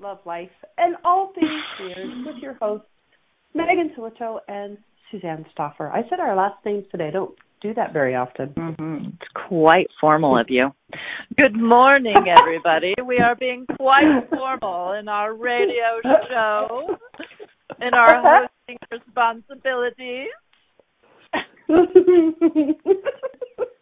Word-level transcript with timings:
Love 0.00 0.18
Life 0.24 0.50
and 0.76 0.96
All 1.04 1.32
Things 1.34 1.50
Weird 1.80 2.26
with 2.26 2.36
your 2.40 2.54
hosts, 2.54 2.86
Megan 3.54 3.90
Sillito 3.96 4.38
and 4.46 4.78
Suzanne 5.10 5.44
Stoffer. 5.56 5.90
I 5.92 6.08
said 6.08 6.20
our 6.20 6.36
last 6.36 6.64
names 6.64 6.84
today. 6.90 7.08
I 7.08 7.10
don't 7.10 7.34
do 7.60 7.74
that 7.74 7.92
very 7.92 8.14
often. 8.14 8.50
Mm-hmm. 8.50 9.08
It's 9.08 9.32
quite 9.48 9.88
formal 10.00 10.38
of 10.38 10.46
you. 10.48 10.68
Good 11.36 11.56
morning, 11.56 12.14
everybody. 12.38 12.94
we 13.04 13.18
are 13.18 13.34
being 13.34 13.66
quite 13.76 14.28
formal 14.30 14.92
in 14.92 15.08
our 15.08 15.34
radio 15.34 16.00
show, 16.28 16.96
in 17.80 17.92
our 17.92 18.22
hosting 18.22 18.78
responsibilities. 18.92 20.28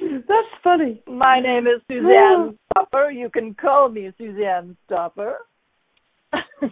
That's 0.00 0.62
funny. 0.62 1.02
My 1.06 1.40
name 1.40 1.66
is 1.66 1.80
Suzanne 1.88 2.14
ah. 2.14 2.50
Stopper. 2.72 3.10
You 3.10 3.30
can 3.30 3.54
call 3.54 3.88
me 3.88 4.12
Suzanne 4.18 4.76
Stopper. 4.86 5.38
Oh, 6.32 6.40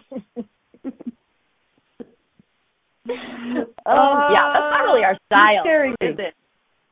yeah, 3.07 4.45
that's 4.53 4.71
not 4.71 4.83
really 4.83 5.03
uh, 5.03 5.07
our 5.07 5.19
style, 5.27 5.63
scaring 5.63 5.93
is 6.01 6.17
it? 6.19 6.33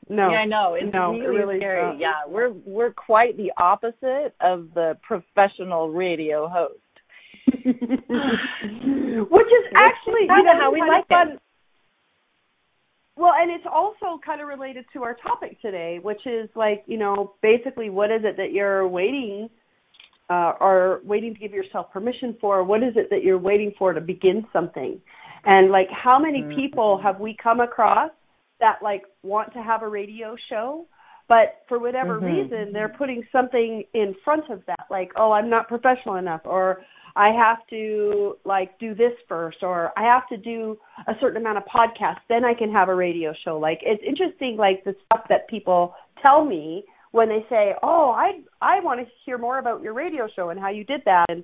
No. 0.09 0.29
Yeah, 0.29 0.37
I 0.37 0.45
know. 0.45 0.75
It's 0.79 0.93
No, 0.93 1.11
really, 1.11 1.25
it 1.25 1.27
really 1.27 1.59
scary. 1.59 1.81
not. 1.81 1.99
Yeah, 1.99 2.21
we're 2.27 2.51
we're 2.51 2.91
quite 2.91 3.37
the 3.37 3.51
opposite 3.57 4.33
of 4.41 4.69
the 4.73 4.97
professional 5.01 5.89
radio 5.89 6.47
host. 6.47 6.79
Which 7.65 7.71
is 7.71 7.75
actually 9.75 10.21
you 10.21 10.43
know, 10.43 10.59
how 10.59 10.71
we 10.71 10.81
like 10.81 11.07
fun. 11.07 11.39
Well, 13.15 13.33
and 13.37 13.51
it's 13.51 13.65
also 13.71 14.19
kind 14.25 14.41
of 14.41 14.47
related 14.47 14.85
to 14.93 15.03
our 15.03 15.13
topic 15.15 15.61
today, 15.61 15.99
which 16.01 16.25
is 16.25 16.49
like, 16.55 16.83
you 16.87 16.97
know, 16.97 17.35
basically 17.41 17.89
what 17.89 18.11
is 18.11 18.21
it 18.23 18.37
that 18.37 18.51
you're 18.51 18.87
waiting 18.87 19.49
uh, 20.29 20.53
or 20.59 21.01
waiting 21.03 21.33
to 21.33 21.39
give 21.39 21.51
yourself 21.51 21.91
permission 21.91 22.35
for? 22.41 22.63
What 22.63 22.81
is 22.81 22.93
it 22.95 23.09
that 23.11 23.23
you're 23.23 23.37
waiting 23.37 23.71
for 23.77 23.93
to 23.93 24.01
begin 24.01 24.45
something? 24.51 24.99
And 25.45 25.69
like, 25.71 25.89
how 25.91 26.17
many 26.17 26.41
Mm-hmm. 26.41 26.59
people 26.59 26.99
have 27.03 27.19
we 27.19 27.35
come 27.41 27.59
across 27.59 28.09
that 28.59 28.77
like 28.81 29.03
want 29.21 29.53
to 29.53 29.61
have 29.61 29.83
a 29.83 29.87
radio 29.87 30.35
show, 30.49 30.87
but 31.27 31.63
for 31.67 31.79
whatever 31.79 32.19
Mhm. 32.19 32.25
reason 32.25 32.73
they're 32.73 32.89
putting 32.89 33.23
something 33.31 33.83
in 33.93 34.15
front 34.23 34.49
of 34.49 34.65
that, 34.65 34.87
like, 34.89 35.11
oh, 35.17 35.31
I'm 35.31 35.49
not 35.49 35.67
professional 35.67 36.15
enough, 36.15 36.41
or 36.45 36.83
I 37.15 37.29
have 37.29 37.65
to 37.69 38.37
like 38.45 38.79
do 38.79 38.95
this 38.95 39.13
first, 39.27 39.57
or 39.61 39.91
I 39.97 40.03
have 40.03 40.27
to 40.29 40.37
do 40.37 40.77
a 41.07 41.13
certain 41.21 41.41
amount 41.41 41.57
of 41.59 41.63
podcasts, 41.65 42.21
then 42.29 42.43
I 42.43 42.53
can 42.53 42.71
have 42.71 42.89
a 42.89 42.95
radio 42.95 43.33
show. 43.45 43.59
Like, 43.59 43.79
it's 43.83 44.03
interesting, 44.05 44.57
like 44.57 44.83
the 44.83 44.95
stuff 45.05 45.25
that 45.29 45.47
people 45.47 45.93
tell 46.23 46.43
me 46.45 46.85
when 47.11 47.29
they 47.29 47.45
say, 47.49 47.73
"Oh, 47.83 48.09
I 48.11 48.41
I 48.61 48.79
want 48.79 48.99
to 49.01 49.05
hear 49.25 49.37
more 49.37 49.59
about 49.59 49.81
your 49.83 49.93
radio 49.93 50.27
show 50.35 50.49
and 50.49 50.59
how 50.59 50.69
you 50.69 50.83
did 50.83 51.01
that." 51.05 51.25
And 51.29 51.43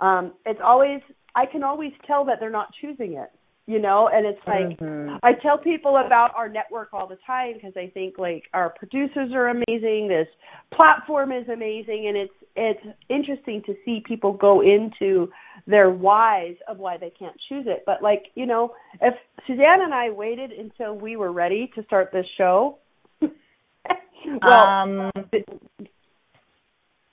um 0.00 0.32
it's 0.46 0.60
always 0.64 1.00
I 1.34 1.46
can 1.46 1.62
always 1.62 1.92
tell 2.06 2.24
that 2.24 2.38
they're 2.40 2.50
not 2.50 2.72
choosing 2.80 3.14
it, 3.14 3.30
you 3.70 3.78
know, 3.78 4.08
and 4.12 4.26
it's 4.26 4.44
like 4.48 4.78
Mhm. 4.78 5.20
I 5.22 5.34
tell 5.34 5.56
people 5.56 5.96
about 5.96 6.34
our 6.34 6.48
network 6.48 6.92
all 6.92 7.06
the 7.06 7.18
time 7.24 7.54
because 7.54 7.76
I 7.76 7.86
think 7.86 8.18
like 8.18 8.48
our 8.52 8.70
producers 8.70 9.32
are 9.32 9.46
amazing, 9.46 10.08
this 10.08 10.26
platform 10.72 11.30
is 11.30 11.48
amazing 11.48 12.08
and 12.08 12.16
it's 12.16 12.34
it's 12.56 12.84
interesting 13.08 13.62
to 13.62 13.76
see 13.84 14.00
people 14.00 14.32
go 14.32 14.60
into 14.60 15.32
their 15.68 15.88
whys 15.88 16.56
of 16.66 16.78
why 16.80 16.96
they 16.96 17.10
can't 17.10 17.36
choose 17.48 17.66
it. 17.68 17.84
But 17.86 18.02
like, 18.02 18.24
you 18.34 18.44
know, 18.44 18.74
if 19.00 19.14
Suzanne 19.46 19.82
and 19.82 19.94
I 19.94 20.10
waited 20.10 20.50
until 20.50 20.96
we 20.96 21.14
were 21.14 21.30
ready 21.30 21.68
to 21.76 21.84
start 21.84 22.10
this 22.10 22.26
show, 22.36 22.78
well, 23.20 24.64
um, 24.64 25.12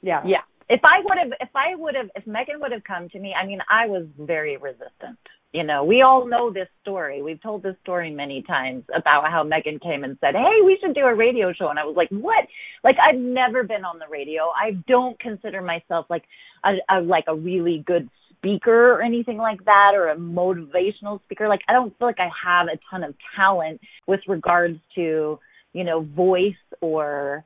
yeah. 0.01 0.23
yeah. 0.25 0.41
If 0.69 0.81
I 0.83 1.01
would 1.03 1.17
have, 1.19 1.31
if 1.39 1.55
I 1.55 1.75
would 1.75 1.93
have, 1.95 2.09
if 2.15 2.25
Megan 2.25 2.59
would 2.61 2.71
have 2.71 2.83
come 2.83 3.09
to 3.09 3.19
me, 3.19 3.33
I 3.33 3.45
mean, 3.45 3.59
I 3.69 3.85
was 3.85 4.07
very 4.17 4.57
resistant. 4.57 5.19
You 5.57 5.63
know, 5.63 5.83
we 5.83 6.03
all 6.03 6.27
know 6.27 6.53
this 6.53 6.67
story. 6.83 7.23
We've 7.23 7.41
told 7.41 7.63
this 7.63 7.75
story 7.81 8.11
many 8.11 8.43
times 8.43 8.83
about 8.95 9.31
how 9.31 9.41
Megan 9.41 9.79
came 9.79 10.03
and 10.03 10.15
said, 10.21 10.35
"Hey, 10.35 10.61
we 10.63 10.77
should 10.79 10.93
do 10.93 11.01
a 11.01 11.15
radio 11.15 11.51
show," 11.51 11.69
and 11.69 11.79
I 11.79 11.83
was 11.83 11.95
like, 11.95 12.09
"What?" 12.09 12.45
Like, 12.83 12.97
I've 12.99 13.19
never 13.19 13.63
been 13.63 13.83
on 13.83 13.97
the 13.97 14.05
radio. 14.07 14.51
I 14.55 14.73
don't 14.87 15.19
consider 15.19 15.63
myself 15.63 16.05
like 16.11 16.25
a, 16.63 16.73
a 16.91 17.01
like 17.01 17.23
a 17.27 17.33
really 17.33 17.83
good 17.87 18.07
speaker 18.29 18.91
or 18.91 19.01
anything 19.01 19.37
like 19.37 19.65
that, 19.65 19.93
or 19.95 20.09
a 20.09 20.15
motivational 20.15 21.23
speaker. 21.23 21.47
Like, 21.47 21.61
I 21.67 21.73
don't 21.73 21.97
feel 21.97 22.07
like 22.07 22.19
I 22.19 22.29
have 22.45 22.67
a 22.67 22.77
ton 22.91 23.03
of 23.03 23.15
talent 23.35 23.81
with 24.05 24.19
regards 24.27 24.77
to 24.93 25.39
you 25.73 25.83
know 25.83 26.01
voice 26.01 26.53
or 26.81 27.43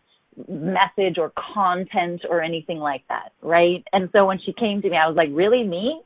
message 0.50 1.18
or 1.18 1.32
content 1.54 2.24
or 2.30 2.42
anything 2.42 2.80
like 2.80 3.04
that, 3.08 3.32
right? 3.42 3.86
And 3.94 4.10
so 4.12 4.26
when 4.26 4.40
she 4.46 4.52
came 4.52 4.82
to 4.82 4.90
me, 4.90 4.98
I 4.98 5.08
was 5.08 5.16
like, 5.16 5.30
really 5.32 5.64
me? 5.64 6.02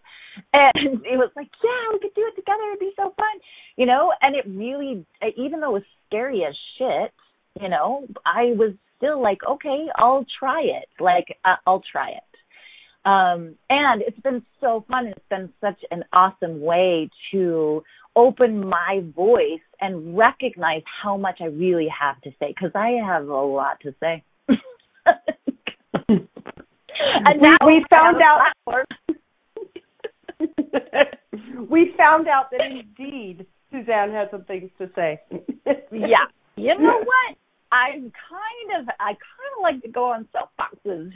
And 0.53 0.71
it 1.05 1.17
was 1.17 1.31
like, 1.35 1.49
yeah, 1.63 1.93
we 1.93 1.99
could 1.99 2.15
do 2.15 2.27
it 2.27 2.35
together. 2.35 2.63
It'd 2.69 2.79
be 2.79 2.93
so 2.95 3.13
fun, 3.15 3.39
you 3.77 3.85
know? 3.85 4.11
And 4.21 4.35
it 4.35 4.45
really, 4.47 5.05
even 5.37 5.59
though 5.59 5.75
it 5.75 5.79
was 5.79 5.83
scary 6.07 6.43
as 6.47 6.55
shit, 6.77 7.11
you 7.61 7.69
know, 7.69 8.05
I 8.25 8.53
was 8.55 8.73
still 8.97 9.21
like, 9.21 9.39
okay, 9.47 9.85
I'll 9.95 10.25
try 10.39 10.61
it. 10.61 10.89
Like, 10.99 11.37
uh, 11.45 11.55
I'll 11.65 11.83
try 11.91 12.09
it. 12.11 12.23
Um, 13.05 13.55
and 13.69 14.01
it's 14.01 14.19
been 14.21 14.43
so 14.59 14.83
fun. 14.89 15.07
It's 15.07 15.29
been 15.29 15.53
such 15.61 15.79
an 15.91 16.03
awesome 16.11 16.59
way 16.59 17.09
to 17.31 17.83
open 18.15 18.67
my 18.67 19.03
voice 19.15 19.61
and 19.79 20.17
recognize 20.17 20.81
how 21.03 21.17
much 21.17 21.37
I 21.41 21.45
really 21.45 21.87
have 21.87 22.19
to 22.21 22.31
say 22.39 22.47
because 22.47 22.71
I 22.73 22.97
have 23.05 23.27
a 23.27 23.33
lot 23.33 23.79
to 23.81 23.93
say. 23.99 24.23
and 26.07 27.41
now 27.41 27.57
we 27.65 27.85
I 27.91 27.95
found 27.95 28.17
out-. 28.21 28.85
we 31.69 31.93
found 31.97 32.27
out 32.27 32.51
that 32.51 32.61
indeed 32.61 33.45
Suzanne 33.71 34.11
had 34.11 34.29
some 34.31 34.45
things 34.45 34.69
to 34.77 34.89
say. 34.95 35.21
yeah. 35.91 36.25
You 36.55 36.77
know 36.79 36.99
what? 36.99 37.37
I'm 37.71 38.11
kind 38.11 38.79
of 38.79 38.87
I 38.99 39.11
kind 39.11 39.51
of 39.57 39.61
like 39.61 39.81
to 39.81 39.89
go 39.89 40.11
on 40.11 40.27
soapboxes 40.33 41.11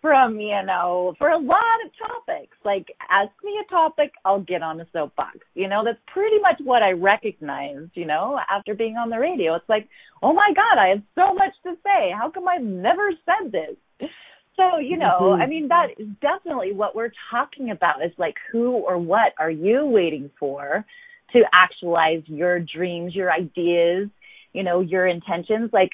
from 0.00 0.40
you 0.40 0.60
know 0.66 1.14
for 1.18 1.28
a 1.28 1.38
lot 1.38 1.78
of 1.84 1.92
topics. 1.96 2.56
Like 2.64 2.88
ask 3.08 3.30
me 3.44 3.60
a 3.64 3.70
topic, 3.70 4.10
I'll 4.24 4.40
get 4.40 4.62
on 4.62 4.80
a 4.80 4.86
soapbox. 4.92 5.38
You 5.54 5.68
know 5.68 5.82
that's 5.84 6.00
pretty 6.12 6.40
much 6.40 6.60
what 6.64 6.82
I 6.82 6.90
recognized. 6.92 7.90
You 7.94 8.06
know 8.06 8.40
after 8.50 8.74
being 8.74 8.96
on 8.96 9.10
the 9.10 9.18
radio, 9.18 9.54
it's 9.54 9.68
like 9.68 9.88
oh 10.22 10.32
my 10.32 10.52
god, 10.54 10.80
I 10.80 10.88
have 10.88 11.02
so 11.14 11.34
much 11.34 11.52
to 11.64 11.74
say. 11.84 12.10
How 12.18 12.30
come 12.30 12.48
I've 12.48 12.62
never 12.62 13.10
said 13.24 13.52
this? 13.52 14.08
So 14.56 14.78
you 14.78 14.96
know, 14.96 15.18
Mhm. 15.20 15.42
I 15.42 15.46
mean 15.46 15.68
that 15.68 15.88
is 15.98 16.08
definitely 16.20 16.72
what 16.72 16.94
we're 16.94 17.12
talking 17.30 17.70
about. 17.70 18.04
Is 18.04 18.12
like 18.18 18.36
who 18.50 18.72
or 18.72 18.98
what 18.98 19.32
are 19.38 19.50
you 19.50 19.86
waiting 19.86 20.30
for 20.38 20.84
to 21.32 21.42
actualize 21.54 22.22
your 22.26 22.60
dreams, 22.60 23.14
your 23.14 23.32
ideas, 23.32 24.10
you 24.52 24.62
know, 24.62 24.80
your 24.80 25.06
intentions. 25.06 25.72
Like, 25.72 25.92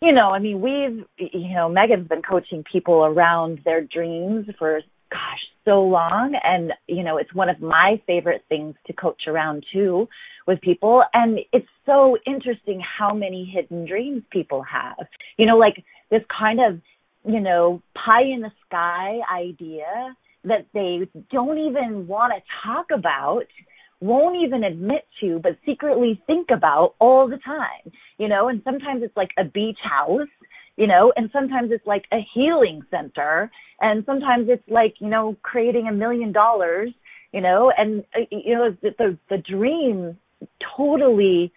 you 0.00 0.12
know, 0.12 0.30
I 0.30 0.38
mean, 0.38 0.60
we've, 0.60 1.04
you 1.18 1.54
know, 1.54 1.68
Megan's 1.68 2.08
been 2.08 2.22
coaching 2.22 2.64
people 2.70 3.04
around 3.04 3.60
their 3.64 3.82
dreams 3.82 4.46
for, 4.58 4.80
gosh, 5.10 5.44
so 5.64 5.82
long. 5.82 6.38
And, 6.44 6.72
you 6.86 7.02
know, 7.02 7.16
it's 7.16 7.34
one 7.34 7.48
of 7.48 7.60
my 7.60 8.00
favorite 8.06 8.44
things 8.48 8.76
to 8.86 8.92
coach 8.92 9.22
around 9.26 9.64
too 9.72 10.08
with 10.46 10.60
people. 10.60 11.02
And 11.12 11.40
it's 11.52 11.66
so 11.84 12.16
interesting 12.24 12.80
how 12.80 13.12
many 13.12 13.44
hidden 13.44 13.86
dreams 13.86 14.22
people 14.30 14.62
have. 14.62 15.06
You 15.36 15.46
know, 15.46 15.58
like 15.58 15.84
this 16.10 16.22
kind 16.28 16.60
of, 16.60 16.80
you 17.24 17.40
know, 17.40 17.82
pie 17.94 18.24
in 18.24 18.40
the 18.40 18.52
sky 18.66 19.18
idea 19.32 20.16
that 20.44 20.66
they 20.72 21.08
don't 21.30 21.58
even 21.58 22.06
want 22.06 22.32
to 22.32 22.42
talk 22.64 22.86
about 22.92 23.44
won't 24.00 24.42
even 24.42 24.64
admit 24.64 25.06
to, 25.20 25.38
but 25.42 25.58
secretly 25.66 26.22
think 26.26 26.48
about 26.50 26.94
all 26.98 27.28
the 27.28 27.36
time, 27.38 27.92
you 28.18 28.28
know, 28.28 28.48
and 28.48 28.62
sometimes 28.64 29.02
it's 29.02 29.16
like 29.16 29.30
a 29.38 29.44
beach 29.44 29.78
house, 29.82 30.28
you 30.76 30.86
know, 30.86 31.12
and 31.16 31.28
sometimes 31.32 31.70
it's 31.70 31.86
like 31.86 32.04
a 32.12 32.18
healing 32.34 32.80
center, 32.90 33.50
and 33.80 34.02
sometimes 34.06 34.48
it's 34.48 34.66
like, 34.68 34.94
you 35.00 35.08
know, 35.08 35.36
creating 35.42 35.86
a 35.86 35.92
million 35.92 36.32
dollars, 36.32 36.90
you 37.32 37.42
know, 37.42 37.70
and, 37.76 38.04
uh, 38.16 38.20
you 38.30 38.54
know, 38.54 38.74
the, 38.82 38.94
the, 38.98 39.18
the 39.28 39.38
dream 39.38 40.16
totally 40.76 41.52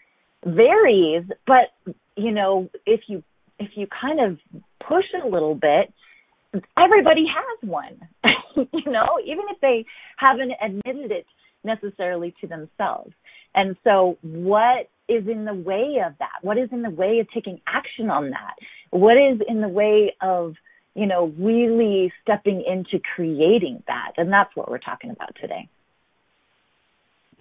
varies, 0.46 1.24
but, 1.48 1.72
you 2.18 2.32
know, 2.32 2.70
if 2.86 3.02
you, 3.08 3.24
if 3.60 3.72
you 3.76 3.88
kind 3.88 4.20
of 4.20 4.38
push 4.88 5.06
a 5.24 5.28
little 5.28 5.56
bit, 5.56 5.94
everybody 6.78 7.26
has 7.28 7.70
one, 7.70 8.00
you 8.56 8.92
know, 8.92 9.20
even 9.26 9.46
if 9.50 9.60
they 9.62 9.86
haven't 10.18 10.54
admitted 10.62 11.12
it 11.12 11.26
necessarily 11.64 12.34
to 12.42 12.48
themselves. 12.48 13.14
And 13.56 13.76
so, 13.84 14.18
what 14.22 14.90
is 15.08 15.28
in 15.28 15.46
the 15.46 15.54
way 15.54 16.02
of 16.06 16.14
that? 16.20 16.40
What 16.42 16.58
is 16.58 16.70
in 16.72 16.82
the 16.82 16.90
way 16.90 17.20
of 17.20 17.28
taking 17.32 17.62
action 17.68 18.10
on 18.10 18.32
that? 18.32 18.56
What 18.90 19.18
is 19.18 19.40
in 19.48 19.62
the 19.62 19.68
way 19.68 20.16
of, 20.22 20.56
you 20.96 21.06
know, 21.06 21.34
really 21.38 22.12
stepping 22.22 22.64
into 22.66 23.04
creating 23.16 23.84
that? 23.88 24.14
And 24.18 24.32
that's 24.32 24.56
what 24.56 24.70
we're 24.70 24.80
talking 24.80 25.12
about 25.12 25.36
today. 25.40 25.68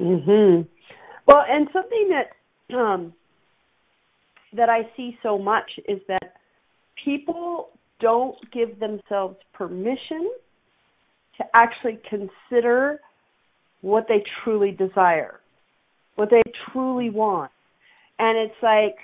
Mhm. 0.01 0.67
Well, 1.27 1.45
and 1.49 1.69
something 1.73 2.09
that 2.11 2.77
um 2.77 3.15
that 4.55 4.69
I 4.69 4.89
see 4.97 5.17
so 5.23 5.39
much 5.39 5.71
is 5.89 6.01
that 6.09 6.35
people 7.05 7.71
don't 8.01 8.37
give 8.53 8.79
themselves 8.81 9.37
permission 9.53 10.31
to 11.39 11.45
actually 11.55 11.99
consider 12.09 13.01
what 13.81 14.07
they 14.09 14.23
truly 14.43 14.71
desire, 14.71 15.41
what 16.17 16.31
they 16.31 16.43
truly 16.73 17.11
want. 17.11 17.51
And 18.19 18.39
it's 18.39 18.63
like 18.63 18.97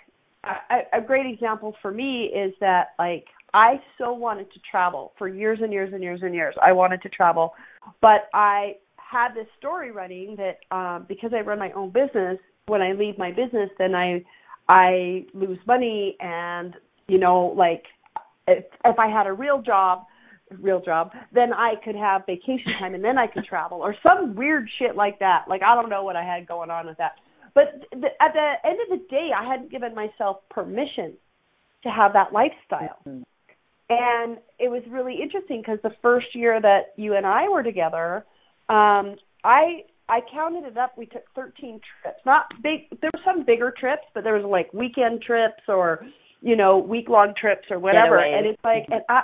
a, 0.45 0.99
a 0.99 1.01
great 1.01 1.27
example 1.33 1.75
for 1.83 1.91
me 1.91 2.25
is 2.25 2.53
that 2.61 2.89
like 2.99 3.25
I 3.55 3.81
so 3.97 4.13
wanted 4.13 4.53
to 4.53 4.61
travel 4.71 5.13
for 5.19 5.29
years 5.29 5.59
and 5.63 5.73
years 5.73 5.93
and 5.93 6.03
years 6.03 6.21
and 6.23 6.35
years. 6.35 6.55
I 6.63 6.73
wanted 6.73 7.03
to 7.03 7.09
travel, 7.09 7.55
but 8.01 8.29
I 8.35 8.77
had 8.97 9.35
this 9.35 9.47
story 9.59 9.91
running 9.91 10.37
that 10.37 10.77
um 10.77 11.07
because 11.09 11.33
I 11.35 11.41
run 11.41 11.59
my 11.59 11.73
own 11.73 11.91
business, 11.91 12.39
when 12.67 12.83
I 12.83 12.93
leave 12.93 13.19
my 13.19 13.31
business 13.31 13.71
then 13.79 13.95
I 13.95 14.25
I 14.69 15.25
lose 15.33 15.59
money 15.67 16.17
and 16.21 16.75
you 17.09 17.19
know 17.19 17.55
like 17.57 17.85
if 18.47 18.65
if 18.85 18.99
I 18.99 19.09
had 19.09 19.27
a 19.27 19.33
real 19.33 19.63
job, 19.63 20.05
real 20.61 20.81
job, 20.81 21.13
then 21.33 21.53
I 21.53 21.75
could 21.85 21.97
have 21.97 22.23
vacation 22.27 22.73
time 22.81 22.95
and 22.95 23.05
then 23.05 23.19
I 23.19 23.27
could 23.27 23.45
travel 23.45 23.79
or 23.79 23.95
some 24.03 24.35
weird 24.35 24.69
shit 24.79 24.97
like 24.97 25.19
that. 25.21 25.45
Like 25.49 25.63
I 25.63 25.75
don't 25.75 25.91
know 25.91 26.05
what 26.05 26.17
I 26.17 26.25
had 26.25 26.47
going 26.47 26.71
on 26.71 26.87
with 26.87 26.99
that. 26.99 27.13
But 27.55 27.87
the, 27.91 28.09
at 28.21 28.33
the 28.35 28.53
end 28.65 28.79
of 28.83 28.99
the 28.99 29.05
day, 29.09 29.31
I 29.37 29.45
hadn't 29.45 29.71
given 29.71 29.95
myself 29.95 30.39
permission 30.51 31.15
to 31.83 31.89
have 31.89 32.13
that 32.13 32.33
lifestyle. 32.33 32.99
Mm-hmm. 33.07 33.23
And 33.91 34.39
it 34.59 34.69
was 34.71 34.83
really 34.91 35.17
interesting 35.23 35.63
because 35.63 35.79
the 35.83 35.95
first 36.03 36.27
year 36.35 36.61
that 36.61 36.93
you 36.97 37.17
and 37.17 37.27
I 37.27 37.49
were 37.49 37.63
together, 37.63 38.25
um, 38.69 39.17
I 39.45 39.85
I 40.11 40.21
counted 40.33 40.65
it 40.65 40.77
up. 40.77 40.97
We 40.97 41.07
took 41.07 41.25
13 41.35 41.81
trips. 42.03 42.21
Not 42.27 42.45
big. 42.63 42.89
There 43.01 43.11
were 43.13 43.21
some 43.25 43.45
bigger 43.45 43.73
trips, 43.79 44.05
but 44.15 44.25
there 44.25 44.35
was 44.35 44.45
like 44.45 44.73
weekend 44.75 45.23
trips 45.23 45.63
or 45.69 46.07
you 46.41 46.57
know, 46.57 46.79
week 46.79 47.09
long 47.09 47.35
trips 47.39 47.67
or 47.71 47.79
whatever. 47.79 48.19
And 48.19 48.47
it's 48.47 48.63
like 48.65 48.87
and 48.89 49.03
I 49.09 49.23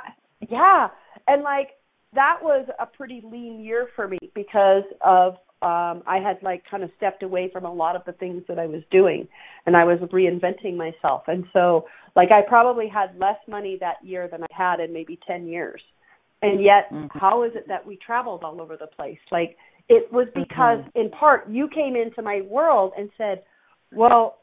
yeah. 0.49 0.89
And 1.27 1.43
like 1.43 1.71
that 2.15 2.39
was 2.43 2.67
a 2.79 2.87
pretty 2.87 3.23
lean 3.25 3.61
year 3.61 3.89
for 3.97 4.09
me 4.09 4.19
because 4.35 4.85
of 5.05 5.35
um 5.63 6.03
I 6.07 6.19
had 6.23 6.43
like 6.43 6.65
kind 6.71 6.83
of 6.83 6.91
stepped 6.97 7.23
away 7.23 7.51
from 7.53 7.65
a 7.65 7.73
lot 7.73 7.97
of 7.97 8.03
the 8.05 8.13
things 8.13 8.43
that 8.49 8.59
I 8.59 8.67
was 8.67 8.83
doing 8.91 9.29
and 9.67 9.77
I 9.77 9.85
was 9.85 9.99
reinventing 10.13 10.77
myself. 10.77 11.23
And 11.27 11.45
so 11.53 11.87
like 12.17 12.31
I 12.31 12.41
probably 12.47 12.89
had 12.89 13.19
less 13.19 13.39
money 13.49 13.79
that 13.81 13.97
year 14.03 14.29
than 14.31 14.43
I 14.43 14.47
had 14.51 14.81
in 14.81 14.93
maybe 14.93 15.19
10 15.27 15.47
years. 15.47 15.83
And 16.43 16.63
yet 16.63 16.93
mm-hmm. 16.93 17.19
how 17.19 17.45
is 17.45 17.53
it 17.55 17.67
that 17.69 17.87
we 17.87 17.99
traveled 18.05 18.45
all 18.45 18.61
over 18.61 18.77
the 18.77 18.87
place? 18.87 19.19
Like 19.31 19.57
it 19.89 20.13
was 20.13 20.27
because 20.35 20.79
mm-hmm. 20.79 21.01
in 21.01 21.11
part 21.11 21.49
you 21.49 21.69
came 21.75 21.97
into 21.97 22.23
my 22.23 22.43
world 22.49 22.93
and 22.97 23.11
said, 23.19 23.43
"Well, 23.93 24.39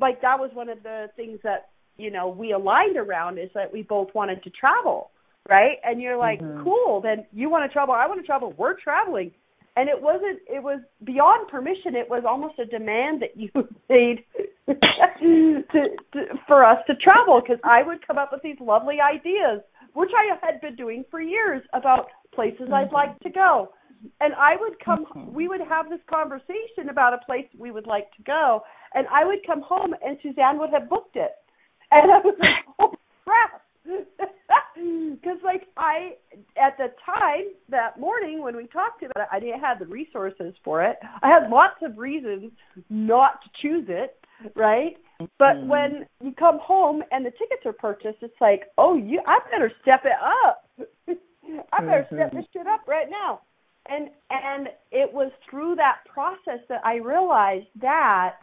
like 0.00 0.20
that 0.22 0.38
was 0.38 0.50
one 0.54 0.68
of 0.68 0.82
the 0.82 1.06
things 1.16 1.38
that 1.42 1.70
you 1.96 2.10
know 2.10 2.28
we 2.28 2.52
aligned 2.52 2.96
around 2.96 3.38
is 3.38 3.50
that 3.54 3.72
we 3.72 3.82
both 3.82 4.08
wanted 4.14 4.42
to 4.42 4.50
travel 4.50 5.10
right 5.48 5.78
and 5.84 6.00
you're 6.00 6.18
like 6.18 6.40
mm-hmm. 6.40 6.62
cool 6.64 7.00
then 7.00 7.24
you 7.32 7.48
want 7.50 7.68
to 7.68 7.72
travel 7.72 7.94
i 7.94 8.06
want 8.06 8.20
to 8.20 8.26
travel 8.26 8.52
we're 8.56 8.78
traveling 8.78 9.30
and 9.76 9.88
it 9.88 10.00
wasn't 10.00 10.38
it 10.48 10.62
was 10.62 10.80
beyond 11.04 11.48
permission 11.48 11.94
it 11.94 12.08
was 12.08 12.24
almost 12.26 12.58
a 12.58 12.64
demand 12.64 13.22
that 13.22 13.36
you 13.36 13.48
made 13.88 14.24
to, 14.66 15.62
to 16.12 16.24
for 16.46 16.64
us 16.64 16.78
to 16.86 16.94
travel 16.96 17.40
because 17.40 17.60
i 17.64 17.82
would 17.82 18.04
come 18.06 18.18
up 18.18 18.30
with 18.32 18.42
these 18.42 18.56
lovely 18.60 18.96
ideas 19.00 19.60
which 19.94 20.10
i 20.16 20.34
had 20.44 20.60
been 20.60 20.74
doing 20.76 21.04
for 21.10 21.20
years 21.20 21.62
about 21.72 22.08
places 22.34 22.62
mm-hmm. 22.62 22.74
i'd 22.74 22.92
like 22.92 23.18
to 23.20 23.30
go 23.30 23.70
and 24.20 24.34
i 24.34 24.54
would 24.58 24.74
come 24.84 25.04
mm-hmm. 25.06 25.32
we 25.32 25.46
would 25.48 25.60
have 25.60 25.88
this 25.88 26.00
conversation 26.08 26.88
about 26.90 27.14
a 27.14 27.18
place 27.24 27.46
we 27.58 27.70
would 27.70 27.86
like 27.86 28.10
to 28.16 28.22
go 28.22 28.60
and 28.94 29.06
i 29.12 29.24
would 29.24 29.38
come 29.46 29.62
home 29.62 29.94
and 30.04 30.18
suzanne 30.22 30.58
would 30.58 30.70
have 30.70 30.88
booked 30.88 31.16
it 31.16 31.32
and 31.90 32.10
I 32.10 32.18
was 32.24 32.34
like, 32.38 32.64
oh 32.80 32.94
crap. 33.24 33.62
Because 34.76 35.38
like 35.42 35.62
I, 35.76 36.12
at 36.62 36.76
the 36.76 36.88
time 37.04 37.54
that 37.70 37.98
morning 37.98 38.42
when 38.42 38.56
we 38.56 38.66
talked 38.66 39.02
about 39.02 39.22
it, 39.22 39.28
I 39.32 39.40
didn't 39.40 39.60
have 39.60 39.78
the 39.78 39.86
resources 39.86 40.54
for 40.62 40.84
it. 40.84 40.96
I 41.22 41.28
had 41.28 41.50
lots 41.50 41.76
of 41.82 41.96
reasons 41.96 42.52
not 42.90 43.40
to 43.42 43.48
choose 43.62 43.86
it, 43.88 44.16
right? 44.54 44.96
But 45.38 45.56
mm-hmm. 45.56 45.68
when 45.68 46.06
you 46.22 46.32
come 46.38 46.58
home 46.62 47.02
and 47.10 47.24
the 47.24 47.30
tickets 47.30 47.64
are 47.64 47.72
purchased, 47.72 48.18
it's 48.20 48.34
like, 48.40 48.64
oh, 48.76 48.96
you, 48.96 49.20
I 49.26 49.38
better 49.50 49.72
step 49.82 50.02
it 50.04 50.12
up. 50.22 50.68
I 51.72 51.80
better 51.80 52.06
mm-hmm. 52.10 52.16
step 52.16 52.32
this 52.32 52.44
shit 52.52 52.66
up 52.66 52.82
right 52.86 53.08
now. 53.10 53.40
And 53.88 54.10
and 54.30 54.68
it 54.90 55.12
was 55.12 55.30
through 55.48 55.76
that 55.76 55.98
process 56.12 56.60
that 56.68 56.84
I 56.84 56.96
realized 56.96 57.68
that 57.80 58.34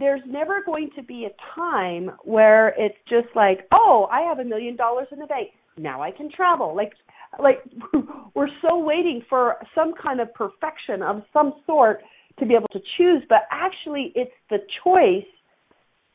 there's 0.00 0.22
never 0.26 0.62
going 0.64 0.90
to 0.96 1.02
be 1.02 1.26
a 1.26 1.54
time 1.54 2.10
where 2.24 2.68
it's 2.76 2.96
just 3.08 3.28
like, 3.36 3.68
oh, 3.72 4.08
I 4.10 4.22
have 4.22 4.38
a 4.38 4.44
million 4.44 4.74
dollars 4.74 5.06
in 5.12 5.18
the 5.18 5.26
bank. 5.26 5.50
Now 5.76 6.02
I 6.02 6.10
can 6.10 6.30
travel. 6.34 6.74
Like 6.74 6.92
like 7.38 7.58
we're 8.34 8.48
so 8.60 8.78
waiting 8.78 9.22
for 9.28 9.56
some 9.74 9.92
kind 10.02 10.20
of 10.20 10.32
perfection 10.34 11.02
of 11.02 11.22
some 11.32 11.54
sort 11.66 12.00
to 12.38 12.46
be 12.46 12.54
able 12.54 12.68
to 12.72 12.80
choose, 12.96 13.22
but 13.28 13.40
actually 13.52 14.12
it's 14.14 14.32
the 14.48 14.58
choice 14.82 15.28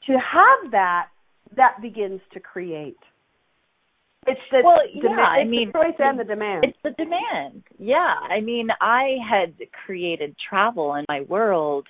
to 0.08 0.14
have 0.14 0.72
that 0.72 1.08
that 1.56 1.82
begins 1.82 2.22
to 2.34 2.40
create. 2.40 2.98
It's 4.28 4.42
the 4.52 4.62
well, 4.64 4.80
demand, 5.00 5.18
yeah, 5.18 5.24
I 5.24 5.44
mean, 5.44 5.72
the 5.72 5.80
choice 5.80 5.96
and 6.00 6.20
the 6.20 6.24
demand. 6.24 6.64
It's 6.64 6.78
the 6.84 6.92
demand. 6.92 7.64
Yeah, 7.78 8.16
I 8.28 8.42
mean, 8.42 8.70
I 8.82 9.18
had 9.30 9.54
created 9.86 10.36
travel 10.50 10.96
in 10.96 11.06
my 11.08 11.22
world 11.22 11.86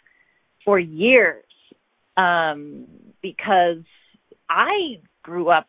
for 0.66 0.78
years 0.78 1.46
um, 2.18 2.86
because 3.22 3.84
I 4.50 5.00
grew 5.24 5.50
up 5.50 5.68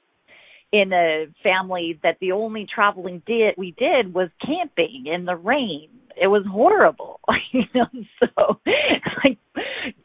in 0.73 0.93
a 0.93 1.27
family 1.43 1.99
that 2.03 2.19
the 2.21 2.33
only 2.33 2.67
traveling 2.73 3.23
did 3.27 3.55
we 3.57 3.75
did 3.79 4.13
was 4.13 4.29
camping 4.45 5.05
in 5.07 5.25
the 5.25 5.37
rain. 5.37 5.89
It 6.21 6.29
was 6.29 6.45
horrible, 6.51 7.21
you 7.53 7.63
know. 7.75 7.87
So, 8.21 8.61
like, 9.25 9.39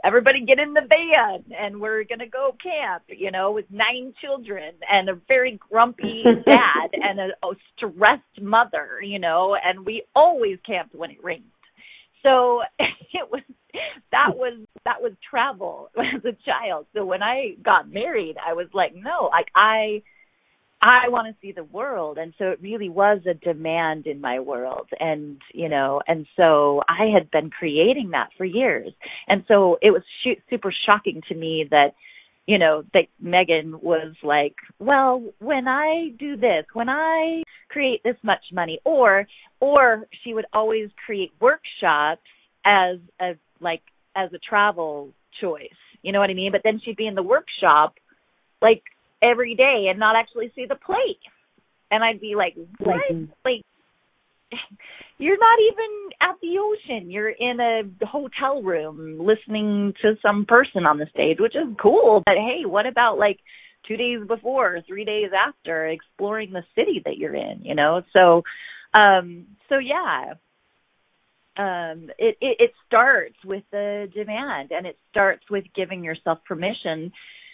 everybody 0.04 0.46
get 0.46 0.60
in 0.60 0.74
the 0.74 0.82
van 0.82 1.58
and 1.58 1.80
we're 1.80 2.04
gonna 2.04 2.28
go 2.28 2.56
camp, 2.62 3.04
you 3.08 3.32
know, 3.32 3.52
with 3.52 3.66
nine 3.72 4.14
children 4.22 4.74
and 4.90 5.10
a 5.10 5.20
very 5.28 5.60
grumpy 5.70 6.24
dad 6.46 6.90
and 6.94 7.20
a, 7.20 7.30
a 7.46 7.54
stressed 7.76 8.42
mother, 8.42 9.02
you 9.02 9.20
know. 9.20 9.56
And 9.62 9.86
we 9.86 10.04
always 10.16 10.58
camped 10.66 10.96
when 10.96 11.12
it 11.12 11.24
rained. 11.24 11.44
So 12.24 12.62
it 12.80 13.30
was 13.32 13.42
that 14.12 14.36
was 14.36 14.60
that 14.86 15.02
was 15.02 15.14
travel 15.30 15.90
as 15.98 16.24
a 16.26 16.36
child. 16.46 16.86
So 16.94 17.06
when 17.06 17.24
I 17.24 17.56
got 17.64 17.92
married, 17.92 18.36
I 18.46 18.54
was 18.54 18.68
like, 18.74 18.94
no, 18.96 19.30
like 19.32 19.48
I 19.56 20.02
I 20.84 21.10
want 21.10 21.28
to 21.28 21.40
see 21.42 21.52
the 21.52 21.64
world. 21.64 22.18
And 22.18 22.34
so 22.40 22.46
it 22.46 22.60
really 22.62 22.90
was 22.90 23.20
a 23.30 23.36
demand 23.36 24.08
in 24.08 24.20
my 24.20 24.40
world. 24.40 24.88
And, 25.00 25.40
you 25.54 25.70
know, 25.70 26.02
and 26.08 26.26
so 26.36 26.82
I 26.90 27.06
had 27.14 27.30
been 27.30 27.52
creating 27.52 28.12
that 28.12 28.30
for 28.36 28.46
years. 28.46 28.92
And 29.28 29.44
so 29.48 29.78
it 29.82 29.92
was 29.92 30.02
sh- 30.24 30.42
super 30.50 30.74
shocking 30.88 31.22
to 31.30 31.36
me 31.36 31.68
that, 31.70 31.94
you 32.48 32.58
know, 32.58 32.84
that 32.96 33.06
Megan 33.20 33.80
was 33.80 34.16
like, 34.24 34.56
well, 34.80 35.24
when 35.38 35.68
I 35.68 36.14
do 36.18 36.36
this, 36.36 36.66
when 36.74 36.90
I 36.90 37.44
create 37.70 38.02
this 38.04 38.18
much 38.24 38.44
money, 38.52 38.80
or, 38.84 39.28
or 39.60 40.08
she 40.24 40.34
would 40.34 40.46
always 40.52 40.90
create 41.06 41.32
workshops 41.40 42.22
as 42.66 42.98
a 43.20 43.34
like 43.62 43.82
as 44.16 44.32
a 44.34 44.40
travel 44.40 45.12
choice. 45.40 45.70
You 46.02 46.12
know 46.12 46.20
what 46.20 46.30
I 46.30 46.34
mean? 46.34 46.52
But 46.52 46.62
then 46.64 46.82
she'd 46.84 46.98
be 46.98 47.08
in 47.08 47.16
the 47.16 47.24
workshop 47.24 47.96
like 48.62 48.84
every 49.22 49.56
day 49.56 49.88
and 49.90 50.00
not 50.00 50.16
actually 50.16 50.52
see 50.56 50.66
the 50.68 50.76
place. 50.76 51.18
And 51.90 52.04
I'd 52.04 52.22
be 52.22 52.36
like, 52.36 52.56
what? 52.80 53.02
Like, 53.44 53.64
you're 55.18 55.38
not 55.38 55.60
even 55.60 56.10
at 56.22 56.36
the 56.42 56.58
ocean. 56.60 57.12
You're 57.12 57.30
in 57.30 57.60
a 57.60 58.06
hotel 58.06 58.62
room 58.62 59.20
listening 59.20 59.94
to 60.02 60.16
some 60.22 60.46
person 60.46 60.86
on 60.86 60.98
the 60.98 61.08
stage, 61.14 61.38
which 61.40 61.56
is 61.56 61.76
cool. 61.82 62.24
But 62.26 62.36
hey, 62.36 62.66
what 62.66 62.86
about 62.86 63.18
like 63.18 63.40
two 63.88 63.98
days 63.98 64.20
before, 64.28 64.80
three 64.88 65.06
days 65.06 65.32
after, 65.36 65.88
exploring 65.88 66.52
the 66.52 66.64
city 66.76 67.02
that 67.06 67.18
you're 67.18 67.36
in, 67.36 67.62
you 67.64 67.76
know? 67.76 68.02
So 68.16 68.44
um 68.94 69.48
so 69.70 69.78
yeah. 69.78 70.34
Um 71.58 72.10
it, 72.18 72.38
it 72.42 72.58
it 72.60 72.72
starts 72.88 73.36
with 73.46 73.64
the 73.72 74.08
demand 74.14 74.72
and 74.72 74.86
it 74.86 74.98
starts 75.10 75.44
with 75.50 75.66
giving 75.76 76.04
yourself 76.04 76.40
permission 76.48 77.12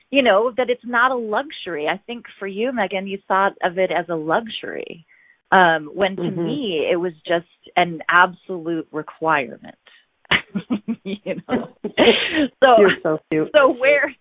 you 0.09 0.21
know 0.21 0.51
that 0.55 0.69
it's 0.69 0.85
not 0.85 1.11
a 1.11 1.15
luxury 1.15 1.87
i 1.87 1.97
think 2.05 2.25
for 2.39 2.47
you 2.47 2.71
megan 2.71 3.07
you 3.07 3.19
thought 3.27 3.53
of 3.63 3.77
it 3.77 3.91
as 3.91 4.05
a 4.09 4.15
luxury 4.15 5.05
um 5.51 5.89
when 5.93 6.15
to 6.15 6.21
mm-hmm. 6.21 6.43
me 6.43 6.87
it 6.91 6.97
was 6.97 7.13
just 7.25 7.47
an 7.75 7.99
absolute 8.09 8.87
requirement 8.91 9.75
you 11.03 11.35
know 11.47 11.75
so 12.63 12.69
You're 12.79 12.91
so 13.03 13.19
cute. 13.29 13.49
so 13.55 13.73
where 13.73 14.13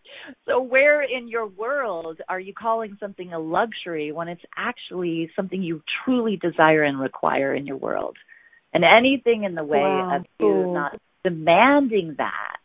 so 0.49 0.61
where 0.61 1.02
in 1.02 1.28
your 1.28 1.47
world 1.47 2.21
are 2.28 2.40
you 2.40 2.52
calling 2.54 2.97
something 3.00 3.33
a 3.33 3.38
luxury 3.38 4.12
when 4.12 4.28
it's 4.28 4.42
actually 4.56 5.30
something 5.37 5.62
you 5.62 5.83
truly 6.04 6.37
desire 6.37 6.83
and 6.83 7.00
require 7.00 7.54
in 7.54 7.66
your 7.66 7.76
world 7.76 8.16
and 8.76 8.85
anything 8.85 9.45
in 9.45 9.54
the 9.54 9.64
way 9.64 9.78
wow. 9.78 10.16
of 10.16 10.26
you 10.38 10.73
not 10.75 11.00
demanding 11.25 12.16
that 12.18 12.59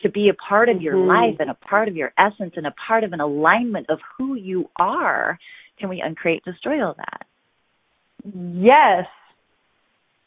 to 0.00 0.08
be 0.08 0.30
a 0.30 0.34
part 0.34 0.70
of 0.70 0.80
your 0.80 0.94
mm-hmm. 0.94 1.08
life 1.08 1.36
and 1.40 1.50
a 1.50 1.54
part 1.54 1.88
of 1.88 1.94
your 1.94 2.10
essence 2.18 2.54
and 2.56 2.66
a 2.66 2.74
part 2.88 3.04
of 3.04 3.12
an 3.12 3.20
alignment 3.20 3.90
of 3.90 3.98
who 4.16 4.34
you 4.34 4.70
are, 4.80 5.38
can 5.78 5.90
we 5.90 6.02
uncreate, 6.02 6.42
destroy 6.42 6.82
all 6.82 6.94
that? 6.96 7.26
Yes. 8.24 9.04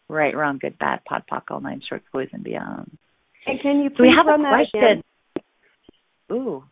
Right, 0.08 0.36
wrong, 0.36 0.60
good, 0.62 0.78
bad, 0.78 1.00
POD 1.06 1.24
POC, 1.28 1.42
all 1.50 1.60
nine 1.60 1.82
shorts, 1.90 2.06
boys 2.14 2.30
and 2.32 2.44
beyond. 2.44 2.96
And 3.48 3.60
can 3.60 3.80
you 3.80 3.90
please 3.90 3.98
so 3.98 4.04
we 4.04 4.14
have 4.16 4.28
a 4.28 4.44
question. 4.44 5.04
Ooh, 6.32 6.64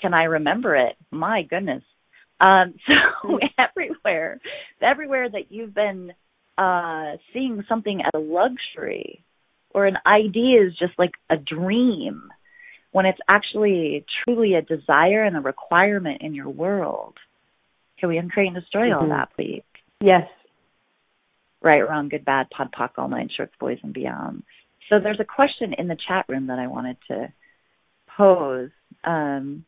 can 0.00 0.14
I 0.14 0.24
remember 0.24 0.74
it? 0.76 0.96
My 1.10 1.42
goodness. 1.42 1.82
Um, 2.40 2.72
so 3.22 3.38
everywhere, 3.58 4.40
everywhere 4.80 5.28
that 5.28 5.50
you've 5.52 5.74
been 5.74 6.12
uh, 6.58 7.16
seeing 7.32 7.64
something 7.68 8.02
as 8.02 8.10
a 8.14 8.18
luxury, 8.18 9.24
or 9.70 9.86
an 9.86 9.96
idea 10.06 10.66
is 10.66 10.76
just 10.78 10.92
like 10.98 11.12
a 11.30 11.36
dream 11.36 12.30
when 12.92 13.06
it's 13.06 13.18
actually 13.28 14.04
truly 14.24 14.54
a 14.54 14.62
desire 14.62 15.24
and 15.24 15.36
a 15.36 15.40
requirement 15.40 16.20
in 16.20 16.34
your 16.34 16.50
world. 16.50 17.14
Can 17.98 18.10
we 18.10 18.18
uncreate 18.18 18.48
and 18.48 18.56
destroy 18.56 18.90
mm-hmm. 18.90 19.02
all 19.02 19.08
that, 19.08 19.30
please? 19.34 19.62
Yes. 20.00 20.28
Right, 21.62 21.88
wrong, 21.88 22.08
good, 22.08 22.24
bad, 22.24 22.48
POD 22.50 22.72
POC, 22.72 22.90
all 22.98 23.08
nine 23.08 23.30
shorts, 23.34 23.54
boys 23.58 23.78
and 23.82 23.94
beyond. 23.94 24.42
So 24.88 24.96
there's 25.02 25.20
a 25.20 25.24
question 25.24 25.74
in 25.78 25.88
the 25.88 25.96
chat 26.08 26.26
room 26.28 26.48
that 26.48 26.58
I 26.58 26.66
wanted 26.66 26.96
to 27.08 27.32
pose. 28.16 28.70
Um, 29.04 29.64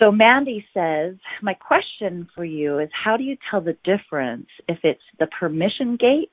so 0.00 0.12
Mandy 0.12 0.64
says, 0.74 1.16
my 1.42 1.54
question 1.54 2.28
for 2.34 2.44
you 2.44 2.78
is 2.78 2.88
how 3.04 3.16
do 3.16 3.24
you 3.24 3.36
tell 3.50 3.60
the 3.60 3.76
difference 3.84 4.46
if 4.68 4.78
it's 4.82 5.00
the 5.18 5.26
permission 5.26 5.96
gate 5.96 6.30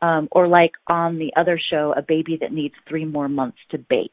um, 0.00 0.28
or 0.30 0.46
like 0.46 0.72
on 0.88 1.18
the 1.18 1.32
other 1.36 1.58
show, 1.70 1.94
a 1.96 2.02
baby 2.02 2.38
that 2.40 2.52
needs 2.52 2.74
three 2.88 3.04
more 3.04 3.28
months 3.28 3.58
to 3.70 3.78
bake. 3.78 4.10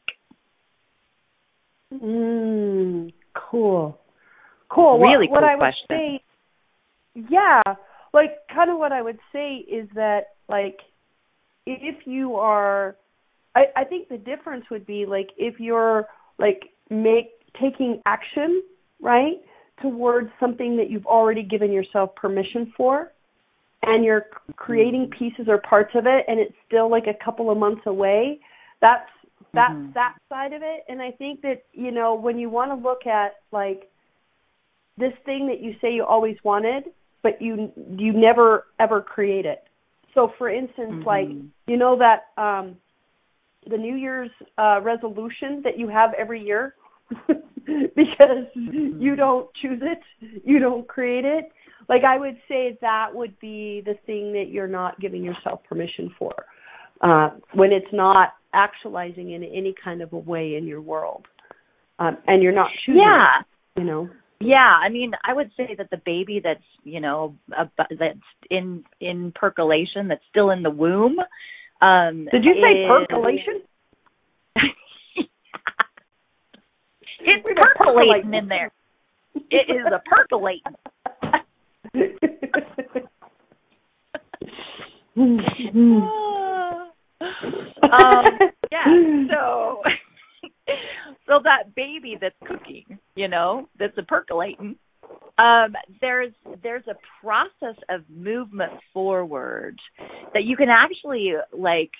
Mm, 1.92 3.12
cool. 3.34 3.98
Cool. 4.68 4.98
Really 4.98 5.28
what, 5.28 5.40
cool 5.40 5.48
I 5.48 5.56
question. 5.56 5.86
Say, 5.88 6.20
yeah, 7.30 7.62
like 8.12 8.30
kind 8.52 8.70
of 8.70 8.78
what 8.78 8.92
I 8.92 9.02
would 9.02 9.18
say 9.32 9.56
is 9.56 9.88
that 9.94 10.28
like 10.48 10.78
if 11.66 12.06
you 12.06 12.36
are, 12.36 12.96
I, 13.54 13.64
I 13.76 13.84
think 13.84 14.08
the 14.08 14.18
difference 14.18 14.64
would 14.70 14.86
be 14.86 15.06
like 15.06 15.28
if 15.36 15.60
you're 15.60 16.06
like 16.38 16.62
make 16.90 17.30
taking 17.60 18.00
action 18.06 18.62
right 19.00 19.40
towards 19.82 20.30
something 20.38 20.76
that 20.76 20.90
you've 20.90 21.06
already 21.06 21.42
given 21.42 21.72
yourself 21.72 22.14
permission 22.14 22.72
for 22.76 23.12
and 23.82 24.04
you're 24.04 24.26
creating 24.56 25.08
mm-hmm. 25.10 25.24
pieces 25.24 25.46
or 25.48 25.58
parts 25.58 25.90
of 25.94 26.06
it 26.06 26.24
and 26.28 26.38
it's 26.38 26.54
still 26.66 26.90
like 26.90 27.04
a 27.06 27.24
couple 27.24 27.50
of 27.50 27.58
months 27.58 27.82
away 27.86 28.38
that's 28.80 29.08
that's 29.52 29.72
mm-hmm. 29.72 29.92
that 29.94 30.14
side 30.28 30.52
of 30.52 30.62
it 30.62 30.84
and 30.88 31.02
i 31.02 31.10
think 31.10 31.40
that 31.42 31.64
you 31.72 31.90
know 31.90 32.14
when 32.14 32.38
you 32.38 32.48
want 32.48 32.70
to 32.70 32.88
look 32.88 33.06
at 33.06 33.36
like 33.52 33.90
this 34.96 35.12
thing 35.24 35.46
that 35.48 35.60
you 35.60 35.74
say 35.80 35.92
you 35.92 36.04
always 36.04 36.36
wanted 36.44 36.84
but 37.22 37.40
you 37.42 37.70
you 37.96 38.12
never 38.12 38.66
ever 38.78 39.00
create 39.00 39.44
it 39.44 39.64
so 40.14 40.32
for 40.38 40.48
instance 40.48 40.92
mm-hmm. 40.92 41.06
like 41.06 41.28
you 41.66 41.76
know 41.76 41.98
that 41.98 42.40
um 42.40 42.76
the 43.68 43.76
new 43.76 43.96
year's 43.96 44.30
uh 44.58 44.80
resolution 44.82 45.60
that 45.64 45.78
you 45.78 45.88
have 45.88 46.10
every 46.18 46.42
year 46.42 46.74
because 47.96 48.46
mm-hmm. 48.56 49.00
you 49.00 49.16
don't 49.16 49.48
choose 49.60 49.82
it 49.82 49.98
you 50.44 50.58
don't 50.58 50.86
create 50.86 51.24
it 51.24 51.50
like 51.88 52.02
I 52.04 52.18
would 52.18 52.36
say 52.48 52.78
that 52.80 53.08
would 53.14 53.38
be 53.40 53.82
the 53.84 53.94
thing 54.06 54.32
that 54.32 54.46
you're 54.50 54.68
not 54.68 55.00
giving 55.00 55.22
yourself 55.22 55.60
permission 55.68 56.14
for 56.18 56.34
uh, 57.00 57.30
when 57.52 57.72
it's 57.72 57.92
not 57.92 58.30
actualizing 58.52 59.32
in 59.32 59.42
any 59.44 59.74
kind 59.82 60.00
of 60.00 60.12
a 60.12 60.18
way 60.18 60.54
in 60.56 60.66
your 60.66 60.80
world, 60.80 61.26
um, 61.98 62.16
and 62.26 62.42
you're 62.42 62.52
not 62.52 62.70
choosing. 62.84 63.02
Yeah, 63.02 63.42
you 63.76 63.84
know. 63.84 64.08
Yeah, 64.40 64.68
I 64.68 64.88
mean, 64.90 65.12
I 65.24 65.32
would 65.32 65.50
say 65.56 65.74
that 65.78 65.90
the 65.90 66.00
baby 66.04 66.40
that's 66.42 66.64
you 66.82 67.00
know 67.00 67.36
a, 67.56 67.70
that's 67.78 68.18
in 68.50 68.84
in 69.00 69.32
percolation, 69.34 70.08
that's 70.08 70.22
still 70.30 70.50
in 70.50 70.62
the 70.62 70.70
womb. 70.70 71.16
Um, 71.80 72.28
Did 72.30 72.44
you 72.44 72.54
say 72.54 72.82
is, 72.82 72.88
percolation? 72.88 73.62
It's 77.24 77.60
percolating 77.60 78.34
in 78.34 78.48
there. 78.48 78.70
It 79.50 79.70
is 79.70 79.86
a 79.86 80.00
percolating. 80.08 80.62
um, 87.92 88.24
yeah, 88.72 88.84
so 89.30 89.82
so 91.26 91.40
that 91.44 91.74
baby 91.74 92.16
that's 92.20 92.34
cooking, 92.46 92.98
you 93.14 93.28
know, 93.28 93.68
that's 93.78 93.96
a 93.98 94.02
percolating, 94.02 94.76
um, 95.38 95.74
there's 96.00 96.32
there's 96.62 96.84
a 96.86 96.94
process 97.20 97.76
of 97.88 98.02
movement 98.08 98.72
forward 98.92 99.78
that 100.32 100.44
you 100.44 100.56
can 100.56 100.68
actually 100.68 101.32
like 101.52 101.90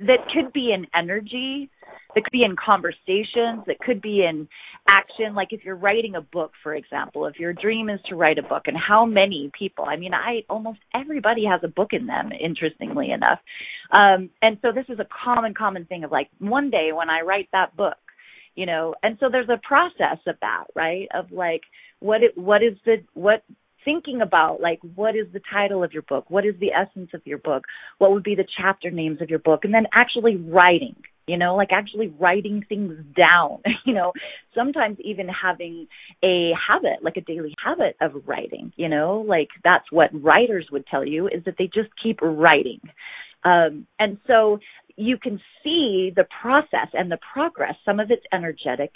that 0.00 0.18
could 0.32 0.50
be 0.54 0.72
in 0.72 0.86
energy, 0.94 1.68
that 2.14 2.24
could 2.24 2.32
be 2.32 2.42
in 2.42 2.56
conversations, 2.56 3.64
that 3.66 3.78
could 3.80 4.00
be 4.00 4.24
in 4.24 4.48
action. 4.88 5.34
Like 5.34 5.48
if 5.52 5.62
you're 5.62 5.76
writing 5.76 6.14
a 6.14 6.22
book, 6.22 6.52
for 6.62 6.74
example, 6.74 7.26
if 7.26 7.38
your 7.38 7.52
dream 7.52 7.90
is 7.90 8.00
to 8.08 8.16
write 8.16 8.38
a 8.38 8.42
book, 8.42 8.62
and 8.66 8.76
how 8.78 9.04
many 9.04 9.50
people? 9.58 9.84
I 9.86 9.96
mean, 9.96 10.14
I 10.14 10.44
almost 10.48 10.78
everybody 10.94 11.44
has 11.44 11.60
a 11.64 11.68
book 11.68 11.90
in 11.92 12.06
them. 12.06 12.30
Interestingly 12.32 13.10
enough, 13.10 13.40
um, 13.90 14.30
and 14.40 14.56
so 14.62 14.72
this 14.72 14.86
is 14.88 14.98
a 15.00 15.06
common 15.24 15.52
common 15.52 15.84
thing 15.84 16.02
of 16.04 16.10
like 16.10 16.30
one 16.38 16.70
day 16.70 16.92
when 16.94 17.10
I 17.10 17.20
write 17.20 17.50
that 17.52 17.76
book 17.76 17.96
you 18.54 18.66
know 18.66 18.94
and 19.02 19.16
so 19.20 19.28
there's 19.30 19.48
a 19.48 19.60
process 19.66 20.18
of 20.26 20.36
that 20.40 20.64
right? 20.74 21.08
Of 21.14 21.32
like 21.32 21.62
what 22.00 22.22
it 22.22 22.36
what 22.36 22.62
is 22.62 22.76
the 22.84 22.96
what 23.14 23.42
thinking 23.84 24.20
about 24.22 24.60
like 24.60 24.80
what 24.94 25.14
is 25.14 25.26
the 25.32 25.40
title 25.52 25.84
of 25.84 25.92
your 25.92 26.02
book? 26.02 26.24
What 26.28 26.46
is 26.46 26.54
the 26.58 26.72
essence 26.72 27.10
of 27.14 27.22
your 27.24 27.38
book? 27.38 27.64
What 27.98 28.12
would 28.12 28.22
be 28.22 28.34
the 28.34 28.46
chapter 28.60 28.90
names 28.90 29.20
of 29.20 29.30
your 29.30 29.38
book? 29.38 29.64
And 29.64 29.74
then 29.74 29.86
actually 29.92 30.36
writing 30.36 30.96
you 31.26 31.38
know 31.38 31.56
like 31.56 31.70
actually 31.72 32.08
writing 32.18 32.64
things 32.68 32.94
down 33.16 33.62
you 33.84 33.94
know? 33.94 34.12
Sometimes 34.54 34.98
even 35.00 35.28
having 35.28 35.86
a 36.22 36.52
habit 36.68 37.02
like 37.02 37.16
a 37.16 37.22
daily 37.22 37.54
habit 37.62 37.96
of 38.00 38.12
writing 38.26 38.72
you 38.76 38.88
know? 38.88 39.24
Like 39.26 39.48
that's 39.62 39.90
what 39.90 40.10
writers 40.12 40.68
would 40.70 40.86
tell 40.86 41.04
you 41.04 41.26
is 41.28 41.44
that 41.44 41.56
they 41.58 41.66
just 41.66 41.90
keep 42.02 42.20
writing. 42.22 42.80
Um 43.44 43.86
and 43.98 44.18
so 44.26 44.58
you 44.96 45.18
can 45.18 45.40
see 45.62 46.12
the 46.14 46.26
process 46.40 46.88
and 46.92 47.10
the 47.10 47.18
progress. 47.32 47.74
Some 47.84 48.00
of 48.00 48.10
it's 48.10 48.24
energetic, 48.32 48.94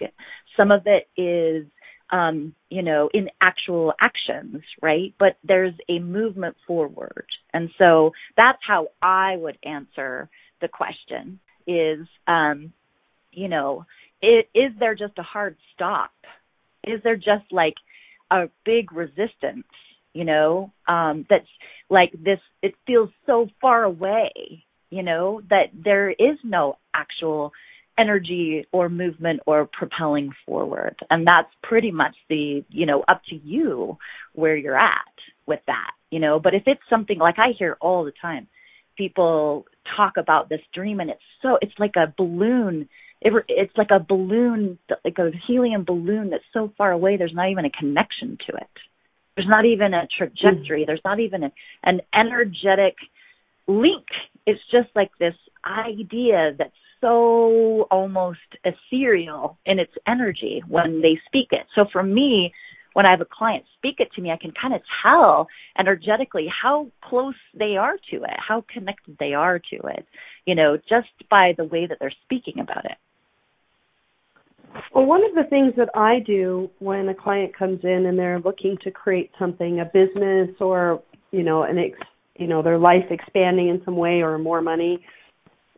some 0.56 0.70
of 0.70 0.82
it 0.86 1.08
is 1.20 1.66
um, 2.10 2.54
you 2.70 2.82
know, 2.82 3.10
in 3.12 3.28
actual 3.40 3.92
actions, 4.00 4.62
right? 4.80 5.14
But 5.18 5.36
there's 5.44 5.74
a 5.88 5.98
movement 5.98 6.56
forward. 6.66 7.26
And 7.52 7.70
so 7.78 8.12
that's 8.36 8.58
how 8.66 8.88
I 9.02 9.36
would 9.36 9.58
answer 9.62 10.30
the 10.60 10.68
question 10.68 11.38
is, 11.66 12.06
um, 12.26 12.72
you 13.32 13.48
know, 13.48 13.84
it, 14.22 14.48
is 14.54 14.72
there 14.78 14.94
just 14.94 15.18
a 15.18 15.22
hard 15.22 15.56
stop? 15.74 16.10
Is 16.84 17.00
there 17.04 17.16
just 17.16 17.52
like 17.52 17.74
a 18.30 18.48
big 18.64 18.92
resistance, 18.92 19.66
you 20.14 20.24
know, 20.24 20.72
um, 20.86 21.26
that's 21.28 21.46
like 21.90 22.12
this, 22.12 22.40
it 22.62 22.74
feels 22.86 23.10
so 23.26 23.48
far 23.60 23.84
away, 23.84 24.64
you 24.90 25.02
know, 25.02 25.42
that 25.50 25.70
there 25.72 26.10
is 26.10 26.38
no 26.42 26.78
actual 26.94 27.52
energy 27.98 28.64
or 28.72 28.88
movement 28.88 29.40
or 29.46 29.68
propelling 29.70 30.30
forward. 30.46 30.96
And 31.10 31.26
that's 31.26 31.50
pretty 31.62 31.90
much 31.90 32.14
the, 32.28 32.64
you 32.70 32.86
know, 32.86 33.04
up 33.08 33.22
to 33.30 33.36
you 33.36 33.98
where 34.34 34.56
you're 34.56 34.78
at 34.78 34.92
with 35.46 35.60
that, 35.66 35.90
you 36.10 36.20
know. 36.20 36.38
But 36.38 36.54
if 36.54 36.62
it's 36.66 36.80
something 36.88 37.18
like 37.18 37.38
I 37.38 37.48
hear 37.58 37.76
all 37.80 38.04
the 38.04 38.12
time, 38.22 38.46
people 38.96 39.64
talk 39.96 40.14
about 40.16 40.48
this 40.48 40.60
dream 40.74 41.00
and 41.00 41.08
it's 41.08 41.20
so 41.40 41.56
it's 41.62 41.72
like 41.78 41.94
a 41.96 42.12
balloon 42.18 42.88
it, 43.22 43.32
it's 43.48 43.72
like 43.76 43.90
a 43.90 44.00
balloon 44.00 44.78
like 45.04 45.18
a 45.18 45.30
helium 45.46 45.84
balloon 45.84 46.30
that's 46.30 46.44
so 46.52 46.70
far 46.76 46.92
away 46.92 47.16
there's 47.16 47.32
not 47.34 47.48
even 47.50 47.64
a 47.64 47.70
connection 47.70 48.36
to 48.46 48.54
it 48.56 48.68
there's 49.36 49.48
not 49.48 49.64
even 49.64 49.94
a 49.94 50.06
trajectory 50.18 50.82
mm. 50.82 50.86
there's 50.86 51.00
not 51.04 51.20
even 51.20 51.44
a, 51.44 51.52
an 51.84 52.00
energetic 52.12 52.96
link 53.66 54.06
it's 54.48 54.60
just 54.70 54.88
like 54.96 55.10
this 55.18 55.34
idea 55.64 56.52
that's 56.58 56.70
so 57.00 57.86
almost 57.90 58.38
ethereal 58.64 59.58
in 59.66 59.78
its 59.78 59.92
energy 60.06 60.62
when 60.66 61.00
they 61.00 61.20
speak 61.26 61.48
it 61.52 61.66
so 61.74 61.84
for 61.92 62.02
me 62.02 62.52
when 62.98 63.06
I 63.06 63.12
have 63.12 63.20
a 63.20 63.26
client 63.30 63.64
speak 63.76 63.96
it 64.00 64.08
to 64.16 64.20
me, 64.20 64.32
I 64.32 64.36
can 64.36 64.52
kind 64.60 64.74
of 64.74 64.80
tell 65.04 65.46
energetically 65.78 66.48
how 66.50 66.88
close 67.00 67.36
they 67.56 67.76
are 67.76 67.96
to 68.10 68.16
it, 68.24 68.36
how 68.36 68.64
connected 68.72 69.16
they 69.20 69.34
are 69.34 69.60
to 69.60 69.76
it, 69.86 70.04
you 70.46 70.56
know, 70.56 70.76
just 70.88 71.08
by 71.30 71.52
the 71.56 71.62
way 71.62 71.86
that 71.86 71.98
they're 72.00 72.12
speaking 72.24 72.58
about 72.58 72.84
it. 72.86 72.96
Well, 74.92 75.06
one 75.06 75.24
of 75.24 75.32
the 75.36 75.48
things 75.48 75.74
that 75.76 75.90
I 75.94 76.18
do 76.26 76.70
when 76.80 77.08
a 77.08 77.14
client 77.14 77.56
comes 77.56 77.80
in 77.84 78.06
and 78.06 78.18
they're 78.18 78.40
looking 78.40 78.76
to 78.82 78.90
create 78.90 79.30
something, 79.38 79.78
a 79.78 79.84
business 79.84 80.50
or, 80.60 81.00
you 81.30 81.44
know, 81.44 81.62
an 81.62 81.78
ex, 81.78 81.96
you 82.38 82.46
know, 82.46 82.62
their 82.62 82.78
life 82.78 83.04
expanding 83.10 83.68
in 83.68 83.82
some 83.84 83.96
way 83.96 84.22
or 84.22 84.38
more 84.38 84.62
money, 84.62 85.04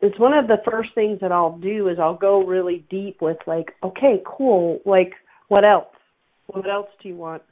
it's 0.03 0.19
one 0.19 0.33
of 0.33 0.47
the 0.47 0.59
first 0.71 0.91
things 0.95 1.19
that 1.21 1.33
I'll 1.33 1.59
do 1.59 1.89
is 1.89 1.99
I'll 1.99 2.17
go 2.17 2.45
really 2.45 2.85
deep 2.91 3.21
with 3.21 3.37
like, 3.47 3.73
okay, 3.83 4.23
cool, 4.25 4.81
like 4.87 5.13
what 5.49 5.65
else? 5.65 5.95
What 6.47 6.69
else 6.69 6.89
do 7.03 7.09
you 7.09 7.17
want? 7.17 7.43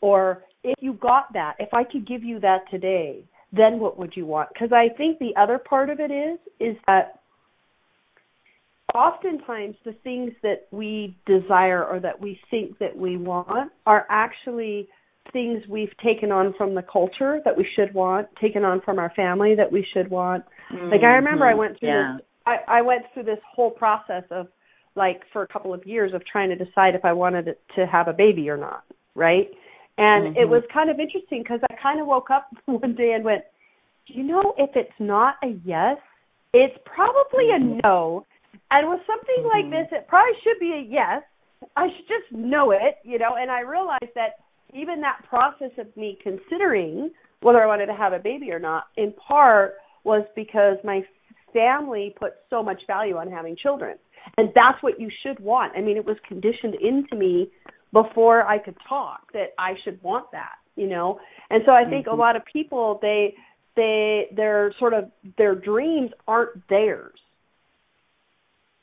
Or 0.00 0.44
if 0.64 0.74
you 0.80 0.94
got 0.94 1.32
that, 1.34 1.56
if 1.58 1.72
I 1.74 1.84
could 1.84 2.06
give 2.06 2.22
you 2.22 2.40
that 2.40 2.70
today, 2.70 3.24
then 3.52 3.78
what 3.78 3.98
would 3.98 4.14
you 4.16 4.26
want? 4.26 4.50
Because 4.52 4.72
I 4.72 4.94
think 4.96 5.18
the 5.18 5.34
other 5.40 5.58
part 5.58 5.90
of 5.90 6.00
it 6.00 6.10
is 6.10 6.38
is 6.60 6.76
that 6.86 7.20
oftentimes 8.94 9.76
the 9.84 9.94
things 10.04 10.32
that 10.42 10.66
we 10.70 11.16
desire 11.26 11.84
or 11.84 12.00
that 12.00 12.20
we 12.20 12.40
think 12.50 12.78
that 12.78 12.96
we 12.96 13.16
want 13.16 13.70
are 13.86 14.06
actually 14.08 14.88
things 15.32 15.62
we've 15.68 15.96
taken 16.02 16.32
on 16.32 16.54
from 16.56 16.74
the 16.74 16.82
culture 16.82 17.40
that 17.44 17.56
we 17.56 17.66
should 17.76 17.94
want, 17.94 18.28
taken 18.40 18.64
on 18.64 18.80
from 18.84 18.98
our 18.98 19.12
family 19.14 19.54
that 19.56 19.70
we 19.70 19.86
should 19.94 20.10
want. 20.10 20.44
Mm-hmm. 20.72 20.90
Like 20.90 21.02
I 21.02 21.14
remember 21.16 21.46
I 21.46 21.54
went 21.54 21.78
through 21.78 21.88
yeah. 21.88 22.16
this 22.18 22.26
I, 22.48 22.78
I 22.78 22.82
went 22.82 23.02
through 23.12 23.24
this 23.24 23.40
whole 23.54 23.70
process 23.70 24.24
of 24.30 24.48
like 24.96 25.20
for 25.32 25.42
a 25.42 25.48
couple 25.48 25.74
of 25.74 25.86
years 25.86 26.12
of 26.14 26.22
trying 26.24 26.48
to 26.48 26.56
decide 26.56 26.94
if 26.94 27.04
I 27.04 27.12
wanted 27.12 27.56
to 27.76 27.86
have 27.86 28.08
a 28.08 28.12
baby 28.12 28.48
or 28.48 28.56
not, 28.56 28.84
right? 29.14 29.48
And 29.98 30.28
mm-hmm. 30.28 30.40
it 30.40 30.48
was 30.48 30.62
kind 30.72 30.90
of 30.90 30.98
interesting 30.98 31.42
because 31.42 31.60
I 31.70 31.74
kind 31.80 32.00
of 32.00 32.06
woke 32.06 32.30
up 32.30 32.48
one 32.66 32.94
day 32.94 33.12
and 33.14 33.24
went, 33.24 33.42
you 34.06 34.22
know, 34.22 34.54
if 34.56 34.70
it's 34.74 34.98
not 34.98 35.34
a 35.44 35.58
yes, 35.64 35.98
it's 36.54 36.76
probably 36.86 37.52
mm-hmm. 37.52 37.78
a 37.78 37.82
no. 37.82 38.24
And 38.70 38.88
with 38.88 39.00
something 39.06 39.44
mm-hmm. 39.44 39.70
like 39.70 39.70
this, 39.70 39.98
it 39.98 40.08
probably 40.08 40.32
should 40.42 40.58
be 40.58 40.72
a 40.72 40.82
yes. 40.88 41.22
I 41.76 41.88
should 41.88 42.08
just 42.08 42.32
know 42.32 42.70
it, 42.70 42.96
you 43.04 43.18
know. 43.18 43.34
And 43.38 43.50
I 43.50 43.60
realized 43.60 44.14
that 44.14 44.40
even 44.74 45.00
that 45.00 45.20
process 45.28 45.70
of 45.78 45.94
me 45.96 46.18
considering 46.22 47.10
whether 47.40 47.62
I 47.62 47.66
wanted 47.66 47.86
to 47.86 47.94
have 47.94 48.12
a 48.12 48.18
baby 48.18 48.50
or 48.50 48.58
not, 48.58 48.84
in 48.96 49.12
part 49.12 49.74
was 50.04 50.24
because 50.34 50.76
my 50.84 51.02
family 51.52 52.14
put 52.18 52.32
so 52.50 52.62
much 52.62 52.82
value 52.86 53.16
on 53.16 53.30
having 53.30 53.56
children 53.56 53.96
and 54.36 54.50
that's 54.54 54.82
what 54.82 55.00
you 55.00 55.10
should 55.22 55.40
want. 55.40 55.72
I 55.76 55.80
mean, 55.80 55.96
it 55.96 56.04
was 56.04 56.16
conditioned 56.26 56.74
into 56.74 57.16
me 57.16 57.50
before 57.92 58.46
I 58.46 58.58
could 58.58 58.76
talk 58.88 59.32
that 59.32 59.48
I 59.58 59.72
should 59.84 60.02
want 60.02 60.30
that, 60.32 60.56
you 60.76 60.88
know. 60.88 61.18
And 61.50 61.62
so 61.64 61.72
I 61.72 61.88
think 61.88 62.06
mm-hmm. 62.06 62.14
a 62.14 62.20
lot 62.20 62.36
of 62.36 62.42
people 62.52 62.98
they 63.00 63.34
they 63.76 64.26
their 64.34 64.74
sort 64.78 64.92
of 64.92 65.10
their 65.38 65.54
dreams 65.54 66.10
aren't 66.26 66.68
theirs. 66.68 67.18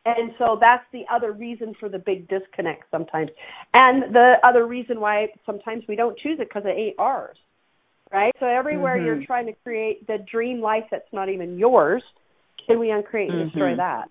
And 0.05 0.31
so 0.38 0.57
that's 0.59 0.83
the 0.93 1.03
other 1.12 1.31
reason 1.31 1.74
for 1.79 1.89
the 1.89 1.97
big 1.97 2.27
disconnect 2.27 2.83
sometimes. 2.91 3.31
And 3.74 4.13
the 4.13 4.35
other 4.44 4.68
reason 4.68 5.00
why 5.00 5.29
sometimes 5.46 5.83
we 5.87 5.96
don't 5.96 6.18
choose 6.20 6.37
it 6.39 6.48
because 6.48 6.63
it 6.65 6.77
ain't 6.77 7.00
ours. 7.00 7.37
Right? 8.11 8.31
So 8.39 8.46
everywhere 8.46 8.98
mm-hmm. 8.98 9.05
you're 9.05 9.25
trying 9.25 9.48
to 9.48 9.53
create 9.63 10.05
the 10.05 10.18
dream 10.31 10.61
life 10.61 10.83
that's 10.91 11.11
not 11.11 11.29
even 11.29 11.57
yours, 11.57 12.03
can 12.68 12.79
we 12.79 12.91
uncreate 12.91 13.29
and 13.29 13.39
mm-hmm. 13.39 13.48
destroy 13.50 13.75
that? 13.77 14.09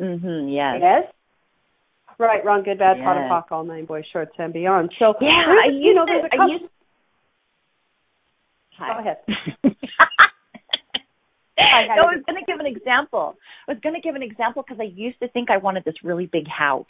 Mhm. 0.00 0.52
Yes. 0.52 0.80
Yes. 0.80 1.12
Right. 2.18 2.44
Wrong. 2.44 2.62
Good. 2.64 2.78
Bad. 2.78 2.96
Yes. 2.96 3.04
POD 3.04 3.16
and 3.16 3.30
POC. 3.30 3.52
All 3.52 3.64
nine 3.64 3.84
boys 3.84 4.04
shorts 4.12 4.32
and 4.38 4.52
beyond. 4.52 4.90
So 4.98 5.14
yeah, 5.20 5.70
you 5.72 5.94
know, 5.94 6.04
there's 6.06 6.24
a 6.24 6.36
couple. 6.36 6.52
Used... 6.52 6.64
Go 8.78 8.98
ahead. 8.98 9.18
I, 11.60 11.86
no, 11.96 12.02
I 12.02 12.16
was 12.16 12.24
going 12.26 12.38
to 12.38 12.46
give 12.46 12.60
an 12.60 12.66
example. 12.66 13.36
I 13.68 13.72
was 13.72 13.80
going 13.82 13.94
to 13.94 14.00
give 14.00 14.14
an 14.14 14.22
example 14.22 14.64
because 14.66 14.80
I 14.80 14.90
used 14.94 15.20
to 15.20 15.28
think 15.28 15.50
I 15.50 15.58
wanted 15.58 15.84
this 15.84 15.94
really 16.02 16.26
big 16.26 16.46
house, 16.48 16.86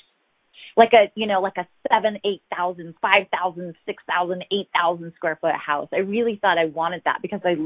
like 0.76 0.90
a 0.92 1.11
you 1.14 1.26
know 1.26 1.40
like 1.40 1.56
a 1.59 1.66
seven, 1.92 2.18
eight 2.24 2.42
thousand, 2.54 2.94
five 3.02 3.26
thousand, 3.33 3.74
six 3.87 4.02
thousand, 4.09 4.44
eight 4.52 4.68
thousand 4.74 5.12
square 5.16 5.38
foot 5.40 5.54
house. 5.54 5.88
I 5.92 5.98
really 5.98 6.38
thought 6.40 6.59
I 6.59 6.66
wanted 6.66 7.02
that 7.04 7.18
because 7.22 7.40
I 7.44 7.56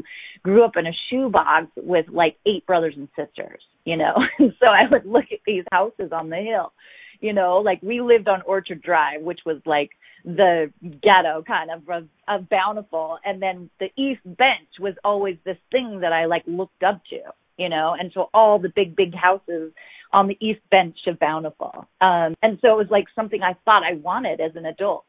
grew 0.42 0.64
up 0.64 0.76
in 0.76 0.86
a 0.86 0.92
shoebox 1.10 1.68
with 1.76 2.06
like 2.08 2.36
eight 2.46 2.66
brothers 2.66 2.94
and 2.96 3.08
sisters 3.16 3.62
you 3.84 3.96
know. 3.96 4.14
so 4.38 4.66
I 4.66 4.90
would 4.90 5.06
look 5.06 5.26
at 5.32 5.40
these 5.46 5.64
houses 5.70 6.10
on 6.12 6.30
the 6.30 6.36
hill, 6.36 6.72
you 7.20 7.32
know, 7.32 7.58
like 7.58 7.80
we 7.82 8.00
lived 8.00 8.28
on 8.28 8.42
Orchard 8.42 8.82
Drive, 8.82 9.22
which 9.22 9.40
was 9.46 9.60
like 9.66 9.90
the 10.24 10.72
ghetto 11.02 11.42
kind 11.46 11.70
of 11.70 11.88
of, 11.88 12.08
of 12.28 12.48
Bountiful, 12.48 13.18
and 13.24 13.40
then 13.42 13.70
the 13.78 13.90
East 13.96 14.22
Bench 14.24 14.68
was 14.80 14.94
always 15.04 15.36
this 15.44 15.58
thing 15.70 16.00
that 16.00 16.12
I 16.12 16.26
like 16.26 16.44
looked 16.46 16.82
up 16.82 17.02
to, 17.10 17.20
you 17.58 17.68
know, 17.68 17.94
and 17.98 18.10
so 18.14 18.30
all 18.32 18.58
the 18.58 18.72
big 18.74 18.96
big 18.96 19.14
houses 19.14 19.72
on 20.12 20.28
the 20.28 20.38
East 20.40 20.60
Bench 20.70 20.96
of 21.06 21.18
Bountiful, 21.18 21.86
um, 22.00 22.34
and 22.42 22.58
so 22.62 22.72
it 22.72 22.78
was 22.78 22.90
like 22.90 23.06
something 23.14 23.42
I 23.42 23.54
thought 23.64 23.82
I 23.84 23.94
wanted 23.94 24.40
as 24.40 24.56
an 24.56 24.64
adult 24.66 25.04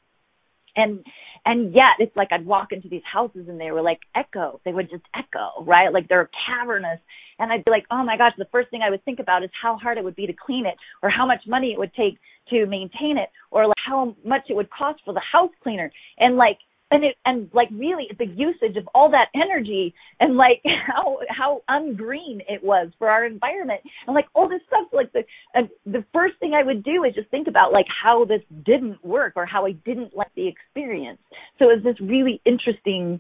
and 0.75 1.05
and 1.45 1.73
yet 1.73 1.93
it's 1.99 2.15
like 2.15 2.29
I'd 2.31 2.45
walk 2.45 2.71
into 2.71 2.89
these 2.89 3.03
houses 3.11 3.47
and 3.47 3.59
they 3.59 3.71
were 3.71 3.81
like 3.81 3.99
echo. 4.15 4.59
They 4.65 4.73
would 4.73 4.89
just 4.89 5.03
echo, 5.15 5.63
right? 5.63 5.93
Like 5.93 6.07
they're 6.07 6.29
cavernous. 6.47 6.99
And 7.38 7.51
I'd 7.51 7.65
be 7.65 7.71
like, 7.71 7.85
oh 7.91 8.03
my 8.03 8.17
gosh, 8.17 8.33
the 8.38 8.47
first 8.51 8.69
thing 8.71 8.81
I 8.81 8.89
would 8.89 9.03
think 9.05 9.19
about 9.19 9.43
is 9.43 9.49
how 9.61 9.77
hard 9.77 9.97
it 9.97 10.03
would 10.03 10.15
be 10.15 10.25
to 10.25 10.33
clean 10.33 10.65
it 10.65 10.75
or 11.03 11.09
how 11.09 11.25
much 11.25 11.41
money 11.47 11.71
it 11.71 11.77
would 11.77 11.93
take 11.93 12.17
to 12.49 12.65
maintain 12.65 13.17
it 13.17 13.29
or 13.51 13.67
like 13.67 13.75
how 13.85 14.15
much 14.23 14.43
it 14.49 14.55
would 14.55 14.69
cost 14.69 15.01
for 15.05 15.13
the 15.13 15.21
house 15.31 15.51
cleaner. 15.61 15.91
And 16.17 16.38
like 16.38 16.57
and 16.95 17.03
it 17.03 17.15
and 17.25 17.49
like 17.53 17.69
really 17.71 18.08
the 18.17 18.25
usage 18.25 18.77
of 18.77 18.88
all 18.95 19.12
that 19.12 19.27
energy 19.36 19.93
and 20.19 20.36
like 20.36 20.62
how 20.88 21.19
how 21.29 21.62
ungreen 21.69 22.41
it 22.47 22.63
was 22.63 22.89
for 22.97 23.10
our 23.10 23.25
environment. 23.25 23.81
And 24.08 24.15
like 24.15 24.25
all 24.34 24.49
this 24.49 24.62
stuff 24.67 24.88
like 24.91 25.12
the 25.13 25.23
and 25.53 25.69
the 25.86 26.03
first 26.13 26.36
thing 26.39 26.53
i 26.53 26.63
would 26.63 26.84
do 26.84 27.03
is 27.03 27.13
just 27.13 27.29
think 27.29 27.47
about 27.47 27.71
like 27.71 27.88
how 28.03 28.25
this 28.25 28.41
didn't 28.65 29.03
work 29.05 29.34
or 29.36 29.45
how 29.45 29.65
i 29.65 29.71
didn't 29.71 30.15
like 30.15 30.34
the 30.36 30.47
experience. 30.47 31.19
So 31.60 31.69
it 31.69 31.75
was 31.75 31.84
this 31.84 32.01
really 32.01 32.41
interesting 32.45 33.19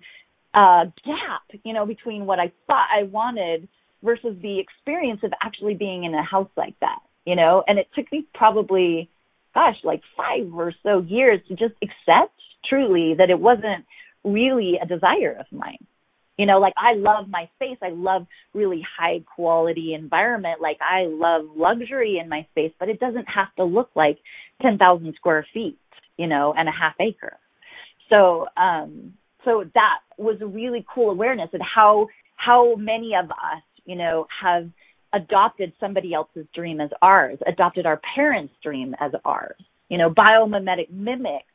uh 0.53 0.85
gap 1.05 1.43
you 1.63 1.73
know 1.73 1.85
between 1.85 2.25
what 2.25 2.39
i 2.39 2.49
thought 2.65 2.87
i 2.97 3.03
wanted 3.03 3.67
versus 4.01 4.37
the 4.41 4.59
experience 4.59 5.19
of 5.23 5.33
actually 5.43 5.73
being 5.73 6.05
in 6.05 6.13
a 6.13 6.23
house 6.23 6.47
like 6.55 6.79
that 6.79 6.99
you 7.25 7.35
know? 7.35 7.63
And 7.67 7.77
it 7.77 7.87
took 7.95 8.11
me 8.11 8.25
probably 8.33 9.09
gosh 9.53 9.75
like 9.83 10.01
five 10.15 10.53
or 10.53 10.73
so 10.83 11.01
years 11.01 11.39
to 11.47 11.55
just 11.55 11.73
accept 11.81 12.34
truly 12.69 13.15
that 13.17 13.29
it 13.29 13.39
wasn't 13.39 13.85
really 14.23 14.79
a 14.81 14.85
desire 14.85 15.35
of 15.39 15.45
mine. 15.51 15.85
You 16.37 16.45
know, 16.45 16.59
like 16.59 16.73
I 16.75 16.95
love 16.95 17.29
my 17.29 17.49
space. 17.55 17.77
I 17.81 17.91
love 17.91 18.27
really 18.53 18.85
high 18.97 19.23
quality 19.35 19.93
environment. 19.93 20.59
Like 20.61 20.77
I 20.81 21.05
love 21.05 21.45
luxury 21.55 22.19
in 22.21 22.27
my 22.27 22.45
space, 22.51 22.73
but 22.77 22.89
it 22.89 22.99
doesn't 22.99 23.27
have 23.33 23.55
to 23.55 23.63
look 23.63 23.89
like 23.95 24.17
10,000 24.61 25.13
square 25.15 25.45
feet, 25.53 25.79
you 26.17 26.27
know, 26.27 26.53
and 26.57 26.67
a 26.67 26.73
half 26.73 26.95
acre. 26.99 27.37
So, 28.09 28.47
um, 28.57 29.13
so 29.45 29.63
that 29.75 29.99
was 30.17 30.37
a 30.41 30.45
really 30.45 30.85
cool 30.93 31.11
awareness 31.11 31.49
of 31.53 31.61
how, 31.61 32.07
how 32.35 32.75
many 32.75 33.13
of 33.15 33.29
us, 33.31 33.63
you 33.85 33.95
know, 33.95 34.27
have 34.43 34.69
adopted 35.13 35.71
somebody 35.79 36.13
else's 36.13 36.45
dream 36.53 36.81
as 36.81 36.89
ours, 37.01 37.39
adopted 37.47 37.85
our 37.85 38.01
parents' 38.13 38.53
dream 38.61 38.93
as 38.99 39.11
ours, 39.23 39.55
you 39.87 39.97
know, 39.97 40.09
biomimetic 40.09 40.89
mimicked 40.91 41.45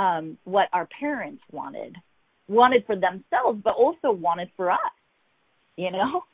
um, 0.00 0.38
what 0.44 0.68
our 0.72 0.88
parents 0.98 1.42
wanted, 1.52 1.94
wanted 2.48 2.84
for 2.86 2.96
themselves, 2.96 3.60
but 3.62 3.74
also 3.74 4.10
wanted 4.10 4.48
for 4.56 4.70
us. 4.70 4.78
You 5.76 5.90
know, 5.92 6.24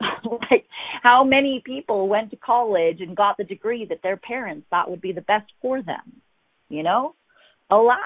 like 0.50 0.66
how 1.02 1.24
many 1.24 1.62
people 1.64 2.08
went 2.08 2.30
to 2.30 2.36
college 2.36 2.98
and 3.00 3.16
got 3.16 3.38
the 3.38 3.44
degree 3.44 3.86
that 3.88 4.02
their 4.02 4.18
parents 4.18 4.66
thought 4.68 4.90
would 4.90 5.00
be 5.00 5.12
the 5.12 5.22
best 5.22 5.50
for 5.62 5.82
them? 5.82 6.20
You 6.68 6.82
know, 6.82 7.14
a 7.70 7.76
lot. 7.76 7.98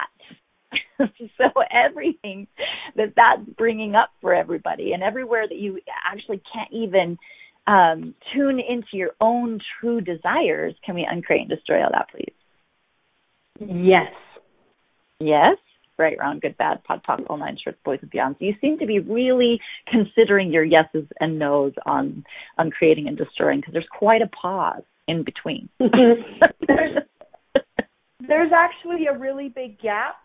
so 0.99 1.44
everything 1.73 2.46
that 2.94 3.14
that's 3.16 3.42
bringing 3.59 3.96
up 3.96 4.11
for 4.20 4.33
everybody, 4.33 4.92
and 4.92 5.03
everywhere 5.03 5.46
that 5.49 5.59
you 5.59 5.81
actually 6.09 6.40
can't 6.53 6.73
even 6.73 7.18
um, 7.66 8.14
tune 8.33 8.61
into 8.61 8.92
your 8.92 9.11
own 9.20 9.59
true 9.81 10.01
desires, 10.01 10.75
can 10.87 10.94
we 10.94 11.07
uncreate 11.11 11.42
and 11.42 11.51
destroy 11.51 11.83
all 11.83 11.90
that, 11.92 12.09
please? 12.11 12.35
Yes. 13.59 14.12
Yes. 15.21 15.57
right, 15.99 16.17
wrong, 16.19 16.39
good, 16.41 16.57
bad, 16.57 16.83
POD 16.85 17.03
POC, 17.07 17.27
all 17.29 17.37
nine 17.37 17.59
shorts, 17.63 17.79
boys 17.85 17.99
and 18.01 18.11
beyond. 18.11 18.37
So 18.39 18.47
you 18.47 18.55
seem 18.61 18.79
to 18.79 18.87
be 18.87 18.99
really 18.99 19.61
considering 19.87 20.51
your 20.51 20.65
yeses 20.65 21.07
and 21.21 21.39
nos 21.39 21.73
on 21.85 22.25
on 22.59 22.71
creating 22.71 23.07
and 23.07 23.17
destroying 23.17 23.61
because 23.61 23.75
there's 23.75 23.89
quite 23.97 24.23
a 24.23 24.29
pause 24.29 24.83
in 25.07 25.23
between. 25.23 25.69
there's, 25.79 27.05
there's 28.27 28.53
actually 28.55 29.07
a 29.07 29.19
really 29.19 29.49
big 29.49 29.79
gap 29.81 30.25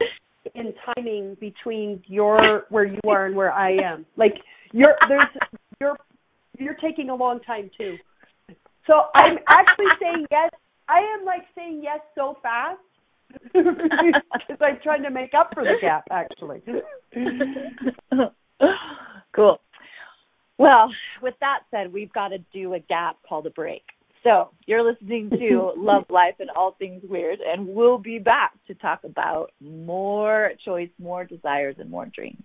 in 0.54 0.74
timing 0.86 1.36
between 1.40 2.02
your 2.08 2.66
where 2.70 2.86
you 2.86 3.00
are 3.08 3.26
and 3.26 3.36
where 3.36 3.52
I 3.52 3.72
am. 3.72 4.06
Like 4.16 4.36
you're 4.72 4.96
there's 5.10 5.26
you're 5.82 5.98
you're 6.58 6.76
taking 6.76 7.10
a 7.10 7.16
long 7.16 7.42
time 7.42 7.70
too. 7.78 7.98
So 8.88 9.08
I'm 9.14 9.38
actually 9.48 9.88
saying 10.00 10.28
yes. 10.32 10.52
I 10.88 11.00
am 11.00 11.26
like 11.26 11.42
saying 11.56 11.82
yes 11.84 12.00
so 12.14 12.38
fast 12.44 12.80
because 13.54 14.58
I'm 14.62 14.80
trying 14.84 15.04
to 15.04 15.10
make 15.10 15.34
up 15.34 15.52
for 15.54 15.64
the 15.64 15.76
gap 15.82 16.06
actually. 16.12 16.62
cool. 19.36 19.60
Well, 20.58 20.90
with 21.22 21.36
that 21.42 21.60
said, 21.72 21.92
we've 21.92 22.14
got 22.14 22.30
to 22.30 22.38
do 22.54 22.74
a 22.74 22.80
gap 22.80 23.18
called 23.28 23.46
a 23.46 23.50
break. 23.50 23.84
So 24.24 24.50
you're 24.66 24.84
listening 24.84 25.30
to 25.30 25.74
Love 25.78 26.06
Life 26.10 26.36
and 26.40 26.50
All 26.50 26.76
Things 26.80 27.04
Weird, 27.08 27.40
and 27.46 27.68
we'll 27.68 28.00
be 28.00 28.18
back 28.18 28.54
to 28.68 28.74
talk 28.74 29.04
about 29.04 29.52
more 29.62 30.54
choice, 30.66 30.90
more 30.98 31.26
desires, 31.26 31.76
and 31.78 31.92
more 31.92 32.08
dreams. 32.08 32.42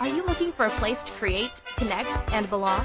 Are 0.00 0.08
you 0.08 0.24
looking 0.24 0.52
for 0.52 0.66
a 0.66 0.70
place 0.70 1.02
to 1.02 1.12
create, 1.12 1.60
connect, 1.76 2.32
and 2.32 2.48
belong? 2.48 2.84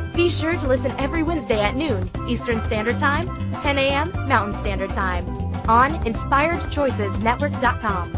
Be 0.13 0.29
sure 0.29 0.57
to 0.57 0.67
listen 0.67 0.91
every 0.97 1.23
Wednesday 1.23 1.61
at 1.61 1.75
noon 1.75 2.09
Eastern 2.27 2.61
Standard 2.61 2.99
Time, 2.99 3.27
10 3.61 3.77
a.m. 3.77 4.11
Mountain 4.27 4.59
Standard 4.59 4.91
Time 4.93 5.25
on 5.69 5.93
InspiredChoicesNetwork.com. 6.03 8.13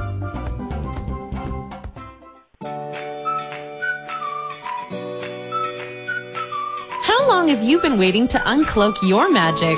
How 7.04 7.28
long 7.28 7.50
have 7.50 7.62
you 7.64 7.80
been 7.80 8.00
waiting 8.00 8.28
to 8.30 8.40
uncloak 8.40 9.08
your 9.08 9.32
magic? 9.32 9.78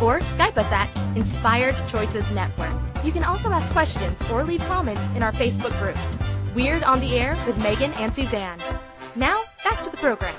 or 0.00 0.20
Skype 0.20 0.56
us 0.56 0.70
at 0.72 1.16
Inspired 1.16 1.76
Choices 1.88 2.30
Network. 2.30 2.72
You 3.04 3.12
can 3.12 3.24
also 3.24 3.50
ask 3.50 3.70
questions 3.72 4.20
or 4.30 4.44
leave 4.44 4.60
comments 4.62 5.02
in 5.14 5.22
our 5.22 5.32
Facebook 5.32 5.78
group, 5.78 5.96
Weird 6.54 6.82
on 6.82 7.00
the 7.00 7.18
Air 7.18 7.36
with 7.46 7.56
Megan 7.58 7.92
and 7.94 8.14
Suzanne. 8.14 8.58
Now, 9.16 9.42
back 9.62 9.82
to 9.84 9.90
the 9.90 9.96
program. 9.96 10.34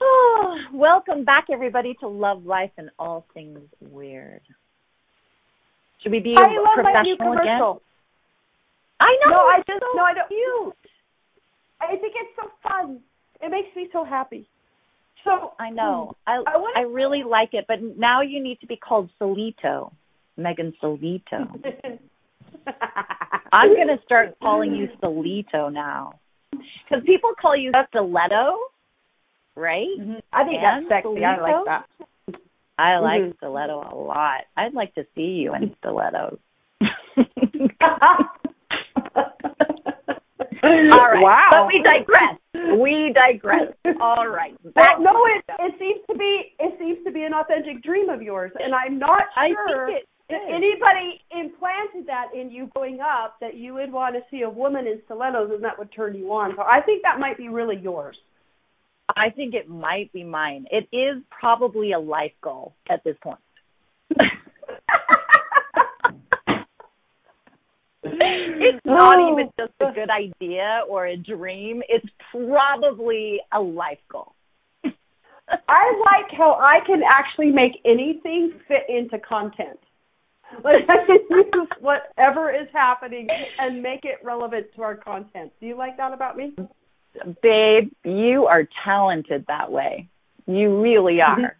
Oh, 0.00 0.56
welcome 0.72 1.24
back, 1.24 1.46
everybody, 1.52 1.94
to 2.00 2.08
Love 2.08 2.44
Life 2.46 2.72
and 2.78 2.90
All 2.98 3.26
Things 3.34 3.60
Weird. 3.80 4.42
Should 6.02 6.12
we 6.12 6.20
be 6.20 6.34
I 6.36 6.42
love 6.42 6.74
professional 6.74 6.94
my 6.94 7.02
new 7.02 7.16
commercial. 7.16 7.70
again? 7.72 7.80
I 9.00 9.18
know. 9.24 9.30
No, 9.30 9.36
I 9.36 9.56
it's 9.58 9.66
just 9.66 9.80
so 9.80 9.86
no, 9.96 10.02
I 10.02 10.14
don't. 10.14 10.28
Cute. 10.28 10.79
I 11.80 11.96
think 11.96 12.14
it's 12.16 12.36
so 12.36 12.50
fun. 12.62 13.00
It 13.40 13.50
makes 13.50 13.74
me 13.74 13.88
so 13.92 14.04
happy. 14.04 14.46
So 15.24 15.52
I 15.58 15.70
know. 15.70 16.14
I 16.26 16.42
I 16.46 16.56
wanna- 16.56 16.78
I 16.78 16.82
really 16.82 17.22
like 17.22 17.54
it, 17.54 17.66
but 17.68 17.80
now 17.82 18.20
you 18.22 18.40
need 18.42 18.60
to 18.60 18.66
be 18.66 18.76
called 18.76 19.10
Solito, 19.20 19.92
Megan 20.36 20.72
Solito. 20.82 21.48
I'm 23.52 23.74
going 23.74 23.88
to 23.88 23.98
start 24.04 24.38
calling 24.40 24.74
you 24.74 24.88
Solito 25.02 25.70
now, 25.72 26.14
because 26.52 27.02
people 27.04 27.32
call 27.40 27.56
you 27.56 27.72
Stiletto, 27.88 28.56
right? 29.56 29.88
I 30.32 30.44
think 30.44 30.62
And 30.62 30.86
that's 30.86 30.88
sexy. 31.04 31.24
I 31.24 31.36
like 31.40 31.64
that. 31.66 31.86
I 32.78 32.98
like 32.98 33.22
Mhm. 33.22 33.36
stiletto 33.36 33.82
a 33.92 33.94
lot. 33.94 34.46
I'd 34.56 34.72
like 34.72 34.94
to 34.94 35.04
see 35.14 35.42
you 35.42 35.52
in 35.54 35.74
stilettos. 35.78 36.38
All 40.92 41.08
right. 41.08 41.22
Wow. 41.22 41.48
But 41.50 41.66
we 41.66 41.82
digress. 41.82 42.36
We 42.78 43.14
digress. 43.14 43.72
All 44.00 44.28
right. 44.28 44.54
Well, 44.62 45.00
no, 45.00 45.24
it 45.26 45.44
it 45.58 45.74
seems 45.78 46.00
to 46.10 46.16
be 46.16 46.52
it 46.58 46.74
seems 46.78 46.98
to 47.04 47.12
be 47.12 47.22
an 47.22 47.32
authentic 47.34 47.82
dream 47.82 48.08
of 48.08 48.22
yours, 48.22 48.52
and 48.58 48.74
I'm 48.74 48.98
not 48.98 49.22
sure 49.36 49.88
it 49.88 50.06
if 50.30 50.42
anybody 50.48 51.20
implanted 51.32 52.06
that 52.06 52.28
in 52.34 52.50
you 52.50 52.70
growing 52.74 53.00
up 53.00 53.36
that 53.40 53.56
you 53.56 53.74
would 53.74 53.92
want 53.92 54.14
to 54.14 54.20
see 54.30 54.42
a 54.42 54.50
woman 54.50 54.86
in 54.86 55.00
stilettos 55.04 55.50
and 55.52 55.64
that 55.64 55.78
would 55.78 55.92
turn 55.92 56.14
you 56.14 56.32
on. 56.32 56.54
So 56.56 56.62
I 56.62 56.80
think 56.82 57.02
that 57.02 57.18
might 57.18 57.36
be 57.36 57.48
really 57.48 57.76
yours. 57.76 58.16
I 59.16 59.30
think 59.30 59.54
it 59.54 59.68
might 59.68 60.12
be 60.12 60.22
mine. 60.22 60.66
It 60.70 60.88
is 60.96 61.22
probably 61.30 61.92
a 61.92 61.98
life 61.98 62.32
goal 62.42 62.74
at 62.88 63.02
this 63.02 63.16
point. 63.22 63.40
it's 68.02 68.84
not 68.84 69.18
Oh. 69.18 69.32
even 69.32 69.50
just 69.58 69.72
a 69.80 69.92
good 69.92 70.10
idea 70.10 70.82
or 70.88 71.06
a 71.06 71.16
dream. 71.16 71.82
It's 71.88 72.06
probably 72.30 73.40
a 73.52 73.60
life 73.60 73.98
goal. 74.10 74.34
I 74.84 75.92
like 76.04 76.30
how 76.38 76.54
I 76.60 76.78
can 76.86 77.02
actually 77.02 77.50
make 77.50 77.72
anything 77.84 78.52
fit 78.68 78.84
into 78.88 79.18
content. 79.18 79.78
Like 80.64 80.84
I 80.88 81.06
can 81.06 81.18
use 81.30 81.68
whatever 81.80 82.50
is 82.50 82.68
happening 82.72 83.28
and 83.58 83.82
make 83.82 84.04
it 84.04 84.18
relevant 84.24 84.66
to 84.76 84.82
our 84.82 84.96
content. 84.96 85.52
Do 85.60 85.66
you 85.66 85.76
like 85.76 85.96
that 85.96 86.12
about 86.12 86.36
me? 86.36 86.54
Babe, 87.42 87.90
you 88.04 88.46
are 88.46 88.68
talented 88.84 89.44
that 89.48 89.70
way. 89.70 90.08
You 90.46 90.80
really 90.80 91.20
are. 91.20 91.56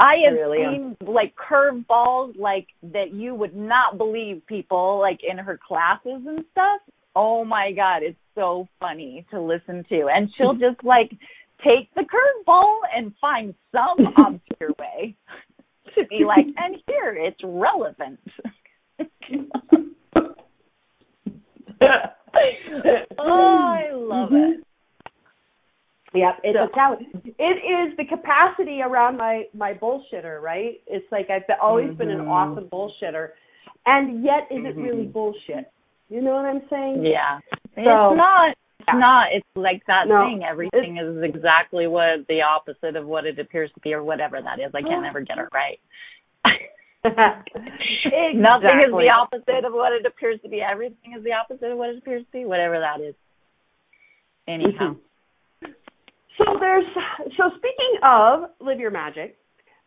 I 0.00 0.14
have 0.26 0.34
really 0.34 0.58
seen 0.58 0.96
like 1.06 1.34
curveballs 1.36 2.36
like 2.38 2.66
that 2.82 3.12
you 3.12 3.34
would 3.34 3.54
not 3.54 3.98
believe 3.98 4.42
people 4.46 4.98
like 4.98 5.20
in 5.28 5.36
her 5.36 5.58
classes 5.66 6.22
and 6.26 6.42
stuff. 6.52 6.80
Oh 7.14 7.44
my 7.44 7.72
god, 7.72 8.02
it's 8.02 8.16
so 8.34 8.66
funny 8.80 9.26
to 9.30 9.40
listen 9.40 9.84
to. 9.90 10.08
And 10.12 10.30
she'll 10.36 10.54
just 10.68 10.82
like 10.82 11.10
take 11.62 11.92
the 11.94 12.02
curveball 12.02 12.78
and 12.96 13.12
find 13.20 13.54
some 13.72 14.06
obscure 14.26 14.70
way 14.78 15.14
to 15.94 16.06
be 16.06 16.24
like, 16.26 16.46
and 16.56 16.76
here 16.86 17.14
it's 17.18 17.40
relevant. 17.44 18.20
oh, 23.18 23.76
I 23.78 23.90
love 23.92 24.30
mm-hmm. 24.30 24.60
it. 24.60 24.64
Yep, 26.12 26.40
it's 26.42 26.58
So- 26.58 26.64
a 26.64 26.68
talent. 26.70 27.06
It 27.38 27.42
is 27.90 27.96
the 27.96 28.04
capacity 28.04 28.82
around 28.82 29.16
my 29.16 29.46
my 29.54 29.74
bullshitter, 29.74 30.40
right? 30.42 30.80
It's 30.86 31.06
like 31.12 31.30
I've 31.30 31.44
always 31.62 31.94
been 31.96 32.10
an 32.10 32.24
Mhm. 32.26 32.30
awesome 32.30 32.68
bullshitter, 32.68 33.30
and 33.86 34.24
yet 34.24 34.48
is 34.50 34.64
it 34.64 34.74
Mm-hmm. 34.76 34.82
really 34.82 35.06
bullshit? 35.06 35.70
You 36.08 36.20
know 36.22 36.34
what 36.34 36.46
I'm 36.46 36.68
saying? 36.68 37.04
Yeah. 37.06 37.38
So- 37.76 37.80
it's 38.10 38.16
not. 38.16 38.50
It's 38.50 38.88
Yeah. 38.88 38.98
not. 38.98 39.32
It's 39.32 39.46
like 39.54 39.84
that 39.86 40.08
No, 40.08 40.24
thing. 40.26 40.42
Everything 40.42 40.96
is 40.96 41.22
exactly 41.22 41.86
what 41.86 42.26
the 42.26 42.42
opposite 42.42 42.96
of 42.96 43.06
what 43.06 43.24
it 43.26 43.38
appears 43.38 43.70
to 43.74 43.80
be, 43.80 43.94
or 43.94 44.02
whatever 44.02 44.40
that 44.42 44.58
is. 44.58 44.74
I 44.74 44.82
can't 44.82 45.06
ever 45.06 45.20
get 45.20 45.38
it 45.38 45.48
right. 45.52 45.78
Nothing 47.04 47.14
is 47.14 48.34
Exactly. 48.34 49.04
the 49.04 49.10
opposite 49.10 49.64
of 49.64 49.72
what 49.72 49.92
it 49.92 50.04
appears 50.06 50.40
to 50.42 50.48
be. 50.48 50.60
Everything 50.60 51.12
is 51.16 51.22
the 51.22 51.32
opposite 51.34 51.70
of 51.70 51.78
what 51.78 51.90
it 51.90 51.98
appears 51.98 52.24
to 52.24 52.32
be. 52.32 52.44
Whatever 52.44 52.80
that 52.80 53.00
is. 53.00 53.14
Anyhow. 54.48 54.96
So 56.38 56.44
there's 56.58 56.84
so 57.36 57.50
speaking 57.56 57.98
of 58.02 58.50
live 58.60 58.78
your 58.78 58.90
magic, 58.90 59.36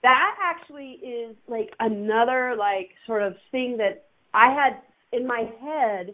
that 0.03 0.35
actually 0.41 0.99
is 1.03 1.35
like 1.47 1.69
another 1.79 2.55
like 2.57 2.89
sort 3.07 3.23
of 3.23 3.33
thing 3.51 3.77
that 3.77 4.05
I 4.33 4.53
had 4.53 4.81
in 5.17 5.25
my 5.27 5.43
head. 5.61 6.13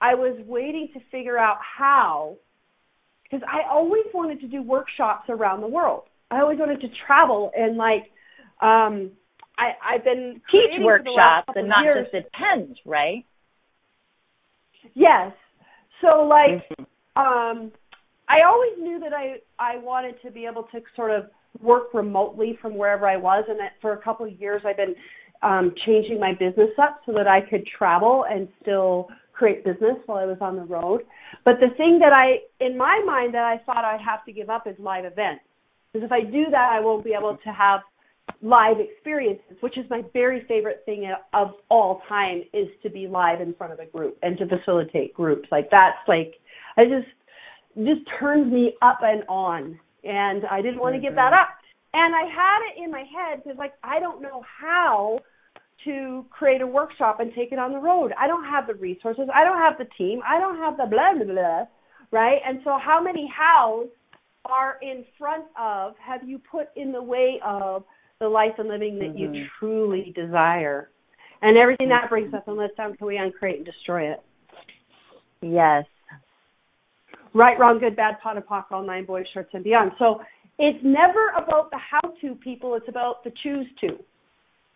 I 0.00 0.14
was 0.14 0.38
waiting 0.46 0.88
to 0.94 1.00
figure 1.10 1.38
out 1.38 1.56
how 1.60 2.36
because 3.22 3.46
I 3.50 3.68
always 3.70 4.04
wanted 4.12 4.40
to 4.40 4.48
do 4.48 4.62
workshops 4.62 5.26
around 5.28 5.60
the 5.62 5.68
world. 5.68 6.02
I 6.30 6.40
always 6.40 6.58
wanted 6.58 6.80
to 6.80 6.88
travel 7.06 7.50
and 7.56 7.76
like 7.76 8.04
um 8.60 9.12
I 9.58 9.72
I've 9.94 10.04
been 10.04 10.40
Teach 10.50 10.60
creating 10.70 10.82
for 10.82 11.02
the 11.02 11.10
last 11.10 11.46
workshops 11.46 11.56
and 11.56 11.68
not 11.68 11.82
years. 11.84 12.06
just 12.12 12.26
attend, 12.26 12.78
right? 12.84 13.24
Yes. 14.94 15.32
So 16.00 16.26
like 16.26 16.62
Mm-hmm. 16.68 17.20
um 17.20 17.72
I 18.32 18.48
always 18.48 18.72
knew 18.78 18.98
that 19.00 19.12
I 19.12 19.36
I 19.58 19.76
wanted 19.78 20.14
to 20.22 20.30
be 20.30 20.46
able 20.46 20.62
to 20.72 20.80
sort 20.96 21.10
of 21.10 21.24
work 21.60 21.92
remotely 21.92 22.58
from 22.62 22.76
wherever 22.76 23.06
I 23.06 23.16
was 23.18 23.44
and 23.48 23.60
that 23.60 23.72
for 23.82 23.92
a 23.92 24.02
couple 24.02 24.24
of 24.24 24.32
years 24.40 24.62
I've 24.64 24.78
been 24.78 24.94
um 25.42 25.74
changing 25.84 26.18
my 26.18 26.32
business 26.32 26.70
up 26.80 27.00
so 27.04 27.12
that 27.12 27.26
I 27.26 27.40
could 27.42 27.66
travel 27.66 28.24
and 28.28 28.48
still 28.62 29.08
create 29.34 29.64
business 29.64 29.96
while 30.06 30.18
I 30.18 30.24
was 30.24 30.38
on 30.40 30.56
the 30.56 30.64
road. 30.64 31.02
But 31.44 31.54
the 31.60 31.74
thing 31.76 31.98
that 32.00 32.12
I 32.12 32.38
in 32.64 32.78
my 32.78 33.02
mind 33.04 33.34
that 33.34 33.44
I 33.44 33.58
thought 33.66 33.84
I'd 33.84 34.00
have 34.00 34.24
to 34.24 34.32
give 34.32 34.48
up 34.48 34.66
is 34.66 34.76
live 34.78 35.04
events. 35.04 35.44
Because 35.92 36.06
if 36.06 36.12
I 36.12 36.22
do 36.22 36.44
that 36.50 36.70
I 36.72 36.80
won't 36.80 37.04
be 37.04 37.12
able 37.12 37.36
to 37.36 37.52
have 37.52 37.80
live 38.40 38.78
experiences, 38.80 39.56
which 39.60 39.76
is 39.76 39.84
my 39.90 40.02
very 40.14 40.44
favorite 40.48 40.82
thing 40.86 41.12
of 41.34 41.48
all 41.68 42.00
time 42.08 42.44
is 42.54 42.68
to 42.82 42.88
be 42.88 43.06
live 43.06 43.42
in 43.42 43.52
front 43.54 43.74
of 43.74 43.78
a 43.78 43.86
group 43.86 44.16
and 44.22 44.38
to 44.38 44.46
facilitate 44.46 45.12
groups. 45.12 45.48
Like 45.52 45.68
that's 45.70 45.98
like 46.08 46.34
I 46.78 46.84
just 46.84 47.08
just 47.76 48.00
turns 48.18 48.52
me 48.52 48.74
up 48.82 48.98
and 49.02 49.24
on 49.28 49.78
and 50.04 50.44
I 50.50 50.62
didn't 50.62 50.80
want 50.80 50.94
to 50.94 51.00
give 51.00 51.14
that 51.14 51.32
mm-hmm. 51.32 51.42
up. 51.42 51.48
And 51.94 52.14
I 52.14 52.22
had 52.22 52.58
it 52.70 52.82
in 52.82 52.90
my 52.90 53.04
head 53.04 53.42
because 53.42 53.58
like 53.58 53.74
I 53.84 54.00
don't 54.00 54.22
know 54.22 54.42
how 54.60 55.18
to 55.84 56.24
create 56.30 56.60
a 56.60 56.66
workshop 56.66 57.20
and 57.20 57.32
take 57.34 57.52
it 57.52 57.58
on 57.58 57.72
the 57.72 57.78
road. 57.78 58.12
I 58.18 58.26
don't 58.26 58.44
have 58.44 58.66
the 58.66 58.74
resources. 58.74 59.24
I 59.34 59.44
don't 59.44 59.58
have 59.58 59.78
the 59.78 59.86
team. 59.96 60.20
I 60.26 60.38
don't 60.38 60.56
have 60.56 60.76
the 60.76 60.86
blah 60.86 61.14
blah 61.14 61.32
blah, 61.32 61.64
right? 62.10 62.38
And 62.46 62.60
so 62.64 62.78
how 62.82 63.02
many 63.02 63.30
hows 63.34 63.88
are 64.46 64.78
in 64.82 65.04
front 65.18 65.44
of 65.58 65.94
have 65.98 66.26
you 66.26 66.40
put 66.50 66.68
in 66.76 66.92
the 66.92 67.02
way 67.02 67.40
of 67.44 67.84
the 68.20 68.28
life 68.28 68.52
and 68.58 68.68
living 68.68 68.98
that 68.98 69.18
you 69.18 69.28
Mhm. 69.28 69.48
truly 69.58 70.12
desire? 70.14 70.90
And 71.42 71.56
everything 71.58 71.88
that 71.88 72.02
mm-hmm. 72.02 72.08
brings 72.08 72.34
up 72.34 72.48
on 72.48 72.56
the 72.56 72.68
down 72.76 72.96
can 72.96 73.06
we 73.06 73.16
uncreate 73.16 73.56
and 73.56 73.66
destroy 73.66 74.12
it? 74.12 74.22
Yes. 75.42 75.84
Right, 77.34 77.58
wrong, 77.58 77.78
good, 77.78 77.96
bad, 77.96 78.16
POD 78.22 78.36
and 78.36 78.46
POC, 78.46 78.64
all 78.70 78.82
nine 78.82 79.04
boys, 79.04 79.24
shorts, 79.32 79.50
and 79.54 79.64
beyond. 79.64 79.92
So 79.98 80.20
it's 80.58 80.78
never 80.82 81.30
about 81.30 81.70
the 81.70 81.78
how 81.78 82.12
to 82.20 82.34
people, 82.36 82.74
it's 82.74 82.88
about 82.88 83.24
the 83.24 83.32
choose 83.42 83.66
to. 83.80 83.98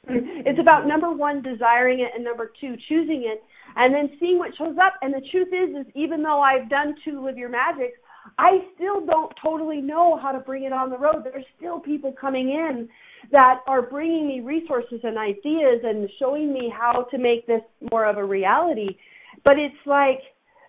It's 0.09 0.61
about 0.61 0.87
number 0.87 1.11
one, 1.11 1.43
desiring 1.43 2.01
it, 2.01 2.13
and 2.15 2.25
number 2.25 2.53
two, 2.61 2.77
choosing 2.89 3.25
it, 3.27 3.43
and 3.75 3.93
then 3.93 4.17
seeing 4.21 4.39
what 4.39 4.53
shows 4.57 4.77
up. 4.81 4.95
And 5.03 5.13
the 5.13 5.21
truth 5.33 5.49
is, 5.49 5.87
is 5.87 5.93
even 5.95 6.23
though 6.23 6.41
I've 6.41 6.71
done 6.71 6.95
two 7.05 7.25
Live 7.25 7.37
Your 7.37 7.49
Magics, 7.49 7.99
I 8.39 8.59
still 8.75 9.05
don't 9.05 9.33
totally 9.43 9.81
know 9.81 10.19
how 10.21 10.33
to 10.33 10.39
bring 10.39 10.65
it 10.65 10.73
on 10.73 10.91
the 10.91 10.99
road. 10.99 11.25
There's 11.25 11.45
still 11.57 11.81
people 11.81 12.15
coming 12.19 12.51
in 12.51 12.89
that 13.33 13.61
are 13.67 13.83
bringing 13.83 14.29
me 14.29 14.41
resources 14.41 15.01
and 15.03 15.19
ideas 15.19 15.81
and 15.83 16.09
showing 16.19 16.53
me 16.53 16.73
how 16.77 17.07
to 17.11 17.19
make 17.19 17.47
this 17.47 17.63
more 17.91 18.05
of 18.05 18.17
a 18.17 18.25
reality. 18.25 18.97
But 19.45 19.59
it's 19.59 19.75
like 19.87 20.21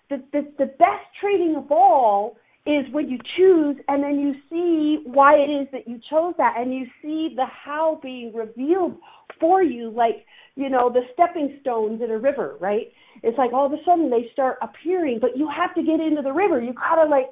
the, 0.09 0.23
the 0.31 0.41
the 0.57 0.65
best 0.65 1.05
trading 1.19 1.55
of 1.57 1.71
all 1.71 2.37
is 2.65 2.85
when 2.91 3.09
you 3.09 3.17
choose 3.37 3.77
and 3.87 4.03
then 4.03 4.19
you 4.19 4.33
see 4.49 5.01
why 5.05 5.35
it 5.35 5.49
is 5.49 5.67
that 5.71 5.87
you 5.87 5.99
chose 6.09 6.33
that 6.37 6.55
and 6.57 6.73
you 6.73 6.85
see 7.01 7.33
the 7.35 7.45
how 7.45 7.97
being 8.03 8.33
revealed 8.33 8.97
for 9.39 9.63
you 9.63 9.89
like 9.89 10.25
you 10.55 10.69
know 10.69 10.91
the 10.91 11.01
stepping 11.13 11.57
stones 11.61 12.01
in 12.01 12.11
a 12.11 12.17
river 12.17 12.57
right? 12.59 12.87
It's 13.23 13.37
like 13.37 13.53
all 13.53 13.65
of 13.65 13.73
a 13.73 13.83
sudden 13.85 14.09
they 14.09 14.29
start 14.33 14.57
appearing 14.61 15.19
but 15.21 15.37
you 15.37 15.49
have 15.55 15.73
to 15.75 15.81
get 15.81 15.99
into 15.99 16.21
the 16.21 16.33
river. 16.33 16.61
You 16.61 16.73
gotta 16.73 17.09
like 17.09 17.27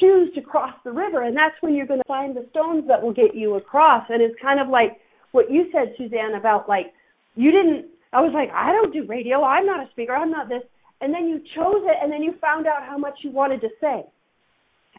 choose 0.00 0.34
to 0.34 0.40
cross 0.40 0.74
the 0.84 0.92
river 0.92 1.22
and 1.22 1.36
that's 1.36 1.54
when 1.60 1.74
you're 1.74 1.86
going 1.86 2.00
to 2.00 2.08
find 2.08 2.34
the 2.34 2.46
stones 2.50 2.88
that 2.88 3.02
will 3.02 3.12
get 3.12 3.34
you 3.34 3.54
across. 3.56 4.04
And 4.08 4.22
it's 4.22 4.34
kind 4.40 4.58
of 4.58 4.68
like 4.68 4.98
what 5.32 5.50
you 5.50 5.66
said 5.72 5.94
suzanne 5.96 6.34
about 6.34 6.68
like 6.68 6.86
you 7.34 7.50
didn't 7.50 7.86
i 8.12 8.20
was 8.20 8.32
like 8.34 8.50
i 8.54 8.72
don't 8.72 8.92
do 8.92 9.06
radio. 9.06 9.44
I'm 9.44 9.66
not 9.66 9.86
a 9.86 9.90
speaker. 9.90 10.14
I'm 10.14 10.30
not 10.30 10.48
this 10.48 10.62
and 11.02 11.12
then 11.12 11.28
you 11.28 11.38
chose 11.54 11.82
it 11.82 11.96
and 12.02 12.10
then 12.10 12.22
you 12.22 12.34
found 12.40 12.66
out 12.66 12.82
how 12.88 12.96
much 12.96 13.18
you 13.22 13.30
wanted 13.30 13.60
to 13.60 13.68
say. 13.80 14.04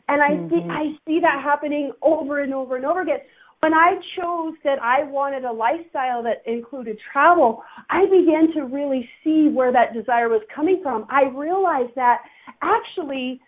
And 0.07 0.21
i 0.21 0.29
see 0.49 0.61
mm-hmm. 0.61 0.71
i 0.71 0.91
see 1.07 1.19
that 1.21 1.41
happening 1.43 1.91
over 2.01 2.43
and 2.43 2.53
over 2.53 2.75
and 2.75 2.85
over 2.85 3.01
again. 3.01 3.19
When 3.61 3.73
i 3.73 3.95
chose 4.17 4.53
that 4.63 4.79
i 4.81 5.03
wanted 5.03 5.45
a 5.45 5.51
lifestyle 5.51 6.21
that 6.23 6.43
included 6.45 6.97
travel 7.11 7.63
i 7.89 8.03
began 8.05 8.53
to 8.53 8.65
really 8.65 9.09
see 9.23 9.47
where 9.47 9.71
that 9.71 9.93
desire 9.93 10.29
was 10.29 10.41
coming 10.53 10.81
from. 10.83 11.07
I 11.09 11.23
realized 11.33 11.95
that 11.95 12.17
actually 12.61 13.39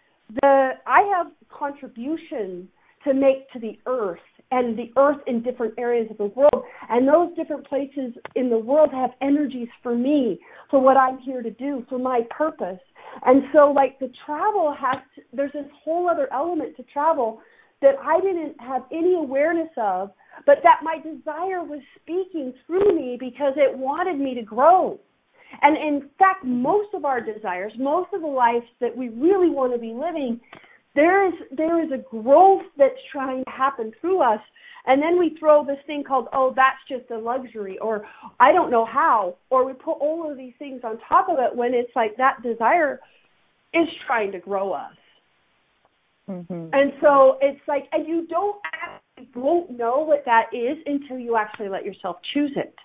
the 0.41 0.71
I 0.87 1.01
have 1.15 1.27
contribution 1.49 2.69
to 3.03 3.13
make 3.13 3.51
to 3.51 3.59
the 3.59 3.77
earth 3.85 4.19
and 4.51 4.77
the 4.77 4.91
earth 4.97 5.17
in 5.27 5.41
different 5.41 5.73
areas 5.77 6.07
of 6.11 6.17
the 6.17 6.25
world. 6.25 6.63
And 6.89 7.07
those 7.07 7.35
different 7.35 7.67
places 7.67 8.13
in 8.35 8.49
the 8.49 8.57
world 8.57 8.89
have 8.93 9.11
energies 9.21 9.69
for 9.81 9.95
me 9.95 10.39
for 10.69 10.79
what 10.79 10.97
I'm 10.97 11.19
here 11.19 11.41
to 11.41 11.51
do 11.51 11.85
for 11.89 11.99
my 11.99 12.21
purpose. 12.29 12.79
And 13.25 13.43
so 13.53 13.71
like 13.71 13.99
the 13.99 14.11
travel 14.25 14.75
has 14.79 14.97
to, 15.15 15.21
there's 15.33 15.53
this 15.53 15.65
whole 15.83 16.09
other 16.09 16.27
element 16.33 16.75
to 16.77 16.83
travel 16.83 17.41
that 17.81 17.95
I 18.03 18.19
didn't 18.21 18.55
have 18.59 18.83
any 18.91 19.15
awareness 19.15 19.69
of 19.77 20.11
but 20.45 20.57
that 20.63 20.81
my 20.83 20.97
desire 20.97 21.63
was 21.63 21.81
speaking 22.01 22.53
through 22.65 22.95
me 22.95 23.17
because 23.19 23.53
it 23.55 23.77
wanted 23.77 24.19
me 24.19 24.35
to 24.35 24.41
grow. 24.41 24.99
And 25.61 25.77
in 25.77 26.09
fact, 26.19 26.43
most 26.43 26.93
of 26.93 27.05
our 27.05 27.21
desires, 27.21 27.71
most 27.77 28.09
of 28.13 28.21
the 28.21 28.27
life 28.27 28.63
that 28.81 28.95
we 28.95 29.09
really 29.09 29.49
want 29.49 29.71
to 29.73 29.79
be 29.79 29.93
living, 29.93 30.41
there 30.95 31.27
is 31.27 31.33
there 31.55 31.83
is 31.83 31.91
a 31.91 31.97
growth 31.97 32.63
that's 32.77 32.99
trying 33.11 33.43
to 33.43 33.51
happen 33.51 33.91
through 34.01 34.21
us. 34.21 34.39
And 34.87 35.01
then 35.01 35.17
we 35.17 35.35
throw 35.39 35.65
this 35.65 35.79
thing 35.87 36.03
called, 36.03 36.27
oh, 36.31 36.53
that's 36.55 36.77
just 36.87 37.09
a 37.09 37.17
luxury, 37.17 37.79
or 37.79 38.05
I 38.39 38.51
don't 38.51 38.69
know 38.69 38.85
how, 38.85 39.35
or 39.49 39.65
we 39.65 39.73
put 39.73 39.93
all 39.93 40.29
of 40.29 40.37
these 40.37 40.53
things 40.59 40.81
on 40.83 40.99
top 41.09 41.27
of 41.27 41.39
it 41.39 41.55
when 41.55 41.73
it's 41.73 41.89
like 41.95 42.15
that 42.17 42.43
desire 42.43 42.99
is 43.73 43.87
trying 44.05 44.31
to 44.33 44.39
grow 44.39 44.73
us. 44.73 44.93
Mm-hmm. 46.29 46.69
And 46.71 46.93
so 47.01 47.39
it's 47.41 47.61
like, 47.67 47.85
and 47.91 48.07
you 48.07 48.27
don't 48.27 48.57
actually 48.73 49.29
won't 49.35 49.71
know 49.71 50.01
what 50.01 50.23
that 50.25 50.45
is 50.53 50.77
until 50.85 51.17
you 51.17 51.35
actually 51.35 51.69
let 51.69 51.83
yourself 51.83 52.17
choose 52.33 52.51
it. 52.55 52.75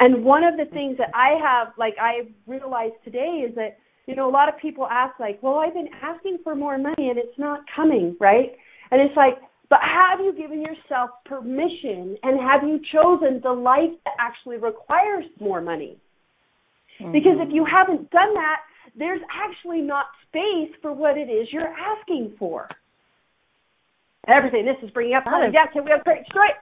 And 0.00 0.24
one 0.24 0.42
of 0.42 0.56
the 0.56 0.66
things 0.72 0.96
that 0.98 1.10
I 1.14 1.38
have, 1.40 1.74
like 1.78 1.94
I 2.00 2.28
realized 2.46 2.94
today, 3.04 3.44
is 3.48 3.54
that 3.54 3.78
you 4.10 4.16
know 4.16 4.28
a 4.28 4.34
lot 4.34 4.48
of 4.48 4.58
people 4.60 4.88
ask, 4.90 5.20
like, 5.20 5.40
well, 5.40 5.60
I've 5.60 5.72
been 5.72 5.88
asking 6.02 6.38
for 6.42 6.56
more 6.56 6.76
money 6.76 7.10
and 7.10 7.16
it's 7.16 7.38
not 7.38 7.60
coming, 7.76 8.16
right? 8.18 8.50
And 8.90 9.00
it's 9.00 9.16
like, 9.16 9.34
but 9.68 9.78
have 9.82 10.18
you 10.18 10.32
given 10.36 10.60
yourself 10.60 11.10
permission 11.24 12.16
and 12.24 12.40
have 12.40 12.64
you 12.68 12.80
chosen 12.92 13.40
the 13.40 13.52
life 13.52 13.94
that 14.04 14.14
actually 14.18 14.56
requires 14.56 15.24
more 15.38 15.60
money? 15.60 15.96
Mm-hmm. 17.00 17.12
Because 17.12 17.36
if 17.38 17.54
you 17.54 17.64
haven't 17.64 18.10
done 18.10 18.34
that, 18.34 18.62
there's 18.98 19.20
actually 19.32 19.80
not 19.80 20.06
space 20.26 20.74
for 20.82 20.92
what 20.92 21.16
it 21.16 21.30
is 21.30 21.46
you're 21.52 21.72
asking 21.72 22.34
for. 22.36 22.68
Everything 24.26 24.66
this 24.66 24.76
is 24.82 24.90
bringing 24.90 25.14
up, 25.14 25.22
That 25.24 25.46
is- 25.46 25.54
yes, 25.54 25.68
and 25.76 25.84
we 25.84 25.92
have 25.92 26.02
great 26.02 26.26
straight. 26.26 26.58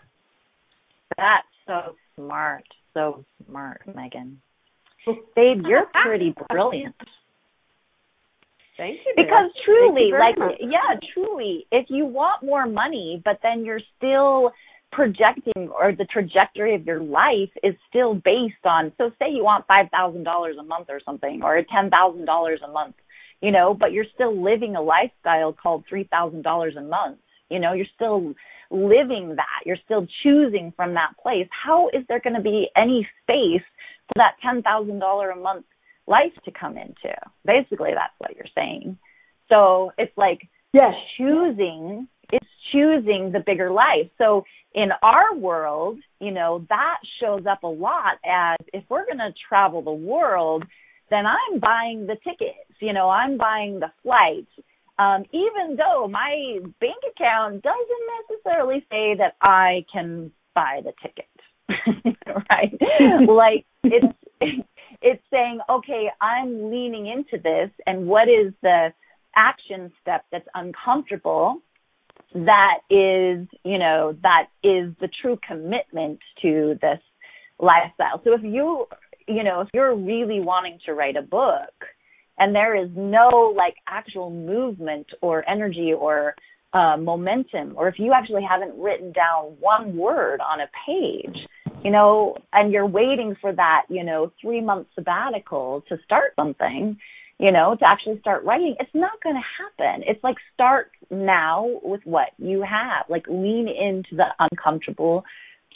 That's 1.16 1.46
so 1.66 1.94
smart. 2.14 2.64
So 2.92 3.24
smart, 3.46 3.80
Megan. 3.94 4.42
Babe, 5.34 5.62
you're 5.66 5.86
pretty 6.04 6.34
brilliant. 6.50 6.94
Thank 8.78 9.00
you. 9.04 9.12
dear. 9.16 9.26
Because 9.26 9.50
truly, 9.64 10.06
you 10.08 10.18
like, 10.18 10.38
much. 10.38 10.54
yeah, 10.60 10.98
truly, 11.12 11.66
if 11.70 11.86
you 11.90 12.06
want 12.06 12.44
more 12.44 12.66
money, 12.66 13.20
but 13.24 13.40
then 13.42 13.64
you're 13.64 13.82
still 13.98 14.52
projecting 14.92 15.68
or 15.68 15.92
the 15.92 16.06
trajectory 16.06 16.74
of 16.74 16.86
your 16.86 17.02
life 17.02 17.50
is 17.62 17.74
still 17.90 18.14
based 18.14 18.64
on, 18.64 18.92
so 18.96 19.10
say 19.18 19.26
you 19.30 19.44
want 19.44 19.66
$5,000 19.68 20.58
a 20.58 20.62
month 20.62 20.86
or 20.88 21.00
something, 21.04 21.42
or 21.42 21.60
$10,000 21.62 22.56
a 22.64 22.72
month, 22.72 22.94
you 23.42 23.50
know, 23.50 23.74
but 23.74 23.92
you're 23.92 24.06
still 24.14 24.42
living 24.42 24.76
a 24.76 24.80
lifestyle 24.80 25.52
called 25.52 25.84
$3,000 25.92 26.78
a 26.78 26.80
month. 26.80 27.18
You 27.50 27.58
know, 27.58 27.72
you're 27.72 27.86
still 27.94 28.34
living 28.70 29.34
that. 29.36 29.66
You're 29.66 29.78
still 29.84 30.06
choosing 30.22 30.72
from 30.76 30.94
that 30.94 31.12
place. 31.22 31.48
How 31.50 31.88
is 31.88 32.04
there 32.08 32.20
going 32.20 32.36
to 32.36 32.42
be 32.42 32.68
any 32.76 33.06
space 33.22 33.64
for 34.08 34.14
that 34.16 34.36
$10,000 34.44 35.32
a 35.32 35.36
month 35.36 35.64
life 36.08 36.32
to 36.44 36.50
come 36.50 36.76
into. 36.76 37.14
Basically, 37.44 37.90
that's 37.94 38.14
what 38.18 38.34
you're 38.34 38.46
saying. 38.54 38.98
So 39.48 39.92
it's 39.98 40.16
like 40.16 40.48
yes. 40.72 40.94
choosing, 41.16 42.08
it's 42.32 42.46
choosing 42.72 43.32
the 43.32 43.42
bigger 43.44 43.70
life. 43.70 44.10
So 44.18 44.44
in 44.74 44.88
our 45.02 45.34
world, 45.34 45.98
you 46.20 46.30
know, 46.30 46.66
that 46.68 46.98
shows 47.20 47.44
up 47.50 47.62
a 47.62 47.68
lot 47.68 48.18
as 48.24 48.58
if 48.72 48.84
we're 48.88 49.06
going 49.06 49.18
to 49.18 49.32
travel 49.48 49.82
the 49.82 49.92
world, 49.92 50.64
then 51.10 51.24
I'm 51.26 51.58
buying 51.58 52.06
the 52.06 52.16
tickets, 52.16 52.76
you 52.80 52.92
know, 52.92 53.08
I'm 53.08 53.38
buying 53.38 53.80
the 53.80 53.90
flights. 54.02 54.50
Um, 54.98 55.24
even 55.32 55.76
though 55.76 56.08
my 56.08 56.58
bank 56.80 56.96
account 57.08 57.62
doesn't 57.62 58.42
necessarily 58.44 58.84
say 58.90 59.14
that 59.16 59.36
I 59.40 59.84
can 59.92 60.32
buy 60.54 60.80
the 60.82 60.92
ticket, 61.00 62.16
right? 62.50 63.28
like 63.28 63.64
it's 63.84 64.66
it's 65.00 65.22
saying, 65.30 65.60
okay, 65.70 66.08
I'm 66.20 66.70
leaning 66.70 67.06
into 67.06 67.42
this, 67.42 67.70
and 67.86 68.06
what 68.06 68.28
is 68.28 68.52
the 68.62 68.92
action 69.36 69.92
step 70.02 70.24
that's 70.32 70.48
uncomfortable 70.54 71.62
that 72.34 72.80
is, 72.90 73.46
you 73.64 73.78
know, 73.78 74.16
that 74.22 74.48
is 74.62 74.92
the 75.00 75.08
true 75.22 75.38
commitment 75.46 76.18
to 76.42 76.78
this 76.82 77.00
lifestyle. 77.58 78.20
So 78.24 78.34
if 78.34 78.42
you, 78.42 78.86
you 79.26 79.42
know, 79.44 79.60
if 79.62 79.68
you're 79.72 79.96
really 79.96 80.40
wanting 80.40 80.78
to 80.86 80.94
write 80.94 81.16
a 81.16 81.22
book 81.22 81.72
and 82.38 82.54
there 82.54 82.76
is 82.76 82.90
no 82.94 83.54
like 83.56 83.74
actual 83.86 84.30
movement 84.30 85.06
or 85.22 85.48
energy 85.48 85.92
or 85.98 86.34
uh, 86.74 86.96
momentum, 86.98 87.72
or 87.76 87.88
if 87.88 87.98
you 87.98 88.12
actually 88.12 88.44
haven't 88.48 88.78
written 88.78 89.12
down 89.12 89.56
one 89.58 89.96
word 89.96 90.40
on 90.40 90.60
a 90.60 90.68
page, 90.86 91.36
you 91.84 91.90
know, 91.90 92.36
and 92.52 92.72
you're 92.72 92.86
waiting 92.86 93.36
for 93.40 93.52
that, 93.52 93.82
you 93.88 94.04
know, 94.04 94.32
three 94.40 94.60
month 94.60 94.88
sabbatical 94.94 95.84
to 95.88 95.96
start 96.04 96.32
something, 96.36 96.98
you 97.38 97.52
know, 97.52 97.76
to 97.78 97.86
actually 97.86 98.18
start 98.20 98.44
writing, 98.44 98.74
it's 98.80 98.90
not 98.94 99.22
going 99.22 99.36
to 99.36 99.84
happen. 99.86 100.04
It's 100.06 100.22
like 100.24 100.36
start 100.54 100.90
now 101.10 101.80
with 101.82 102.00
what 102.04 102.30
you 102.38 102.62
have. 102.62 103.06
Like 103.08 103.26
lean 103.28 103.68
into 103.68 104.16
the 104.16 104.26
uncomfortable 104.38 105.24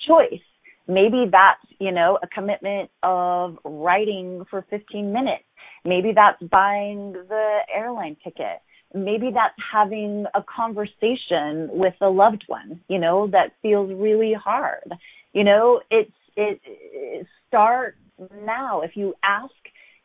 choice. 0.07 0.41
Maybe 0.89 1.27
that's, 1.31 1.65
you 1.79 1.93
know, 1.93 2.19
a 2.23 2.27
commitment 2.27 2.91
of 3.05 3.59
writing 3.65 4.45
for 4.51 4.67
15 4.69 5.13
minutes. 5.13 5.45
Maybe 5.85 6.13
that's 6.15 6.43
buying 6.51 7.13
the 7.13 7.59
airline 7.73 8.17
ticket. 8.25 8.61
Maybe 8.95 9.31
that's 9.33 9.55
having 9.73 10.27
a 10.35 10.43
conversation 10.43 11.69
with 11.71 11.95
a 12.01 12.09
loved 12.09 12.45
one, 12.47 12.81
you 12.89 12.99
know, 12.99 13.29
that 13.29 13.53
feels 13.63 13.91
really 13.95 14.35
hard. 14.35 14.93
You 15.33 15.45
know, 15.45 15.81
it's, 15.91 16.13
it, 16.37 16.61
it 16.65 17.27
start 17.49 17.97
now. 18.45 18.83
If 18.83 18.93
you 18.97 19.15
ask 19.23 19.53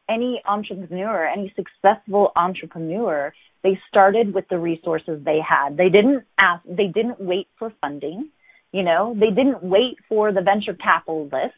any 0.10 0.42
entrepreneur, 0.46 1.26
any 1.28 1.54
successful 1.56 2.32
entrepreneur, 2.36 3.34
they 3.64 3.80
started 3.90 4.34
with 4.34 4.46
the 4.50 4.58
resources 4.58 5.22
they 5.24 5.40
had. 5.48 5.76
They 5.78 5.90
didn't 5.90 6.24
ask, 6.40 6.64
they 6.66 6.88
didn't 6.88 7.20
wait 7.20 7.48
for 7.60 7.74
funding. 7.82 8.30
You 8.72 8.84
know, 8.84 9.16
they 9.20 9.30
didn't 9.30 9.64
wait 9.64 9.98
for 10.08 10.32
the 10.32 10.42
venture 10.42 10.74
capitalist. 10.74 11.56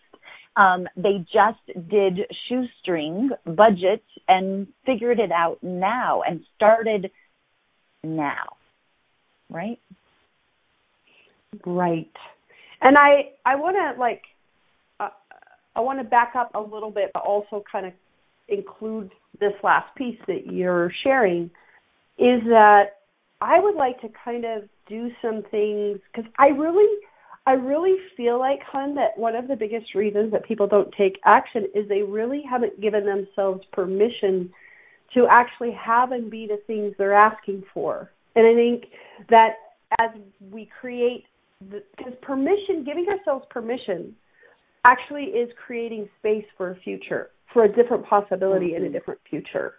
Um, 0.55 0.87
they 0.97 1.25
just 1.31 1.89
did 1.89 2.19
shoestring 2.47 3.29
budget 3.45 4.03
and 4.27 4.67
figured 4.85 5.19
it 5.19 5.31
out 5.31 5.59
now 5.61 6.21
and 6.27 6.41
started 6.55 7.11
now. 8.03 8.57
Right? 9.49 9.79
Right. 11.65 12.11
And 12.81 12.97
I, 12.97 13.31
I 13.45 13.55
want 13.55 13.75
to 13.75 13.99
like, 13.99 14.21
uh, 14.99 15.09
I 15.75 15.81
want 15.81 15.99
to 15.99 16.05
back 16.05 16.33
up 16.37 16.51
a 16.55 16.59
little 16.59 16.91
bit, 16.91 17.11
but 17.13 17.23
also 17.23 17.63
kind 17.71 17.85
of 17.85 17.93
include 18.47 19.11
this 19.39 19.53
last 19.63 19.93
piece 19.95 20.19
that 20.27 20.47
you're 20.51 20.91
sharing 21.03 21.45
is 22.17 22.41
that 22.45 22.97
I 23.41 23.59
would 23.59 23.75
like 23.75 24.01
to 24.01 24.09
kind 24.23 24.45
of 24.45 24.63
do 24.87 25.09
some 25.21 25.43
things 25.49 25.99
because 26.11 26.29
I 26.37 26.47
really 26.47 26.87
I 27.45 27.53
really 27.53 27.95
feel 28.17 28.37
like 28.37 28.59
hun 28.61 28.95
that 28.95 29.17
one 29.17 29.35
of 29.35 29.47
the 29.47 29.55
biggest 29.55 29.95
reasons 29.95 30.31
that 30.33 30.45
people 30.45 30.67
don't 30.67 30.93
take 30.95 31.19
action 31.25 31.67
is 31.73 31.87
they 31.87 32.03
really 32.03 32.43
haven't 32.47 32.81
given 32.81 33.05
themselves 33.05 33.63
permission 33.71 34.51
to 35.15 35.25
actually 35.29 35.71
have 35.71 36.11
and 36.11 36.29
be 36.29 36.47
the 36.47 36.61
things 36.67 36.93
they're 36.97 37.15
asking 37.15 37.63
for. 37.73 38.11
And 38.35 38.45
I 38.45 38.53
think 38.53 38.91
that 39.29 39.53
as 39.99 40.11
we 40.51 40.69
create 40.79 41.23
because 41.61 42.13
permission, 42.21 42.83
giving 42.85 43.07
ourselves 43.09 43.45
permission 43.49 44.15
actually 44.85 45.25
is 45.25 45.49
creating 45.65 46.07
space 46.19 46.45
for 46.57 46.71
a 46.71 46.75
future 46.77 47.31
for 47.53 47.63
a 47.63 47.67
different 47.71 48.05
possibility 48.05 48.67
mm-hmm. 48.67 48.75
in 48.75 48.81
a 48.83 48.85
mm-hmm. 48.85 48.93
different 48.93 49.19
future, 49.29 49.75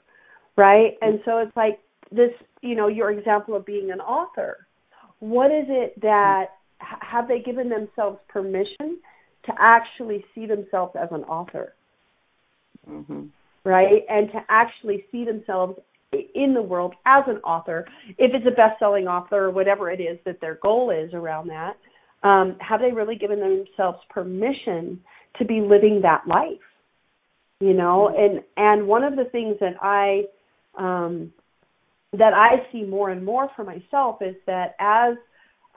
right? 0.57 0.95
And 1.01 1.21
so 1.25 1.39
it's 1.39 1.57
like 1.57 1.79
this, 2.11 2.31
you 2.63 2.75
know, 2.75 2.89
your 2.89 3.11
example 3.11 3.55
of 3.55 3.65
being 3.65 3.91
an 3.91 4.01
author. 4.01 4.67
What 5.21 5.47
is 5.47 5.67
it 5.69 6.01
that 6.01 6.47
have 6.79 7.29
they 7.29 7.41
given 7.41 7.69
themselves 7.69 8.19
permission 8.29 8.99
to 9.47 9.53
actually 9.59 10.25
see 10.35 10.47
themselves 10.47 10.95
as 11.01 11.09
an 11.13 11.23
author? 11.25 11.75
Mm-hmm. 12.89 13.27
Right? 13.65 14.05
And 14.09 14.29
to 14.33 14.41
actually 14.49 15.05
see 15.13 15.25
themselves 15.25 15.79
in 16.13 16.55
the 16.55 16.63
world 16.63 16.95
as 17.07 17.25
an 17.29 17.37
author, 17.39 17.87
if 18.19 18.33
it's 18.35 18.47
a 18.47 18.51
best-selling 18.51 19.07
author 19.07 19.45
or 19.45 19.51
whatever 19.51 19.91
it 19.91 20.01
is 20.01 20.19
that 20.25 20.41
their 20.41 20.59
goal 20.63 20.91
is 20.91 21.13
around 21.15 21.49
that, 21.49 21.77
um, 22.23 22.57
have 22.61 22.81
they 22.81 22.93
really 22.93 23.17
given 23.17 23.41
themselves 23.41 23.99
permission 24.11 25.01
to 25.39 25.45
be 25.45 25.61
living 25.61 26.01
that 26.03 26.27
life? 26.27 26.59
you 27.61 27.75
know 27.75 28.11
mm-hmm. 28.13 28.37
and 28.37 28.45
and 28.57 28.89
one 28.89 29.05
of 29.05 29.17
the 29.17 29.25
things 29.27 29.57
that 29.61 29.75
i 29.81 30.23
um 30.79 31.33
that 32.13 32.33
i 32.35 32.57
see 32.73 32.83
more 32.83 33.11
and 33.11 33.25
more 33.25 33.49
for 33.55 33.65
myself 33.65 34.17
is 34.21 34.35
that 34.47 34.75
as 34.81 35.15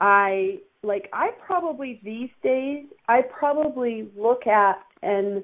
i 0.00 0.58
like 0.82 1.08
i 1.12 1.28
probably 1.46 2.00
these 2.02 2.30
days 2.42 2.86
i 3.08 3.20
probably 3.22 4.08
look 4.16 4.46
at 4.46 4.76
and 5.02 5.42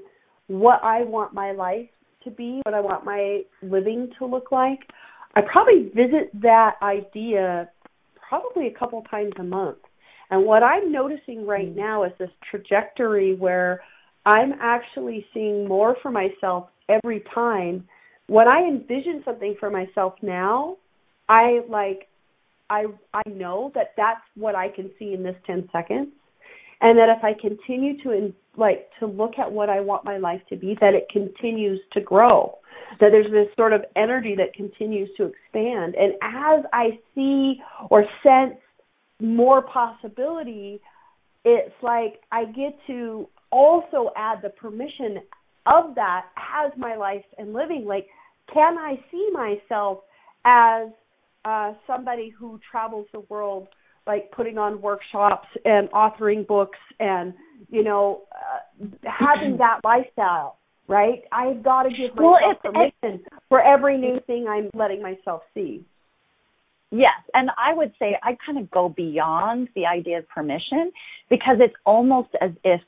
what 0.49 0.83
i 0.83 1.03
want 1.03 1.33
my 1.33 1.53
life 1.53 1.89
to 2.25 2.31
be 2.31 2.61
what 2.65 2.75
i 2.75 2.81
want 2.81 3.05
my 3.05 3.41
living 3.63 4.11
to 4.19 4.27
look 4.27 4.53
like 4.53 4.81
i 5.37 5.41
probably 5.41 5.91
visit 5.95 6.31
that 6.41 6.75
idea 6.83 7.69
probably 8.29 8.67
a 8.67 8.79
couple 8.79 9.03
times 9.11 9.33
a 9.39 9.43
month 9.43 9.79
and 10.31 10.45
what 10.45 10.63
i'm 10.63 10.91
noticing 10.93 11.47
right 11.47 11.69
mm-hmm. 11.69 11.81
now 11.81 12.05
is 12.05 12.13
this 12.19 12.31
trajectory 12.51 13.35
where 13.35 13.81
I'm 14.27 14.53
actually 14.61 15.27
seeing 15.33 15.67
more 15.67 15.97
for 16.03 16.11
myself 16.11 16.69
every 16.89 17.25
time. 17.35 17.87
When 18.27 18.47
I 18.49 18.63
envision 18.63 19.23
something 19.25 19.57
for 19.59 19.71
myself 19.71 20.15
now, 20.23 20.77
I 21.29 21.61
like 21.69 22.09
I 22.69 22.87
I 23.15 23.23
know 23.29 23.73
that 23.75 23.93
that's 23.97 24.21
what 24.35 24.55
I 24.55 24.69
can 24.69 24.91
see 24.99 25.15
in 25.15 25.23
this 25.23 25.37
10 25.47 25.69
seconds 25.73 26.09
and 26.81 26.99
that 26.99 27.09
if 27.09 27.25
I 27.25 27.33
continue 27.41 28.03
to 28.03 28.13
in, 28.13 28.35
like 28.57 28.89
to 28.99 29.07
look 29.07 29.39
at 29.39 29.51
what 29.51 29.69
I 29.69 29.81
want 29.81 30.05
my 30.05 30.19
life 30.19 30.41
to 30.49 30.57
be 30.57 30.77
that 30.81 30.95
it 30.95 31.07
continues 31.11 31.81
to 31.93 32.01
grow 32.01 32.57
that 32.99 33.11
there's 33.13 33.31
this 33.31 33.47
sort 33.57 33.73
of 33.73 33.83
energy 33.97 34.35
that 34.37 34.53
continues 34.55 35.09
to 35.17 35.25
expand 35.25 35.95
and 35.95 36.15
as 36.23 36.65
I 36.73 36.99
see 37.15 37.61
or 37.89 38.05
sense 38.23 38.59
more 39.21 39.63
possibility 39.63 40.81
it's 41.45 41.75
like 41.83 42.21
I 42.33 42.45
get 42.47 42.77
to 42.89 43.29
also 43.51 44.11
add 44.17 44.41
the 44.43 44.51
permission 44.51 45.19
of 45.67 45.95
that 45.95 46.27
as 46.37 46.73
my 46.77 46.97
life 46.97 47.25
and 47.39 47.53
living. 47.53 47.85
Like, 47.87 48.07
can 48.53 48.79
I 48.79 48.99
see 49.11 49.29
myself 49.33 49.99
as 50.45 50.89
uh, 51.45 51.73
somebody 51.87 52.31
who 52.31 52.61
travels 52.71 53.07
the 53.13 53.21
world, 53.21 53.69
like 54.11 54.31
putting 54.33 54.59
on 54.59 54.81
workshops 54.81 55.47
and 55.65 55.89
authoring 55.91 56.47
books 56.47 56.79
and, 56.99 57.33
you 57.69 57.85
know, 57.85 58.23
uh, 58.33 58.87
having 59.05 59.59
that 59.59 59.81
lifestyle? 59.85 60.57
Right? 60.89 61.23
I've 61.31 61.63
got 61.63 61.85
to 61.85 61.91
give 61.91 62.17
myself 62.17 62.19
well, 62.19 62.51
it's, 62.51 62.61
permission 62.63 63.25
it's, 63.25 63.35
for 63.49 63.63
every 63.63 63.97
new 63.97 64.19
thing 64.27 64.47
I'm 64.49 64.71
letting 64.75 65.01
myself 65.01 65.43
see. 65.55 65.85
Yes, 66.91 67.23
and 67.33 67.51
I 67.51 67.73
would 67.73 67.93
say 68.01 68.17
I 68.21 68.37
kind 68.45 68.59
of 68.59 68.69
go 68.73 68.89
beyond 68.89 69.69
the 69.77 69.87
idea 69.87 70.19
of 70.19 70.29
permission 70.29 70.91
because 71.29 71.59
it's 71.61 71.75
almost 71.87 72.31
as 72.41 72.51
if 72.65 72.81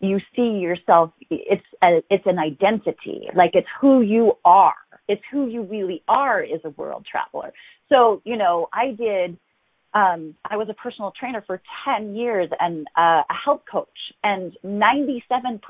you 0.00 0.18
see 0.34 0.58
yourself 0.58 1.12
it's 1.30 1.62
a, 1.82 2.00
it's 2.10 2.26
an 2.26 2.38
identity 2.38 3.28
like 3.34 3.50
it's 3.54 3.68
who 3.80 4.02
you 4.02 4.32
are 4.44 4.74
it's 5.08 5.22
who 5.30 5.48
you 5.48 5.62
really 5.62 6.02
are 6.08 6.42
as 6.42 6.60
a 6.64 6.70
world 6.70 7.06
traveler 7.10 7.52
so 7.88 8.20
you 8.24 8.36
know 8.36 8.68
i 8.72 8.88
did 8.88 9.38
um 9.94 10.34
i 10.44 10.56
was 10.56 10.68
a 10.68 10.74
personal 10.74 11.12
trainer 11.18 11.42
for 11.46 11.60
10 11.84 12.14
years 12.14 12.48
and 12.60 12.86
uh, 12.96 13.22
a 13.28 13.34
health 13.44 13.62
coach. 13.70 13.88
And 14.22 14.56
97% 14.64 15.60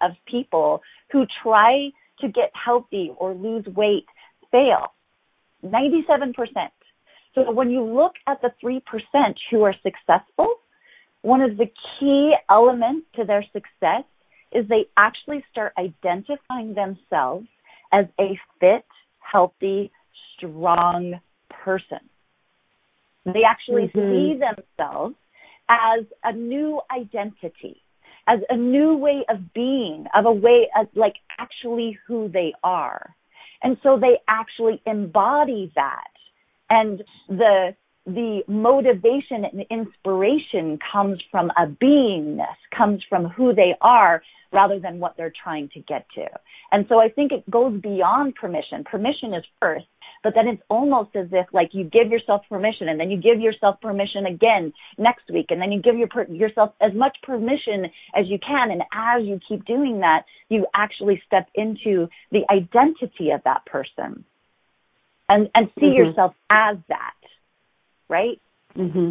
of 0.00 0.12
people 0.26 0.82
who 1.12 1.24
try 1.42 1.90
to 2.20 2.28
get 2.28 2.50
healthy 2.52 3.12
or 3.16 3.34
lose 3.34 3.66
weight 3.66 4.06
fail. 4.50 4.92
97% 5.64 6.34
so 7.34 7.52
when 7.52 7.70
you 7.70 7.82
look 7.84 8.14
at 8.26 8.40
the 8.42 8.50
3% 8.62 8.80
who 9.50 9.62
are 9.62 9.74
successful 9.82 10.56
one 11.22 11.42
of 11.42 11.56
the 11.56 11.66
key 11.98 12.34
elements 12.48 13.06
to 13.16 13.24
their 13.24 13.44
success 13.52 14.04
is 14.52 14.66
they 14.68 14.86
actually 14.96 15.44
start 15.50 15.72
identifying 15.78 16.74
themselves 16.74 17.46
as 17.92 18.06
a 18.18 18.38
fit, 18.58 18.84
healthy, 19.20 19.90
strong 20.36 21.20
person. 21.64 22.09
They 23.24 23.44
actually 23.44 23.88
Mhm. 23.88 24.10
see 24.10 24.34
themselves 24.34 25.16
as 25.68 26.04
a 26.24 26.32
new 26.32 26.80
identity, 26.90 27.82
as 28.26 28.40
a 28.50 28.56
new 28.56 28.96
way 28.96 29.24
of 29.28 29.52
being, 29.52 30.06
of 30.14 30.26
a 30.26 30.32
way 30.32 30.68
of 30.76 30.88
like 30.94 31.16
actually 31.38 31.92
who 32.06 32.28
they 32.28 32.52
are. 32.64 33.14
And 33.62 33.78
so 33.82 33.96
they 33.98 34.18
actually 34.28 34.80
embody 34.86 35.70
that. 35.74 36.10
And 36.70 37.02
the 37.28 37.74
the 38.06 38.42
motivation 38.48 39.44
and 39.44 39.60
inspiration 39.70 40.78
comes 40.90 41.20
from 41.30 41.50
a 41.56 41.66
beingness, 41.66 42.56
comes 42.70 43.04
from 43.08 43.26
who 43.26 43.52
they 43.54 43.76
are 43.82 44.22
rather 44.52 44.78
than 44.80 44.98
what 44.98 45.16
they're 45.16 45.32
trying 45.42 45.68
to 45.74 45.80
get 45.80 46.06
to. 46.14 46.26
And 46.72 46.86
so 46.88 46.98
I 46.98 47.08
think 47.08 47.32
it 47.32 47.48
goes 47.50 47.80
beyond 47.80 48.34
permission. 48.34 48.84
Permission 48.84 49.32
is 49.34 49.44
first, 49.60 49.86
but 50.22 50.34
then 50.34 50.48
it's 50.48 50.62
almost 50.68 51.14
as 51.14 51.28
if 51.32 51.46
like 51.52 51.70
you 51.72 51.84
give 51.84 52.10
yourself 52.10 52.42
permission 52.48 52.88
and 52.88 52.98
then 52.98 53.10
you 53.10 53.16
give 53.20 53.40
yourself 53.40 53.80
permission 53.80 54.26
again 54.26 54.72
next 54.98 55.30
week 55.32 55.46
and 55.50 55.60
then 55.60 55.72
you 55.72 55.80
give 55.80 55.96
your, 55.96 56.08
yourself 56.28 56.72
as 56.80 56.92
much 56.94 57.16
permission 57.22 57.86
as 58.14 58.26
you 58.26 58.38
can 58.38 58.70
and 58.70 58.82
as 58.92 59.26
you 59.26 59.38
keep 59.48 59.64
doing 59.64 60.00
that, 60.00 60.24
you 60.48 60.66
actually 60.74 61.22
step 61.26 61.48
into 61.54 62.08
the 62.32 62.40
identity 62.50 63.30
of 63.30 63.40
that 63.44 63.64
person 63.66 64.24
and 65.28 65.48
and 65.54 65.70
see 65.78 65.86
Mhm. 65.86 65.98
yourself 65.98 66.34
as 66.50 66.76
that 66.88 67.14
right? 68.08 68.40
hmm 68.74 69.10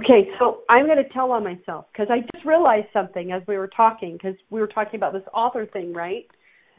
Okay, 0.00 0.30
so 0.38 0.62
I'm 0.70 0.86
going 0.86 1.02
to 1.02 1.08
tell 1.10 1.30
on 1.32 1.44
myself 1.44 1.86
because 1.92 2.08
I 2.10 2.20
just 2.34 2.46
realized 2.46 2.86
something 2.92 3.32
as 3.32 3.42
we 3.46 3.58
were 3.58 3.68
talking 3.68 4.14
because 4.14 4.34
we 4.48 4.60
were 4.60 4.66
talking 4.66 4.96
about 4.96 5.12
this 5.12 5.22
author 5.34 5.66
thing, 5.66 5.92
right? 5.92 6.26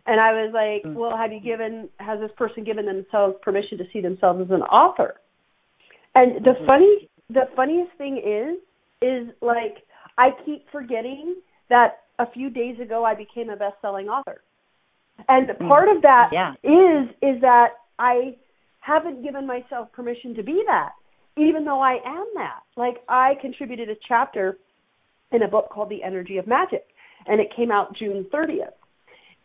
And 0.08 0.20
I 0.20 0.32
was 0.34 0.52
like, 0.54 0.92
Mm. 0.92 0.96
well, 0.96 1.16
have 1.16 1.32
you 1.32 1.40
given 1.40 1.88
has 2.00 2.20
this 2.20 2.32
person 2.36 2.64
given 2.64 2.86
themselves 2.86 3.38
permission 3.44 3.78
to 3.78 3.88
see 3.94 4.02
themselves 4.02 4.42
as 4.42 4.50
an 4.50 4.64
author? 4.64 5.22
And 6.16 6.44
the 6.44 6.56
Mhm. 6.56 6.66
funny 6.66 7.10
the 7.30 7.46
funniest 7.56 7.94
thing 7.94 8.18
is 8.18 8.58
is 9.02 9.32
like 9.42 9.86
I 10.18 10.32
keep 10.44 10.68
forgetting 10.70 11.36
that 11.70 12.04
a 12.18 12.26
few 12.26 12.50
days 12.50 12.80
ago 12.80 13.06
I 13.06 13.14
became 13.14 13.50
a 13.50 13.56
best-selling 13.56 14.10
author. 14.10 14.42
And 15.30 15.58
part 15.60 15.90
of 15.90 16.02
that 16.02 16.32
Yeah. 16.34 16.56
is 16.64 17.10
is 17.22 17.40
that 17.42 17.76
I 18.00 18.36
haven't 18.80 19.22
given 19.22 19.46
myself 19.46 19.92
permission 19.92 20.34
to 20.34 20.44
be 20.44 20.64
that 20.66 20.94
even 21.38 21.66
though 21.66 21.82
I 21.82 21.98
am 22.06 22.26
that. 22.36 22.62
Like 22.76 22.98
I 23.08 23.34
contributed 23.42 23.90
a 23.90 23.96
chapter 24.08 24.58
in 25.32 25.44
a 25.44 25.48
book 25.48 25.70
called 25.70 25.90
The 25.90 26.04
Energy 26.04 26.38
of 26.38 26.48
Magic 26.48 26.86
and 27.28 27.40
it 27.40 27.48
came 27.56 27.72
out 27.72 27.96
June 27.96 28.26
30th. 28.34 28.74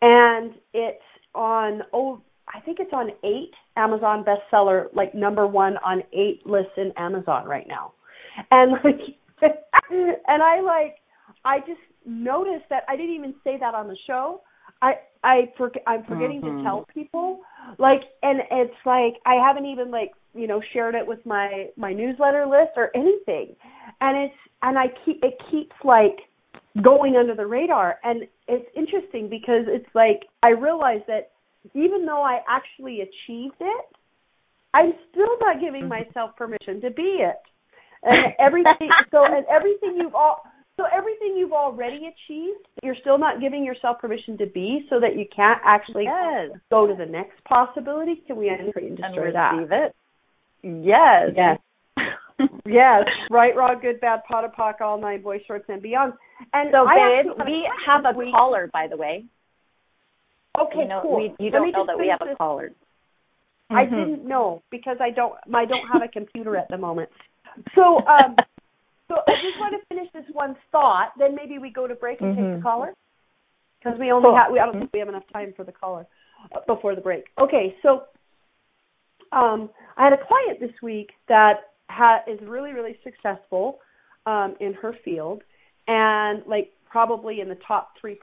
And 0.01 0.53
it's 0.73 1.01
on 1.33 1.81
oh 1.93 2.21
I 2.53 2.59
think 2.61 2.79
it's 2.79 2.93
on 2.93 3.11
8 3.23 3.51
Amazon 3.75 4.23
bestseller 4.23 4.87
like 4.93 5.13
number 5.13 5.47
1 5.47 5.77
on 5.77 6.03
8 6.13 6.45
lists 6.45 6.71
in 6.77 6.91
Amazon 6.97 7.45
right 7.45 7.67
now. 7.67 7.93
And 8.51 8.73
like 8.83 8.99
and 9.89 10.43
I 10.43 10.61
like 10.61 10.97
I 11.45 11.59
just 11.59 11.79
noticed 12.05 12.65
that 12.69 12.83
I 12.87 12.95
didn't 12.95 13.15
even 13.15 13.35
say 13.43 13.57
that 13.59 13.73
on 13.75 13.87
the 13.87 13.97
show. 14.05 14.41
I 14.81 14.93
I 15.23 15.51
for, 15.57 15.71
I'm 15.87 16.03
forgetting 16.03 16.41
Mhm. 16.41 16.57
to 16.57 16.63
tell 16.63 16.85
people 16.93 17.39
like 17.77 18.01
and 18.23 18.41
it's 18.51 18.75
like 18.85 19.15
I 19.25 19.35
haven't 19.35 19.65
even 19.65 19.89
like 19.91 20.11
you 20.37 20.47
know 20.47 20.61
shared 20.73 20.95
it 20.95 21.05
with 21.05 21.25
my 21.25 21.67
my 21.75 21.93
newsletter 21.93 22.45
list 22.45 22.71
or 22.75 22.91
anything. 22.95 23.55
And 24.01 24.25
it's 24.25 24.35
and 24.61 24.77
I 24.77 24.85
keep 25.05 25.23
it 25.23 25.37
keeps 25.51 25.75
like 25.83 26.17
going 26.83 27.15
under 27.15 27.35
the 27.35 27.45
radar. 27.45 27.99
And 28.03 28.23
it's 28.47 28.67
interesting 28.75 29.29
because 29.29 29.65
it's 29.67 29.89
like 29.93 30.21
I 30.43 30.49
realize 30.49 31.01
that 31.07 31.31
even 31.73 32.05
though 32.05 32.21
I 32.21 32.39
actually 32.47 33.01
achieved 33.01 33.55
it 33.59 33.85
I'm 34.73 34.93
still 35.11 35.37
not 35.41 35.59
giving 35.59 35.83
mm-hmm. 35.83 36.05
myself 36.07 36.35
permission 36.35 36.81
to 36.81 36.91
be 36.91 37.19
it. 37.21 37.41
And 38.03 38.33
everything 38.39 38.89
so 39.11 39.25
and 39.25 39.45
everything 39.49 39.97
you've 39.97 40.15
all 40.15 40.43
so 40.77 40.85
everything 40.95 41.35
you've 41.35 41.53
already 41.53 42.07
achieved 42.13 42.67
you're 42.83 42.95
still 43.01 43.17
not 43.17 43.41
giving 43.41 43.65
yourself 43.65 43.97
permission 43.99 44.37
to 44.37 44.45
be 44.45 44.85
so 44.89 44.99
that 44.99 45.17
you 45.17 45.25
can't 45.35 45.59
actually 45.65 46.03
Yes. 46.03 46.51
go 46.69 46.85
to 46.85 46.93
the 46.93 47.05
next 47.05 47.43
possibility. 47.45 48.21
Can 48.27 48.37
we 48.37 48.49
end 48.49 48.71
and 48.75 48.75
And 48.75 48.97
destroy 48.97 49.31
that? 49.31 49.53
receive 49.53 49.71
it. 49.71 49.95
Yes. 50.63 51.31
Yes. 51.35 51.59
yes, 52.65 53.03
right, 53.31 53.55
wrong, 53.55 53.79
good, 53.81 53.99
bad, 53.99 54.21
POD 54.29 54.45
of 54.45 54.51
POC, 54.53 54.81
all 54.81 54.99
nine 55.01 55.21
boy 55.23 55.39
shorts 55.47 55.65
and 55.69 55.81
beyond. 55.81 56.13
And 56.53 56.69
So, 56.71 56.85
I 56.87 57.23
babe, 57.23 57.31
we 57.45 57.67
have 57.85 58.05
a 58.05 58.15
week. 58.17 58.31
caller, 58.31 58.69
by 58.71 58.87
the 58.87 58.95
way. 58.97 59.25
Okay, 60.59 60.81
you 60.81 60.87
know, 60.87 60.99
cool. 61.01 61.15
we, 61.17 61.23
you 61.39 61.51
Let 61.51 61.59
don't 61.59 61.71
know 61.71 61.85
that 61.87 61.97
we 61.97 62.07
have 62.09 62.21
a 62.21 62.25
this. 62.25 62.37
caller. 62.37 62.71
I 63.69 63.85
Mhm. 63.85 63.95
didn't 63.95 64.25
know 64.27 64.61
because 64.69 64.97
I 65.01 65.09
don't 65.09 65.33
I 65.53 65.65
don't 65.65 65.85
have 65.87 66.01
a 66.01 66.07
computer 66.07 66.55
at 66.55 66.69
the 66.69 66.77
moment. 66.77 67.09
So 67.75 67.97
um 68.07 68.35
so 69.07 69.15
I 69.27 69.33
just 69.41 69.59
want 69.59 69.73
to 69.79 69.85
finish 69.89 70.09
this 70.13 70.25
one 70.33 70.55
thought, 70.71 71.11
then 71.17 71.35
maybe 71.35 71.59
we 71.59 71.69
go 71.69 71.85
to 71.87 71.95
break 71.95 72.21
and 72.21 72.35
take 72.35 72.45
Mhm. 72.45 72.55
the 72.57 72.61
caller 72.61 72.93
because 73.79 73.99
we 73.99 74.11
only 74.11 74.27
Cool. 74.29 74.37
have 74.37 74.51
we 74.51 74.59
I 74.59 74.65
don't 74.65 74.79
think 74.79 74.93
we 74.93 74.99
have 74.99 75.09
enough 75.09 75.27
time 75.33 75.53
for 75.53 75.63
the 75.65 75.71
caller 75.73 76.05
uh, 76.53 76.59
before 76.65 76.95
the 76.95 77.01
break. 77.01 77.25
Okay, 77.37 77.75
so 77.81 78.05
um 79.31 79.69
I 79.97 80.05
had 80.05 80.13
a 80.13 80.25
client 80.27 80.59
this 80.59 80.81
week 80.81 81.11
that 81.27 81.71
ha- 81.89 82.21
is 82.27 82.39
really 82.47 82.73
really 82.73 82.97
successful 83.03 83.79
um 84.25 84.55
in 84.59 84.73
her 84.73 84.93
field 85.03 85.43
and 85.87 86.43
like 86.47 86.71
probably 86.89 87.41
in 87.41 87.49
the 87.49 87.57
top 87.67 87.93
3% 88.03 88.17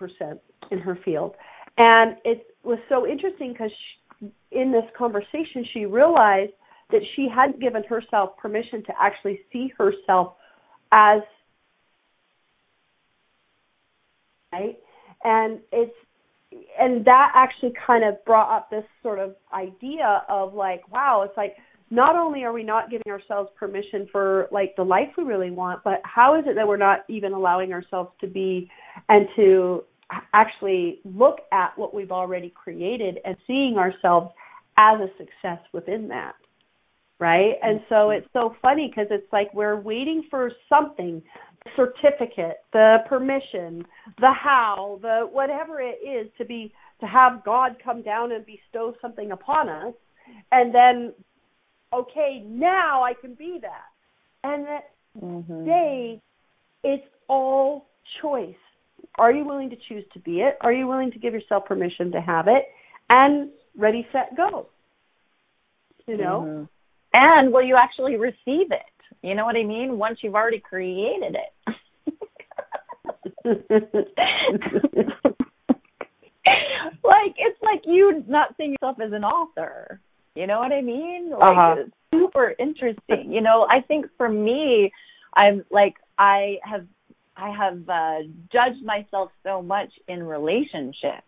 in 0.70 0.78
her 0.78 0.98
field. 1.04 1.34
And 1.76 2.16
it 2.24 2.46
was 2.62 2.78
so 2.88 3.06
interesting 3.06 3.52
because 3.52 3.70
in 4.52 4.72
this 4.72 4.84
conversation, 4.96 5.64
she 5.72 5.86
realized 5.86 6.52
that 6.90 7.00
she 7.14 7.28
hadn't 7.34 7.60
given 7.60 7.82
herself 7.84 8.36
permission 8.36 8.82
to 8.84 8.92
actually 9.00 9.40
see 9.52 9.72
herself 9.76 10.34
as 10.92 11.20
right, 14.52 14.78
and 15.24 15.58
it's 15.72 15.94
and 16.78 17.04
that 17.04 17.32
actually 17.34 17.72
kind 17.86 18.04
of 18.04 18.22
brought 18.24 18.54
up 18.54 18.70
this 18.70 18.84
sort 19.02 19.18
of 19.18 19.34
idea 19.52 20.22
of 20.28 20.54
like, 20.54 20.86
wow, 20.90 21.22
it's 21.22 21.36
like 21.36 21.56
not 21.90 22.16
only 22.16 22.44
are 22.44 22.52
we 22.52 22.62
not 22.62 22.90
giving 22.90 23.10
ourselves 23.10 23.50
permission 23.58 24.08
for 24.10 24.48
like 24.50 24.74
the 24.76 24.82
life 24.82 25.08
we 25.16 25.24
really 25.24 25.50
want, 25.50 25.82
but 25.84 26.00
how 26.04 26.38
is 26.38 26.44
it 26.46 26.54
that 26.54 26.66
we're 26.66 26.76
not 26.76 27.00
even 27.08 27.32
allowing 27.32 27.72
ourselves 27.72 28.10
to 28.20 28.26
be 28.26 28.70
and 29.08 29.26
to 29.36 29.84
actually 30.32 31.00
look 31.04 31.38
at 31.52 31.76
what 31.76 31.94
we've 31.94 32.12
already 32.12 32.50
created 32.50 33.18
and 33.24 33.36
seeing 33.46 33.76
ourselves 33.78 34.32
as 34.76 35.00
a 35.00 35.08
success 35.18 35.60
within 35.72 36.08
that 36.08 36.34
right? 37.20 37.54
And 37.62 37.80
so 37.88 38.10
it's 38.10 38.26
so 38.32 38.54
funny 38.60 38.90
because 38.90 39.06
it's 39.10 39.32
like 39.32 39.52
we're 39.54 39.80
waiting 39.80 40.24
for 40.30 40.50
something 40.68 41.22
certificate 41.76 42.58
the 42.72 42.98
permission 43.08 43.84
the 44.20 44.30
how 44.32 44.98
the 45.02 45.26
whatever 45.32 45.80
it 45.80 45.98
is 46.06 46.30
to 46.36 46.44
be 46.44 46.72
to 47.00 47.06
have 47.06 47.42
god 47.44 47.76
come 47.82 48.02
down 48.02 48.32
and 48.32 48.44
bestow 48.44 48.94
something 49.00 49.32
upon 49.32 49.68
us 49.68 49.94
and 50.52 50.74
then 50.74 51.12
okay 51.92 52.44
now 52.46 53.02
i 53.02 53.14
can 53.14 53.34
be 53.34 53.58
that 53.60 53.88
and 54.44 54.66
that 54.66 54.90
Mhm. 55.16 55.64
day 55.64 56.20
it's 56.82 57.06
all 57.28 57.86
choice 58.20 58.54
are 59.16 59.32
you 59.32 59.44
willing 59.44 59.70
to 59.70 59.76
choose 59.88 60.04
to 60.12 60.18
be 60.20 60.40
it? 60.40 60.56
Are 60.60 60.72
you 60.72 60.86
willing 60.86 61.10
to 61.12 61.18
give 61.18 61.34
yourself 61.34 61.66
permission 61.66 62.10
to 62.12 62.20
have 62.20 62.48
it? 62.48 62.64
And 63.10 63.50
ready, 63.76 64.06
set, 64.12 64.36
go. 64.36 64.66
You 66.06 66.16
know? 66.16 66.40
Mhm. 66.40 66.68
And 67.14 67.52
will 67.52 67.62
you 67.62 67.76
actually 67.76 68.16
receive 68.16 68.72
it? 68.72 68.82
You 69.22 69.34
know 69.34 69.44
what 69.44 69.56
I 69.56 69.62
mean? 69.64 69.98
Once 69.98 70.18
you've 70.22 70.34
already 70.34 70.60
created 70.60 71.36
it. 71.36 71.74
like 77.04 77.34
it's 77.36 77.62
like 77.62 77.82
you 77.84 78.22
not 78.28 78.54
seeing 78.56 78.72
yourself 78.72 78.98
as 79.04 79.12
an 79.12 79.24
author. 79.24 80.00
You 80.34 80.46
know 80.46 80.58
what 80.58 80.72
I 80.72 80.80
mean? 80.80 81.30
Like 81.30 81.56
Uh-huh. 81.56 81.74
it's 81.78 81.92
super 82.12 82.54
interesting. 82.58 83.32
You 83.32 83.40
know, 83.40 83.66
I 83.70 83.80
think 83.80 84.06
for 84.16 84.28
me, 84.28 84.90
I'm 85.34 85.64
like 85.70 85.94
I 86.18 86.58
have 86.62 86.86
I 87.36 87.50
have 87.50 87.88
uh 87.88 88.18
judged 88.52 88.84
myself 88.84 89.30
so 89.42 89.62
much 89.62 89.90
in 90.08 90.22
relationship. 90.22 91.24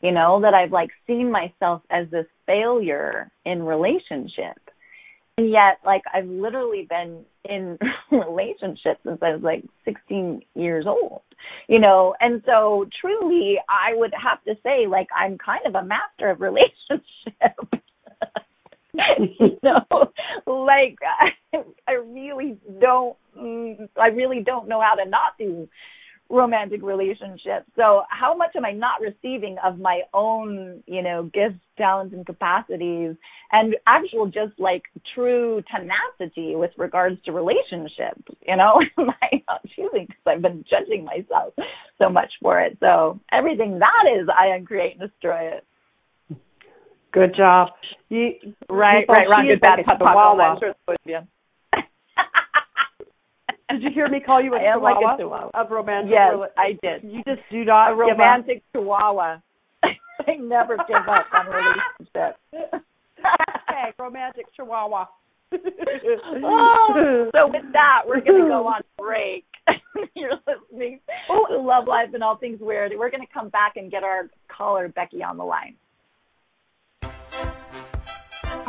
You 0.00 0.12
know, 0.12 0.40
that 0.42 0.52
I've 0.54 0.72
like 0.72 0.90
seen 1.06 1.30
myself 1.30 1.82
as 1.90 2.08
this 2.10 2.26
failure 2.46 3.30
in 3.46 3.62
relationship. 3.62 4.58
Yet 5.50 5.78
like 5.84 6.02
I've 6.12 6.26
literally 6.26 6.86
been 6.88 7.24
in 7.44 7.78
relationships 8.10 9.00
since 9.04 9.18
I 9.22 9.34
was 9.34 9.42
like 9.42 9.64
16 9.84 10.42
years 10.54 10.86
old. 10.86 11.22
You 11.68 11.80
know, 11.80 12.14
and 12.20 12.42
so 12.46 12.86
truly 13.00 13.56
I 13.68 13.94
would 13.94 14.12
have 14.22 14.42
to 14.44 14.54
say 14.62 14.86
like 14.88 15.08
I'm 15.14 15.38
kind 15.38 15.66
of 15.66 15.74
a 15.74 15.84
master 15.84 16.30
of 16.30 16.40
relationship. 16.40 17.82
you 19.40 19.58
know, 19.62 20.10
like 20.46 20.98
I, 21.02 21.58
I 21.88 21.92
really 21.92 22.56
don't, 22.80 23.16
mm, 23.36 23.88
I 24.00 24.08
really 24.08 24.42
don't 24.44 24.68
know 24.68 24.80
how 24.80 24.94
to 24.94 25.08
not 25.08 25.36
do 25.38 25.68
romantic 26.30 26.82
relationship. 26.82 27.64
So 27.76 28.02
how 28.08 28.36
much 28.36 28.56
am 28.56 28.64
I 28.64 28.72
not 28.72 29.00
receiving 29.00 29.56
of 29.64 29.78
my 29.78 30.00
own, 30.12 30.82
you 30.86 31.02
know, 31.02 31.24
gifts, 31.32 31.60
talents, 31.76 32.14
and 32.14 32.24
capacities, 32.24 33.16
and 33.52 33.76
actual 33.86 34.26
just 34.26 34.58
like 34.58 34.82
true 35.14 35.62
tenacity 35.70 36.56
with 36.56 36.70
regards 36.78 37.22
to 37.24 37.32
relationships? 37.32 38.22
You 38.46 38.56
know, 38.56 38.80
am 38.98 39.10
I 39.22 39.42
not 39.48 39.60
choosing 39.76 40.06
because 40.06 40.22
I've 40.26 40.42
been 40.42 40.64
judging 40.68 41.04
myself 41.04 41.54
so 41.98 42.08
much 42.08 42.32
for 42.42 42.60
it. 42.60 42.76
So 42.80 43.20
everything 43.32 43.78
that 43.78 44.04
is, 44.18 44.28
I 44.28 44.54
uncreate 44.56 44.98
and 44.98 45.10
destroy 45.10 45.52
it. 45.52 45.64
Good 47.12 47.36
job. 47.36 47.68
You, 48.08 48.32
right, 48.68 49.04
right, 49.08 49.26
good, 49.46 49.60
bad. 49.60 49.78
Did 53.70 53.82
you 53.82 53.90
hear 53.94 54.08
me 54.08 54.20
call 54.20 54.42
you 54.42 54.54
a 54.54 54.58
chihuahua, 54.58 55.00
like 55.00 55.14
a 55.14 55.22
chihuahua 55.22 55.50
of 55.54 55.70
romantic? 55.70 56.12
Yes, 56.12 56.32
rela- 56.34 56.54
I 56.56 56.78
did. 56.82 57.02
You 57.02 57.22
just 57.26 57.40
do 57.50 57.64
not 57.64 57.92
A 57.92 57.94
romantic 57.94 58.62
chihuahua. 58.72 59.38
I 59.82 60.36
never 60.38 60.76
give 60.76 60.96
up 61.08 61.26
on 61.32 61.46
relationships. 61.46 62.38
okay, 62.52 63.92
romantic 63.98 64.46
chihuahua. 64.54 65.06
oh, 65.54 67.30
so 67.32 67.46
with 67.46 67.72
that, 67.72 68.02
we're 68.06 68.20
going 68.20 68.42
to 68.42 68.48
go 68.48 68.66
on 68.66 68.82
break. 68.98 69.44
You're 70.14 70.38
listening 70.46 71.00
to 71.06 71.12
oh. 71.30 71.62
Love 71.62 71.86
Life 71.86 72.10
and 72.12 72.22
All 72.22 72.36
Things 72.36 72.58
Weird. 72.60 72.92
We're 72.96 73.10
going 73.10 73.26
to 73.26 73.32
come 73.32 73.48
back 73.48 73.74
and 73.76 73.90
get 73.90 74.02
our 74.02 74.28
caller 74.48 74.88
Becky 74.88 75.22
on 75.22 75.36
the 75.36 75.44
line. 75.44 75.76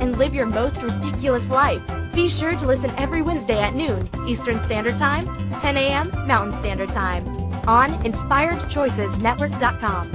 and 0.00 0.18
live 0.18 0.34
your 0.34 0.46
most 0.46 0.82
ridiculous 0.82 1.48
life. 1.48 1.80
Be 2.14 2.28
sure 2.28 2.56
to 2.56 2.66
listen 2.66 2.90
every 2.96 3.22
Wednesday 3.22 3.60
at 3.60 3.74
noon 3.74 4.08
Eastern 4.26 4.60
Standard 4.62 4.98
Time, 4.98 5.26
10 5.60 5.76
a.m. 5.76 6.10
Mountain 6.26 6.58
Standard 6.58 6.90
Time 6.92 7.26
on 7.66 7.92
InspiredChoicesNetwork.com. 8.04 10.10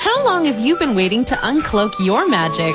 How 0.00 0.24
long 0.24 0.44
have 0.44 0.60
you 0.60 0.76
been 0.76 0.94
waiting 0.94 1.24
to 1.26 1.34
uncloak 1.36 1.92
your 1.98 2.28
magic? 2.28 2.74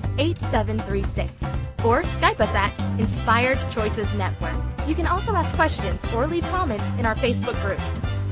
613-800-8736 0.21 1.85
or 1.85 2.03
Skype 2.03 2.39
us 2.39 2.53
at 2.55 2.99
Inspired 2.99 3.57
Choices 3.71 4.13
Network. 4.15 4.55
You 4.87 4.93
can 4.95 5.07
also 5.07 5.33
ask 5.33 5.53
questions 5.55 5.99
or 6.13 6.27
leave 6.27 6.43
comments 6.43 6.85
in 6.99 7.05
our 7.05 7.15
Facebook 7.15 7.59
group, 7.61 7.79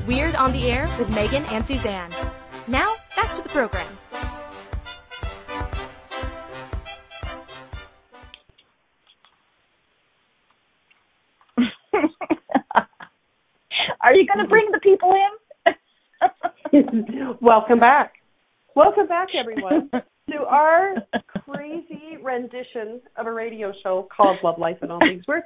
Weird 0.06 0.36
on 0.36 0.52
the 0.52 0.70
Air 0.70 0.88
with 0.98 1.10
Megan 1.10 1.44
and 1.46 1.66
Suzanne. 1.66 2.12
Now, 2.68 2.94
back 3.16 3.34
to 3.36 3.42
the 3.42 3.48
program. 3.48 3.86
Are 14.02 14.14
you 14.14 14.26
going 14.26 14.38
to 14.38 14.48
bring 14.48 14.70
the 14.70 14.80
people 14.80 15.12
in? 15.12 15.30
Welcome 17.40 17.80
back. 17.80 18.14
Welcome 18.76 19.08
back, 19.08 19.28
everyone, 19.38 19.90
to 20.30 20.36
our 20.46 20.94
crazy 21.52 22.16
rendition 22.22 23.00
of 23.16 23.26
a 23.26 23.32
radio 23.32 23.72
show 23.82 24.08
called 24.14 24.38
Love 24.42 24.58
Life 24.58 24.78
and 24.82 24.92
All 24.92 24.98
Things 25.00 25.24
Weird 25.26 25.44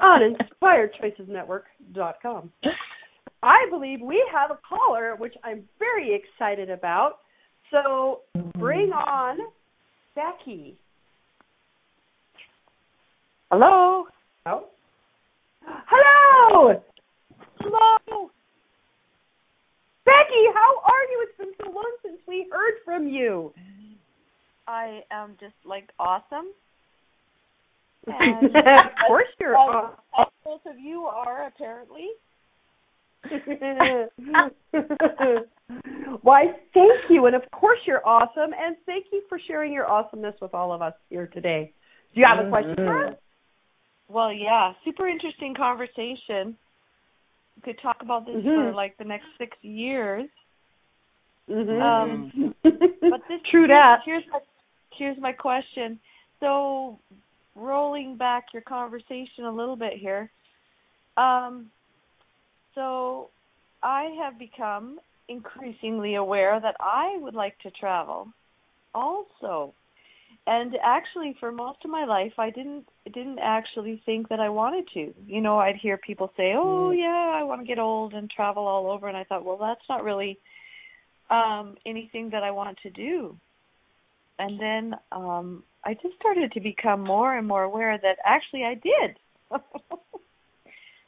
on 0.00 0.36
InspiredChoicesNetwork.com. 0.62 2.50
I 3.42 3.66
believe 3.70 4.00
we 4.02 4.22
have 4.32 4.50
a 4.50 4.58
caller, 4.68 5.16
which 5.16 5.34
I'm 5.44 5.64
very 5.78 6.14
excited 6.14 6.68
about. 6.70 7.18
So 7.70 8.20
bring 8.58 8.92
on 8.92 9.38
Becky. 10.14 10.76
Hello. 13.50 14.04
Oh. 14.46 14.64
Hello. 15.64 16.82
Hello. 17.60 18.30
Becky, 20.04 20.44
how 20.54 20.80
are 20.84 21.04
you? 21.10 21.26
It's 21.28 21.38
been 21.38 21.52
so 21.64 21.70
long 21.72 21.92
since 22.02 22.18
we 22.26 22.46
heard 22.50 22.74
from 22.84 23.08
you. 23.08 23.52
I 24.70 25.02
am 25.10 25.36
just 25.40 25.56
like 25.64 25.90
awesome. 25.98 26.52
And 28.06 28.46
of 28.46 28.86
course 29.06 29.28
you're 29.38 29.56
awesome. 29.56 29.98
As 30.18 30.26
both 30.42 30.62
of 30.64 30.78
you 30.78 31.04
are 31.04 31.48
apparently. 31.48 32.08
Why, 36.22 36.44
thank 36.72 37.10
you. 37.10 37.26
And 37.26 37.36
of 37.36 37.42
course 37.52 37.78
you're 37.86 38.06
awesome. 38.06 38.52
And 38.58 38.74
thank 38.86 39.04
you 39.12 39.22
for 39.28 39.38
sharing 39.46 39.70
your 39.72 39.86
awesomeness 39.86 40.34
with 40.40 40.54
all 40.54 40.72
of 40.72 40.80
us 40.80 40.94
here 41.10 41.26
today. 41.26 41.74
Do 42.14 42.20
you 42.20 42.26
have 42.26 42.46
a 42.46 42.48
question 42.48 42.76
for 42.76 43.08
us? 43.08 43.16
Well, 44.08 44.32
yeah, 44.32 44.72
super 44.84 45.06
interesting 45.06 45.54
conversation. 45.54 46.56
We 47.56 47.62
could 47.62 47.78
talk 47.82 47.98
about 48.00 48.24
this 48.24 48.36
mm-hmm. 48.36 48.70
for 48.70 48.72
like 48.72 48.96
the 48.96 49.04
next 49.04 49.26
six 49.36 49.58
years. 49.62 50.26
Mm-hmm. 51.50 51.82
Um, 51.82 52.54
but 52.62 53.20
this 53.28 53.40
true 53.50 53.66
that. 53.66 53.98
Here's 54.06 54.24
my 54.32 54.38
here's 55.00 55.18
my 55.18 55.32
question. 55.32 55.98
So, 56.38 57.00
rolling 57.56 58.16
back 58.16 58.44
your 58.52 58.62
conversation 58.62 59.44
a 59.46 59.50
little 59.50 59.76
bit 59.76 59.94
here. 59.94 60.30
Um, 61.16 61.70
so, 62.74 63.30
I 63.82 64.14
have 64.22 64.38
become 64.38 65.00
increasingly 65.28 66.16
aware 66.16 66.60
that 66.60 66.76
I 66.78 67.16
would 67.18 67.34
like 67.34 67.58
to 67.60 67.70
travel, 67.70 68.28
also. 68.94 69.72
And 70.46 70.76
actually, 70.82 71.34
for 71.40 71.50
most 71.50 71.78
of 71.84 71.90
my 71.90 72.04
life, 72.04 72.32
I 72.38 72.50
didn't 72.50 72.84
didn't 73.06 73.38
actually 73.40 74.02
think 74.06 74.28
that 74.28 74.40
I 74.40 74.48
wanted 74.48 74.84
to. 74.94 75.12
You 75.26 75.40
know, 75.40 75.58
I'd 75.58 75.76
hear 75.76 75.96
people 75.96 76.32
say, 76.36 76.52
"Oh, 76.54 76.92
yeah, 76.92 77.32
I 77.34 77.42
want 77.42 77.60
to 77.60 77.66
get 77.66 77.78
old 77.78 78.14
and 78.14 78.30
travel 78.30 78.66
all 78.66 78.90
over," 78.90 79.08
and 79.08 79.16
I 79.16 79.24
thought, 79.24 79.44
well, 79.44 79.58
that's 79.58 79.88
not 79.88 80.04
really 80.04 80.38
um 81.30 81.76
anything 81.86 82.30
that 82.30 82.42
I 82.42 82.50
want 82.50 82.78
to 82.82 82.90
do. 82.90 83.36
And 84.40 84.58
then 84.58 84.94
um 85.12 85.62
I 85.84 85.94
just 85.94 86.16
started 86.18 86.52
to 86.52 86.60
become 86.60 87.02
more 87.02 87.36
and 87.36 87.46
more 87.46 87.62
aware 87.62 87.98
that 87.98 88.16
actually 88.24 88.64
I 88.64 88.74
did. 88.74 89.16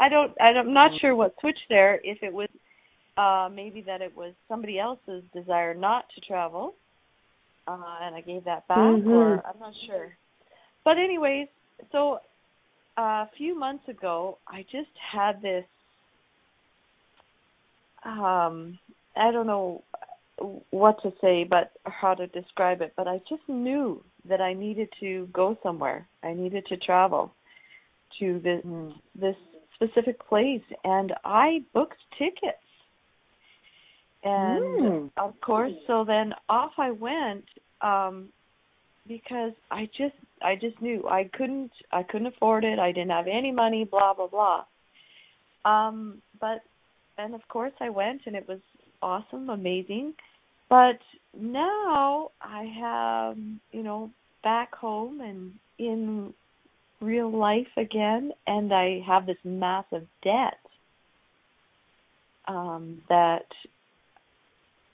I 0.01 0.09
don't 0.09 0.33
I'm 0.41 0.75
not 0.75 0.91
sure 1.01 1.15
what 1.17 1.35
switched 1.41 1.69
there 1.69 1.99
if 2.05 2.19
it 2.23 2.33
was 2.33 2.49
uh 3.17 3.49
maybe 3.53 3.83
that 3.87 4.03
it 4.03 4.15
was 4.15 4.35
somebody 4.49 4.79
else's 4.79 5.23
desire 5.35 5.75
not 5.75 6.05
to 6.15 6.21
travel. 6.21 6.75
Uh 7.67 7.97
and 8.03 8.15
I 8.15 8.21
gave 8.21 8.45
that 8.45 8.69
back 8.69 8.79
mm-hmm. 8.79 9.11
or 9.11 9.47
I'm 9.47 9.59
not 9.59 9.73
sure. 9.87 10.15
But 10.85 10.99
anyways, 10.99 11.49
so 11.91 12.19
uh, 12.99 13.25
a 13.25 13.31
few 13.39 13.59
months 13.59 13.89
ago 13.89 14.39
I 14.47 14.63
just 14.71 14.95
had 15.13 15.41
this 15.41 15.65
um 18.05 18.79
I 19.17 19.31
don't 19.31 19.47
know 19.47 19.85
what 20.71 21.01
to 21.03 21.13
say 21.21 21.45
but 21.45 21.73
how 21.85 22.15
to 22.15 22.27
describe 22.29 22.81
it, 22.81 22.93
but 22.97 23.07
I 23.09 23.19
just 23.29 23.43
knew 23.49 24.03
that 24.29 24.41
I 24.41 24.53
needed 24.53 24.89
to 25.01 25.29
go 25.33 25.59
somewhere. 25.63 26.07
I 26.23 26.33
needed 26.33 26.67
to 26.67 26.77
travel 26.77 27.35
to 28.19 28.39
this 28.41 28.65
Mm. 28.65 28.95
this 29.15 29.37
specific 29.75 30.19
place 30.27 30.63
and 30.85 31.13
I 31.25 31.65
booked 31.73 32.01
tickets. 32.19 32.59
And 34.25 34.61
Mm. 34.81 35.11
of 35.17 35.41
course, 35.41 35.73
so 35.87 36.05
then 36.05 36.35
off 36.49 36.79
I 36.79 36.91
went 36.91 37.49
um 37.81 38.33
because 39.07 39.53
I 39.71 39.87
just 39.87 40.15
I 40.43 40.57
just 40.57 40.81
knew 40.81 41.09
I 41.09 41.25
couldn't 41.25 41.73
I 41.91 42.03
couldn't 42.05 42.29
afford 42.29 42.65
it. 42.65 42.79
I 42.79 42.93
didn't 42.93 43.11
have 43.11 43.27
any 43.27 43.51
money, 43.51 43.85
blah 43.85 44.15
blah 44.15 44.29
blah. 44.29 44.65
Um 45.65 46.23
but 46.41 46.63
and 47.19 47.35
of 47.35 47.47
course 47.49 47.75
I 47.81 47.91
went 47.91 48.23
and 48.27 48.37
it 48.37 48.47
was 48.47 48.61
awesome, 49.03 49.51
amazing. 49.51 50.15
But 50.69 50.99
now 51.39 52.31
I 52.41 52.65
have, 52.81 53.37
you 53.73 53.83
know, 53.83 54.11
back 54.43 54.75
home 54.75 55.21
and 55.21 55.53
in 55.79 56.33
real 57.01 57.37
life 57.37 57.67
again 57.77 58.33
and 58.47 58.73
I 58.73 59.01
have 59.07 59.27
this 59.27 59.37
massive 59.45 60.07
debt 60.23 60.59
um 62.47 63.03
that 63.09 63.47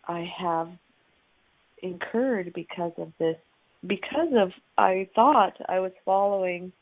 I 0.07 0.27
have 0.41 0.69
incurred 1.83 2.53
because 2.55 2.93
of 2.97 3.13
this 3.19 3.37
because 3.87 4.33
of 4.37 4.53
I 4.79 5.09
thought 5.15 5.55
I 5.69 5.81
was 5.81 5.93
following 6.05 6.73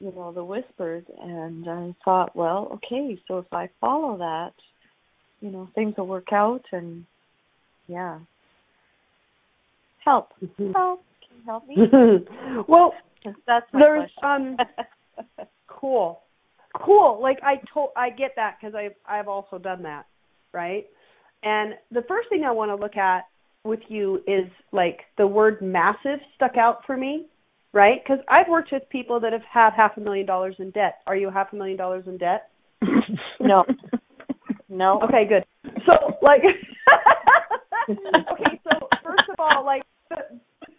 you 0.00 0.12
know 0.12 0.32
the 0.32 0.44
whispers 0.44 1.04
and 1.20 1.68
I 1.68 1.94
thought 2.04 2.36
well 2.36 2.68
okay 2.74 3.18
so 3.26 3.38
if 3.38 3.52
I 3.52 3.70
follow 3.80 4.18
that 4.18 4.52
you 5.40 5.50
know 5.50 5.68
things 5.74 5.94
will 5.96 6.06
work 6.06 6.32
out 6.32 6.62
and 6.72 7.04
yeah. 7.88 8.18
Help. 10.04 10.28
Help. 10.74 11.02
Can 11.20 11.36
you 11.36 11.44
help 11.44 11.66
me? 11.66 11.76
Well, 12.68 12.92
that's 13.46 13.66
my 13.72 13.80
there's 13.80 14.10
question. 14.20 14.56
um 15.28 15.46
cool. 15.66 16.20
Cool. 16.74 17.18
Like 17.20 17.38
i 17.42 17.54
told 17.72 17.90
i 17.96 18.10
get 18.10 18.32
that 18.36 18.56
because 18.60 18.74
i've 18.74 18.94
i've 19.06 19.28
also 19.28 19.58
done 19.58 19.82
that 19.82 20.06
right? 20.52 20.86
And 21.42 21.74
the 21.90 22.02
first 22.08 22.28
thing 22.28 22.44
i 22.44 22.52
want 22.52 22.70
to 22.70 22.76
look 22.76 22.96
at 22.96 23.24
with 23.64 23.80
you 23.88 24.16
is 24.26 24.50
like 24.72 25.00
the 25.16 25.26
word 25.26 25.60
massive 25.60 26.20
stuck 26.36 26.56
out 26.56 26.80
for 26.86 26.96
me 26.96 27.26
right? 27.72 28.00
Because 28.02 28.24
i've 28.28 28.48
worked 28.48 28.70
with 28.72 28.82
people 28.90 29.20
that 29.20 29.32
have 29.32 29.42
had 29.50 29.70
half 29.76 29.96
a 29.96 30.00
million 30.00 30.26
dollars 30.26 30.56
in 30.58 30.70
debt. 30.70 30.98
Are 31.06 31.16
you 31.16 31.30
half 31.30 31.52
a 31.52 31.56
million 31.56 31.76
dollars 31.76 32.04
in 32.06 32.18
debt? 32.18 32.48
No 33.40 33.64
no. 34.78 35.00
Okay 35.02 35.26
good. 35.28 35.44
So 35.86 36.14
like 36.22 36.40
okay 37.90 38.60
so 38.62 38.88
first 39.04 39.28
of 39.28 39.34
all 39.38 39.64
like 39.64 39.82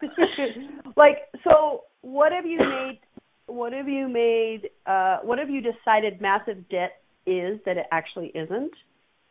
like 0.96 1.18
so 1.44 1.84
what 2.02 2.32
have 2.32 2.46
you 2.46 2.60
made 2.60 3.00
what 3.48 3.74
have 3.74 3.90
you 3.90 4.08
made 4.08 4.70
uh 4.86 5.18
what 5.24 5.38
have 5.38 5.50
you 5.50 5.62
decided 5.62 6.22
massive 6.22 6.68
debt 6.70 7.02
is 7.28 7.60
that 7.66 7.78
it 7.78 7.88
actually 7.92 8.28
isn't? 8.28 8.72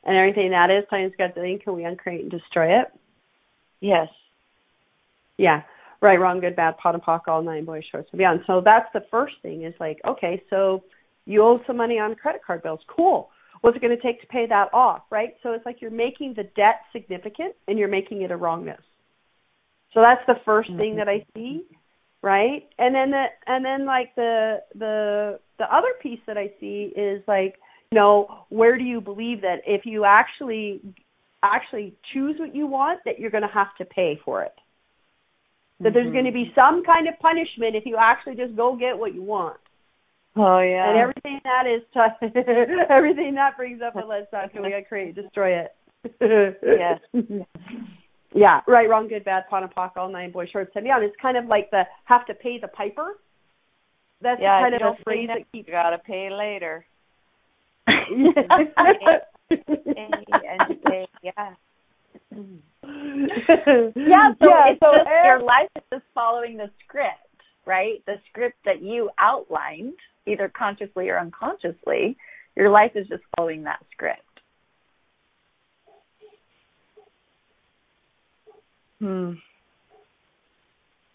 And 0.04 0.16
everything 0.16 0.50
that 0.50 0.70
is 0.70 0.84
times 0.90 1.12
got 1.16 1.34
the 1.34 1.40
link 1.40 1.64
can 1.64 1.74
we 1.74 1.84
uncreate 1.84 2.20
and 2.20 2.30
destroy 2.30 2.78
it? 2.80 2.88
Yes. 3.80 4.08
Yeah. 5.38 5.62
Right 6.02 6.20
wrong 6.20 6.40
good 6.40 6.54
bad 6.54 6.76
POD 6.76 6.96
and 6.96 7.02
POC 7.02 7.20
all 7.26 7.42
nine 7.42 7.64
boys 7.64 7.84
shorts 7.90 8.10
and 8.12 8.18
beyond. 8.18 8.40
So 8.46 8.60
that's 8.62 8.88
the 8.92 9.06
first 9.10 9.34
thing 9.40 9.64
is 9.64 9.74
like 9.80 9.98
okay 10.06 10.42
so 10.50 10.84
you 11.24 11.42
owe 11.42 11.60
some 11.66 11.78
money 11.78 11.98
on 11.98 12.14
credit 12.16 12.42
card 12.46 12.62
bills. 12.62 12.80
Cool 12.86 13.30
what's 13.60 13.76
it 13.76 13.80
going 13.80 13.96
to 13.96 14.02
take 14.02 14.20
to 14.20 14.26
pay 14.26 14.46
that 14.46 14.72
off 14.72 15.02
right? 15.10 15.34
So 15.42 15.52
it's 15.52 15.66
like 15.66 15.80
you're 15.80 15.90
making 15.90 16.34
the 16.36 16.44
debt 16.56 16.80
significant 16.92 17.54
and 17.66 17.78
you're 17.78 17.88
making 17.88 18.22
it 18.22 18.30
a 18.30 18.36
wrongness. 18.36 18.80
So 19.94 20.00
that's 20.00 20.20
the 20.26 20.34
1st 20.46 20.76
thing 20.76 20.96
that 20.96 21.08
i 21.08 21.18
mm-hmm. 21.18 21.38
see 21.38 21.62
right? 22.22 22.68
And 22.78 22.94
then 22.94 23.10
the 23.10 23.24
and 23.46 23.64
then 23.64 23.86
like 23.86 24.14
the 24.16 24.58
the 24.74 25.38
the 25.58 25.64
other 25.64 25.88
piece 26.02 26.20
that 26.26 26.36
i 26.36 26.50
see 26.60 26.92
is 26.96 27.22
like 27.28 27.54
you 27.90 27.98
know 27.98 28.44
where 28.48 28.76
do 28.76 28.84
you 28.84 29.00
believe 29.00 29.40
that 29.42 29.58
if 29.66 29.86
you 29.86 30.04
actually 30.04 30.80
actually 31.42 31.94
choose 32.12 32.34
what 32.38 32.54
you 32.54 32.66
want 32.66 33.00
that 33.04 33.20
you're 33.20 33.30
going 33.30 33.46
to 33.46 33.54
have 33.54 33.68
to 33.78 33.84
pay 33.84 34.18
for 34.24 34.42
it? 34.42 34.54
That 35.80 35.92
there's 35.94 36.06
mm-hmm. 36.06 36.12
going 36.12 36.24
to 36.24 36.32
be 36.32 36.52
some 36.56 36.82
kind 36.84 37.06
of 37.06 37.14
punishment 37.20 37.76
if 37.76 37.86
you 37.86 37.96
actually 38.00 38.34
just 38.34 38.56
go 38.56 38.74
get 38.74 38.98
what 38.98 39.14
you 39.14 39.22
want 39.22 39.60
oh 40.38 40.60
yeah. 40.60 40.90
And 40.90 40.98
everything 40.98 41.40
that 41.44 41.66
is 41.66 41.82
t- 41.92 42.28
everything 42.90 43.34
that 43.34 43.56
brings 43.56 43.80
up 43.82 43.96
in 43.96 44.08
let's 44.08 44.30
talk 44.30 44.52
we 44.54 44.84
create 44.88 45.14
destroy 45.14 45.58
it. 45.58 45.74
Yes. 46.62 47.00
Yeah 48.34 48.60
right 48.66 48.88
wrong 48.88 49.08
good 49.08 49.24
bad 49.24 49.44
POD 49.50 49.64
and 49.64 49.74
POC 49.74 49.96
all 49.96 50.10
nine 50.10 50.30
boys 50.30 50.48
shorts. 50.52 50.70
And 50.74 50.84
beyond 50.84 51.04
it's 51.04 51.16
kind 51.20 51.36
of 51.36 51.46
like 51.46 51.70
the 51.70 51.82
have 52.04 52.26
to 52.26 52.34
pay 52.34 52.58
the 52.60 52.68
piper. 52.68 53.18
That's 54.20 54.40
yeah 54.40 54.60
kind 54.62 54.74
of 54.74 54.82
a 54.82 55.02
phrase 55.02 55.28
that 55.28 55.50
keeps 55.52 55.66
you 55.68 55.72
gotta 55.72 55.98
pay 55.98 56.28
later. 56.30 56.84
And, 57.86 58.36
and 59.50 60.78
say 60.86 61.06
yeah. 61.22 61.54
Yeah, 62.88 64.32
so 64.40 64.48
yeah, 64.48 64.72
it's 64.72 64.80
so 64.80 64.92
just 64.96 65.08
your 65.24 65.40
life 65.42 65.68
is 65.76 65.82
just 65.92 66.04
following 66.14 66.56
the 66.56 66.70
script, 66.84 67.27
right? 67.68 68.02
The 68.06 68.16
script 68.30 68.56
that 68.64 68.82
you 68.82 69.10
outlined, 69.20 69.94
either 70.26 70.50
consciously 70.58 71.10
or 71.10 71.20
unconsciously. 71.20 72.16
Your 72.56 72.70
life 72.70 72.92
is 72.96 73.06
just 73.08 73.22
following 73.36 73.64
that 73.64 73.84
script. 73.92 74.22
hmm 79.00 79.34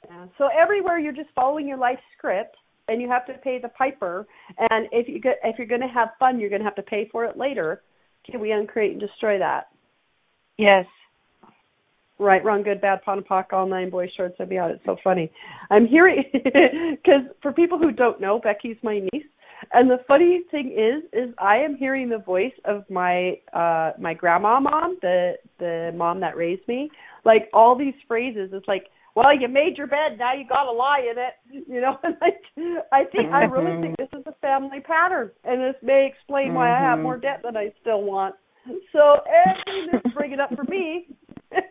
Yeah. 0.07 0.27
So 0.37 0.47
everywhere 0.47 0.99
you're 0.99 1.13
just 1.13 1.31
following 1.35 1.67
your 1.67 1.77
life 1.77 1.99
script, 2.17 2.55
and 2.87 3.01
you 3.01 3.09
have 3.09 3.25
to 3.27 3.33
pay 3.33 3.59
the 3.59 3.69
piper. 3.69 4.27
And 4.59 4.87
if 4.91 5.09
you 5.09 5.21
if 5.43 5.57
you're 5.57 5.67
going 5.67 5.81
to 5.81 5.87
have 5.87 6.09
fun, 6.19 6.39
you're 6.39 6.49
going 6.49 6.61
to 6.61 6.65
have 6.65 6.75
to 6.75 6.83
pay 6.83 7.09
for 7.11 7.25
it 7.25 7.37
later. 7.37 7.81
Can 8.29 8.39
we 8.39 8.51
uncreate 8.51 8.91
and 8.91 9.01
destroy 9.01 9.39
that? 9.39 9.67
yes 10.57 10.85
Right, 12.23 12.43
wrong, 12.43 12.63
good, 12.63 12.79
bad, 12.79 13.01
POD 13.03 13.17
and 13.17 13.27
POC, 13.27 13.51
all 13.51 13.67
nine 13.67 13.89
boys 13.89 14.09
shorts. 14.15 14.35
I'd 14.39 14.47
be 14.47 14.57
out. 14.57 14.71
It's 14.71 14.85
so 14.85 14.95
funny. 15.03 15.29
I'm 15.69 15.85
hearing 15.85 16.23
because 16.33 17.27
for 17.41 17.51
people 17.51 17.77
who 17.77 17.91
don't 17.91 18.21
know, 18.21 18.39
Becky's 18.41 18.77
my 18.81 18.99
niece, 19.11 19.25
and 19.73 19.89
the 19.89 19.97
funny 20.07 20.41
thing 20.49 20.71
is, 20.71 21.03
is 21.11 21.35
I 21.37 21.57
am 21.57 21.75
hearing 21.75 22.07
the 22.07 22.19
voice 22.19 22.53
of 22.63 22.89
my 22.89 23.39
uh 23.51 23.91
my 23.99 24.13
grandma 24.13 24.61
mom, 24.61 24.97
the 25.01 25.33
the 25.59 25.91
mom 25.95 26.21
that 26.21 26.37
raised 26.37 26.65
me. 26.65 26.89
Like 27.25 27.49
all 27.53 27.77
these 27.77 27.93
phrases, 28.07 28.51
it's 28.53 28.69
like, 28.69 28.85
well, 29.15 29.37
you 29.37 29.49
made 29.49 29.77
your 29.77 29.87
bed, 29.87 30.17
now 30.17 30.33
you 30.33 30.47
got 30.47 30.63
to 30.63 30.71
lie 30.71 31.05
in 31.11 31.17
it, 31.17 31.65
you 31.67 31.81
know. 31.81 31.97
And 32.03 32.15
like, 32.21 32.41
I 32.93 33.03
think 33.11 33.33
I 33.33 33.43
really 33.43 33.81
think 33.81 33.97
this 33.97 34.17
is 34.17 34.25
a 34.27 34.33
family 34.39 34.79
pattern, 34.79 35.31
and 35.43 35.59
this 35.59 35.75
may 35.83 36.09
explain 36.09 36.53
why 36.53 36.71
I 36.71 36.79
have 36.79 36.99
more 36.99 37.17
debt 37.17 37.41
than 37.43 37.57
I 37.57 37.73
still 37.81 38.03
want. 38.03 38.35
So 38.93 39.19
everything 39.27 39.89
that's 39.91 40.15
bringing 40.15 40.39
up 40.39 40.55
for 40.55 40.63
me, 40.63 41.07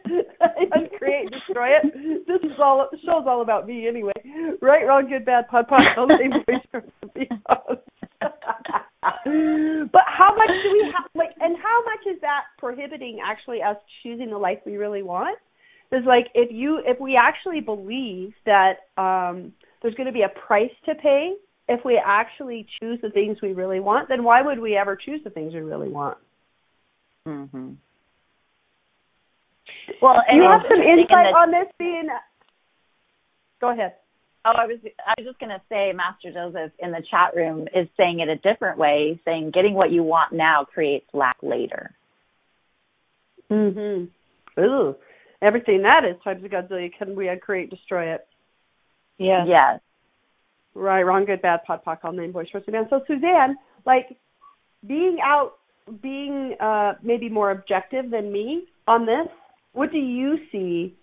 uncreate, 0.73 1.27
and 1.27 1.31
destroy 1.31 1.69
it. 1.77 2.27
This 2.27 2.41
is 2.43 2.59
all. 2.61 2.89
The 2.91 2.99
show's 2.99 3.27
all 3.27 3.43
about 3.43 3.67
me 3.67 3.89
anyway. 3.89 4.13
Right, 4.61 4.87
wrong, 4.87 5.09
good, 5.09 5.25
bad, 5.25 5.49
POD, 5.49 5.69
POC. 5.69 5.99
All 5.99 6.07
the 6.07 6.19
same 6.21 6.33
voice. 6.33 6.65
from 6.71 6.83
the 7.15 7.27
but 9.93 10.03
how 10.07 10.35
much 10.37 10.51
do 10.63 10.73
we 10.73 10.93
have? 10.95 11.11
Like, 11.15 11.31
and 11.41 11.57
how 11.57 11.85
much 11.85 12.15
is 12.15 12.21
that 12.21 12.43
prohibiting 12.59 13.19
actually 13.25 13.63
us 13.63 13.77
choosing 14.03 14.31
the 14.31 14.39
life 14.39 14.59
we 14.65 14.77
really 14.77 15.03
want? 15.03 15.39
Is 15.91 16.05
like 16.07 16.29
if 16.35 16.51
you 16.51 16.81
if 16.87 16.99
we 17.01 17.17
actually 17.17 17.61
believe 17.61 18.33
that 18.47 18.87
um 18.97 19.53
there's 19.83 19.95
going 19.95 20.07
to 20.07 20.13
be 20.13 20.23
a 20.23 20.31
price 20.47 20.71
to 20.87 20.95
pay 20.95 21.35
if 21.69 21.85
we 21.85 22.01
actually 22.05 22.67
choose 22.81 22.99
the 23.03 23.11
things 23.11 23.39
we 23.43 23.53
really 23.53 23.81
want, 23.81 24.09
then 24.09 24.25
why 24.25 24.43
would 24.43 24.59
we 24.59 24.77
ever 24.77 24.97
choose 24.97 25.21
the 25.25 25.31
things 25.31 25.53
we 25.55 25.61
really 25.61 25.89
want? 25.89 26.19
Mm-hmm. 27.27 27.73
Well, 30.01 30.23
you 30.33 30.43
have 30.43 30.63
some 30.69 30.81
insight 30.81 31.09
the- 31.09 31.37
on 31.37 31.51
this 31.51 31.69
being 31.79 32.09
Go 33.61 33.71
ahead. 33.71 33.95
Oh, 34.45 34.51
I 34.57 34.67
was 34.67 34.79
I 35.07 35.15
was 35.19 35.27
just 35.27 35.39
gonna 35.39 35.63
say, 35.69 35.93
Master 35.93 36.33
Joseph 36.33 36.73
in 36.81 36.91
the 36.91 37.03
chat 37.09 37.35
room 37.37 37.69
is 37.75 37.89
saying 37.97 38.19
it 38.19 38.29
a 38.29 38.37
different 38.37 38.77
way, 38.77 39.21
saying 39.25 39.53
getting 39.53 39.75
what 39.75 39.93
you 39.93 40.03
want 40.03 40.33
now 40.33 40.65
creates 40.65 41.07
lack 41.15 41.37
later. 41.43 41.93
Mhm. 43.49 44.09
Ooh. 44.59 44.97
Everything 45.41 45.83
that 45.83 46.05
is 46.05 46.21
times 46.23 46.45
of 46.45 46.51
Godzilla 46.51 46.93
can 46.93 47.15
we 47.15 47.35
create 47.37 47.71
destroy 47.71 48.13
it. 48.13 48.27
yes 49.19 49.47
Yes. 49.47 49.81
Right, 50.75 51.03
wrong, 51.03 51.27
good, 51.27 51.43
bad, 51.43 51.65
POD, 51.65 51.85
POC, 51.85 52.05
all 52.05 52.13
name, 52.13 52.33
boys, 52.33 52.49
first 52.51 52.67
man. 52.69 52.89
So 52.89 53.05
Suzanne, 53.07 53.57
like 53.85 54.17
being 54.87 55.19
out, 55.23 55.59
being 56.01 56.57
uh 56.59 56.95
maybe 57.03 57.29
more 57.29 57.51
objective 57.51 58.11
than 58.11 58.33
me 58.33 58.67
on 58.89 59.07
this. 59.07 59.29
What 59.73 59.91
do 59.91 59.99
you 59.99 60.39
see 60.51 60.95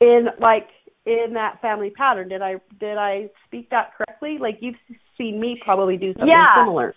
in 0.00 0.26
like 0.40 0.68
in 1.04 1.32
that 1.34 1.60
family 1.60 1.90
pattern? 1.90 2.28
Did 2.28 2.42
I 2.42 2.56
did 2.78 2.96
I 2.96 3.30
speak 3.46 3.70
that 3.70 3.92
correctly? 3.96 4.38
Like 4.40 4.58
you've 4.60 4.76
seen 5.18 5.40
me 5.40 5.60
probably 5.64 5.96
do 5.96 6.12
something 6.12 6.28
Yeah. 6.28 6.64
similar. 6.64 6.94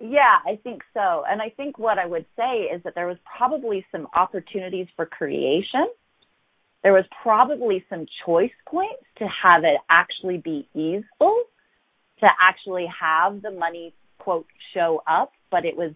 Yeah, 0.00 0.38
I 0.46 0.56
think 0.56 0.82
so. 0.94 1.24
And 1.28 1.42
I 1.42 1.50
think 1.50 1.78
what 1.78 1.98
I 1.98 2.06
would 2.06 2.24
say 2.34 2.70
is 2.74 2.82
that 2.84 2.94
there 2.94 3.06
was 3.06 3.18
probably 3.36 3.84
some 3.92 4.08
opportunities 4.14 4.86
for 4.96 5.04
creation. 5.04 5.86
There 6.82 6.94
was 6.94 7.04
probably 7.22 7.84
some 7.90 8.06
choice 8.24 8.52
points 8.66 9.04
to 9.18 9.26
have 9.26 9.64
it 9.64 9.78
actually 9.90 10.38
be 10.38 10.66
easeful, 10.74 11.42
to 12.20 12.26
actually 12.40 12.86
have 12.98 13.42
the 13.42 13.50
money 13.50 13.92
quote 14.18 14.46
show 14.72 15.02
up, 15.06 15.32
but 15.50 15.66
it 15.66 15.76
was 15.76 15.92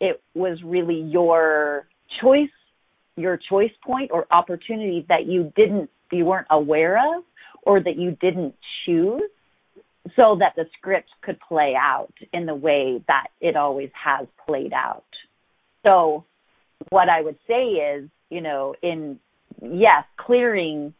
it 0.00 0.20
was 0.34 0.58
really 0.64 1.00
your 1.00 1.86
choice, 2.20 2.50
your 3.16 3.38
choice 3.48 3.70
point 3.84 4.10
or 4.12 4.26
opportunity 4.30 5.04
that 5.08 5.26
you 5.26 5.52
didn't 5.56 5.90
you 6.10 6.24
weren't 6.24 6.46
aware 6.50 6.96
of 6.96 7.24
or 7.62 7.80
that 7.82 7.96
you 7.96 8.16
didn't 8.20 8.54
choose 8.84 9.22
so 10.16 10.36
that 10.38 10.52
the 10.56 10.64
script 10.78 11.08
could 11.22 11.38
play 11.40 11.74
out 11.78 12.12
in 12.32 12.46
the 12.46 12.54
way 12.54 13.02
that 13.08 13.28
it 13.40 13.56
always 13.56 13.90
has 13.92 14.26
played 14.46 14.72
out. 14.72 15.04
So 15.82 16.24
what 16.90 17.08
I 17.08 17.22
would 17.22 17.38
say 17.48 17.64
is, 17.64 18.08
you 18.30 18.40
know, 18.40 18.74
in 18.82 19.18
yes, 19.62 20.04
clearing 20.18 20.94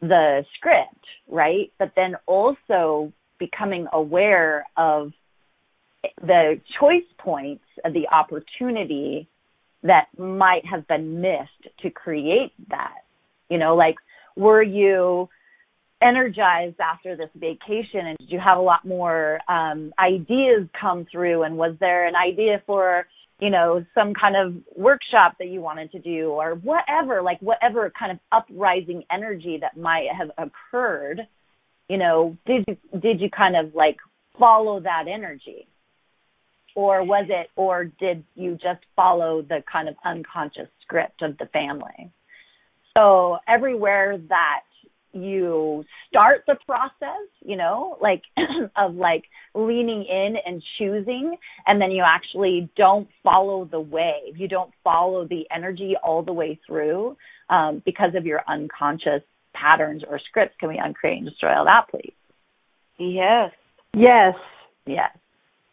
the 0.00 0.44
script, 0.56 1.04
right? 1.28 1.72
But 1.78 1.92
then 1.94 2.16
also 2.26 3.12
becoming 3.38 3.86
aware 3.92 4.66
of 4.76 5.12
the 6.20 6.60
choice 6.80 7.06
points 7.18 7.64
of 7.84 7.92
the 7.92 8.08
opportunity 8.12 9.28
that 9.82 10.06
might 10.18 10.64
have 10.66 10.86
been 10.86 11.20
missed 11.20 11.74
to 11.80 11.90
create 11.90 12.52
that. 12.68 13.04
You 13.48 13.58
know, 13.58 13.74
like 13.74 13.96
were 14.36 14.62
you 14.62 15.28
energized 16.02 16.80
after 16.80 17.16
this 17.16 17.28
vacation 17.34 18.06
and 18.06 18.16
did 18.18 18.30
you 18.30 18.40
have 18.40 18.56
a 18.56 18.60
lot 18.60 18.86
more 18.86 19.38
um 19.48 19.92
ideas 19.98 20.66
come 20.80 21.06
through 21.12 21.42
and 21.42 21.58
was 21.58 21.76
there 21.78 22.06
an 22.06 22.14
idea 22.16 22.62
for 22.66 23.06
you 23.38 23.50
know 23.50 23.84
some 23.94 24.14
kind 24.14 24.34
of 24.34 24.54
workshop 24.74 25.34
that 25.38 25.48
you 25.48 25.60
wanted 25.60 25.92
to 25.92 25.98
do 25.98 26.30
or 26.30 26.54
whatever 26.54 27.20
like 27.20 27.38
whatever 27.40 27.92
kind 27.98 28.12
of 28.12 28.18
uprising 28.32 29.04
energy 29.12 29.58
that 29.60 29.76
might 29.76 30.06
have 30.16 30.30
occurred 30.38 31.20
you 31.88 31.98
know 31.98 32.34
did 32.46 32.64
you 32.66 33.00
did 33.00 33.20
you 33.20 33.28
kind 33.28 33.54
of 33.54 33.74
like 33.74 33.96
follow 34.38 34.80
that 34.80 35.04
energy 35.06 35.66
or 36.80 37.04
was 37.04 37.26
it 37.28 37.48
or 37.56 37.84
did 37.84 38.24
you 38.34 38.52
just 38.54 38.84
follow 38.96 39.42
the 39.42 39.62
kind 39.70 39.88
of 39.88 39.94
unconscious 40.04 40.68
script 40.82 41.22
of 41.22 41.36
the 41.38 41.46
family 41.46 42.10
so 42.96 43.38
everywhere 43.48 44.18
that 44.28 44.60
you 45.12 45.84
start 46.08 46.44
the 46.46 46.56
process, 46.66 47.26
you 47.44 47.56
know, 47.56 47.96
like 48.00 48.22
of 48.76 48.94
like 48.94 49.24
leaning 49.54 50.04
in 50.08 50.36
and 50.44 50.62
choosing, 50.78 51.36
and 51.66 51.80
then 51.80 51.90
you 51.90 52.04
actually 52.06 52.70
don't 52.76 53.08
follow 53.22 53.64
the 53.64 53.80
wave. 53.80 54.36
You 54.36 54.48
don't 54.48 54.72
follow 54.84 55.26
the 55.26 55.44
energy 55.54 55.94
all 56.02 56.22
the 56.22 56.32
way 56.32 56.60
through 56.66 57.16
um, 57.48 57.82
because 57.84 58.14
of 58.14 58.26
your 58.26 58.42
unconscious 58.48 59.22
patterns 59.52 60.02
or 60.08 60.20
scripts. 60.28 60.54
Can 60.60 60.68
we 60.68 60.80
uncreate 60.82 61.18
and 61.18 61.28
destroy 61.28 61.56
all 61.56 61.64
that, 61.64 61.86
please? 61.90 62.14
Yes. 62.98 63.50
Yes. 63.94 64.34
Yes 64.86 65.10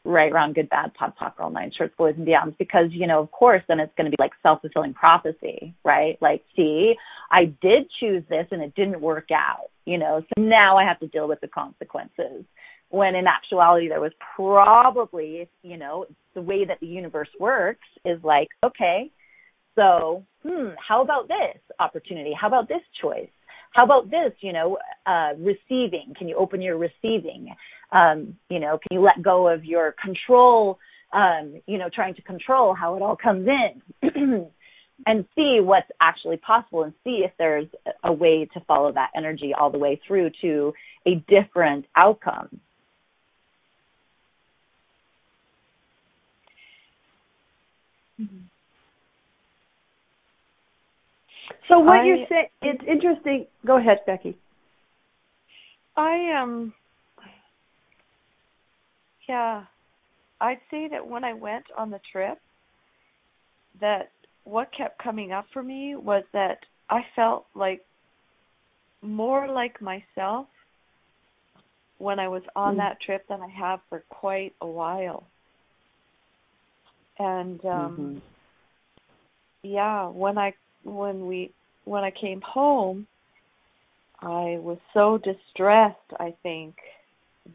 right, 0.08 0.34
wrong, 0.34 0.54
good, 0.54 0.70
bad, 0.70 0.94
POD, 0.94 1.14
POC, 1.20 1.40
all 1.40 1.50
nine 1.50 1.72
shorts, 1.78 1.94
boys 1.98 2.16
and 2.18 2.28
beyonds, 2.28 2.58
because, 2.58 2.88
you 2.92 3.08
know, 3.08 3.22
of 3.22 3.32
course, 3.32 3.62
then 3.68 3.80
it's 3.80 3.94
going 3.98 4.10
to 4.10 4.16
be 4.16 4.22
like 4.22 4.32
self-fulfilling 4.42 4.94
prophecy, 4.94 5.76
right? 5.84 6.18
Like, 6.22 6.44
see, 6.56 6.94
I 7.32 7.46
did 7.62 7.90
choose 8.00 8.24
this 8.30 8.48
and 8.52 8.64
it 8.64 8.74
didn't 8.76 9.02
work 9.02 9.28
out, 9.32 9.70
you 9.86 9.98
know, 9.98 10.22
so 10.22 10.42
now 10.42 10.78
I 10.78 10.86
have 10.86 11.00
to 11.02 11.08
deal 11.08 11.28
with 11.28 11.42
the 11.42 11.48
consequences. 11.48 12.46
When 12.90 13.16
in 13.16 13.26
actuality, 13.28 13.90
there 13.90 14.00
was 14.00 14.14
probably, 14.36 15.50
you 15.62 15.78
know, 15.78 16.06
the 16.34 16.42
way 16.42 16.64
that 16.66 16.80
the 16.80 16.88
universe 16.88 17.30
works 17.38 17.86
is 18.06 18.24
like, 18.24 18.48
okay, 18.64 19.12
so, 19.76 20.24
hmm, 20.44 20.70
how 20.88 21.04
about 21.04 21.28
this 21.28 21.62
opportunity? 21.80 22.32
How 22.40 22.48
about 22.48 22.68
this 22.68 22.82
choice? 23.02 23.30
How 23.72 23.84
about 23.84 24.10
this, 24.10 24.32
you 24.40 24.54
know, 24.54 24.78
uh, 25.06 25.34
receiving? 25.38 26.14
Can 26.18 26.28
you 26.28 26.36
open 26.36 26.62
your 26.62 26.78
receiving? 26.78 27.54
Um, 27.92 28.38
you 28.50 28.60
know, 28.60 28.78
can 28.78 28.98
you 28.98 29.02
let 29.02 29.22
go 29.22 29.48
of 29.48 29.64
your 29.64 29.96
control, 30.02 30.78
um, 31.14 31.62
you 31.68 31.78
know, 31.78 31.90
trying 31.94 32.16
to 32.16 32.22
control 32.22 32.74
how 32.74 32.96
it 32.96 33.02
all 33.02 33.16
comes 33.16 33.48
in 33.48 34.52
and 35.06 35.26
see 35.36 35.60
what's 35.62 35.90
actually 36.02 36.38
possible 36.38 36.84
and 36.84 36.94
see 37.04 37.24
if 37.24 37.32
there's 37.38 37.68
a 38.04 38.12
way 38.12 38.48
to 38.54 38.60
follow 38.62 38.92
that 38.92 39.12
energy 39.16 39.54
all 39.58 39.70
the 39.70 39.78
way 39.78 40.00
through 40.08 40.32
to 40.42 40.74
a 41.06 41.16
different 41.28 41.86
outcome. 41.96 42.60
Mm-hmm. 48.20 48.38
So 51.68 51.80
what 51.80 52.00
I, 52.00 52.06
you're 52.06 52.26
saying, 52.30 52.48
it's 52.62 52.84
interesting. 52.88 53.46
Go 53.66 53.78
ahead, 53.78 54.00
Becky. 54.06 54.38
I 55.96 56.40
um 56.42 56.74
yeah. 59.28 59.64
I'd 60.40 60.60
say 60.70 60.88
that 60.90 61.08
when 61.08 61.24
I 61.24 61.34
went 61.34 61.66
on 61.76 61.90
the 61.90 62.00
trip 62.12 62.40
that 63.82 64.12
what 64.44 64.70
kept 64.76 65.02
coming 65.02 65.32
up 65.32 65.46
for 65.52 65.64
me 65.64 65.96
was 65.96 66.24
that 66.34 66.60
I 66.90 67.02
felt 67.16 67.46
like 67.56 67.84
more 69.02 69.48
like 69.48 69.82
myself 69.82 70.48
when 71.98 72.20
I 72.20 72.28
was 72.28 72.44
on 72.56 72.76
mm. 72.76 72.78
that 72.78 73.02
trip 73.02 73.26
than 73.28 73.42
I 73.42 73.50
have 73.50 73.80
for 73.90 74.04
quite 74.10 74.54
a 74.62 74.68
while. 74.68 75.24
And 77.20 77.64
um 77.66 77.98
mm-hmm. 77.98 78.18
yeah, 79.64 80.08
when 80.08 80.38
I 80.38 80.54
when 80.84 81.28
we 81.28 81.52
when 81.86 82.04
I 82.04 82.12
came 82.12 82.42
home, 82.42 83.08
I 84.20 84.58
was 84.60 84.78
so 84.94 85.18
distressed, 85.18 85.98
I 86.20 86.36
think, 86.44 86.76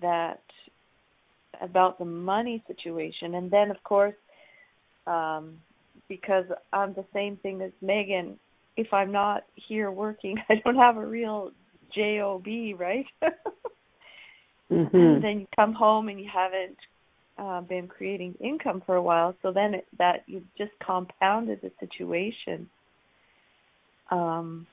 that 0.00 0.41
about 1.62 1.98
the 1.98 2.04
money 2.04 2.62
situation. 2.66 3.34
And 3.34 3.50
then, 3.50 3.70
of 3.70 3.82
course, 3.84 4.14
um, 5.06 5.58
because 6.08 6.44
I'm 6.72 6.92
the 6.94 7.04
same 7.14 7.36
thing 7.38 7.62
as 7.62 7.72
Megan, 7.80 8.38
if 8.76 8.92
I'm 8.92 9.12
not 9.12 9.44
here 9.54 9.90
working, 9.90 10.36
I 10.48 10.54
don't 10.64 10.76
have 10.76 10.96
a 10.96 11.06
real 11.06 11.52
job, 11.94 12.46
right? 12.78 13.06
mm-hmm. 14.70 14.96
And 14.96 15.24
then 15.24 15.40
you 15.40 15.46
come 15.56 15.72
home 15.72 16.08
and 16.08 16.20
you 16.20 16.28
haven't 16.32 16.76
uh, 17.38 17.60
been 17.62 17.88
creating 17.88 18.34
income 18.40 18.82
for 18.84 18.96
a 18.96 19.02
while, 19.02 19.34
so 19.42 19.52
then 19.52 19.74
it, 19.74 19.86
that 19.98 20.24
you've 20.26 20.42
just 20.58 20.72
compounded 20.84 21.60
the 21.62 21.70
situation 21.80 22.68
um, 24.12 24.66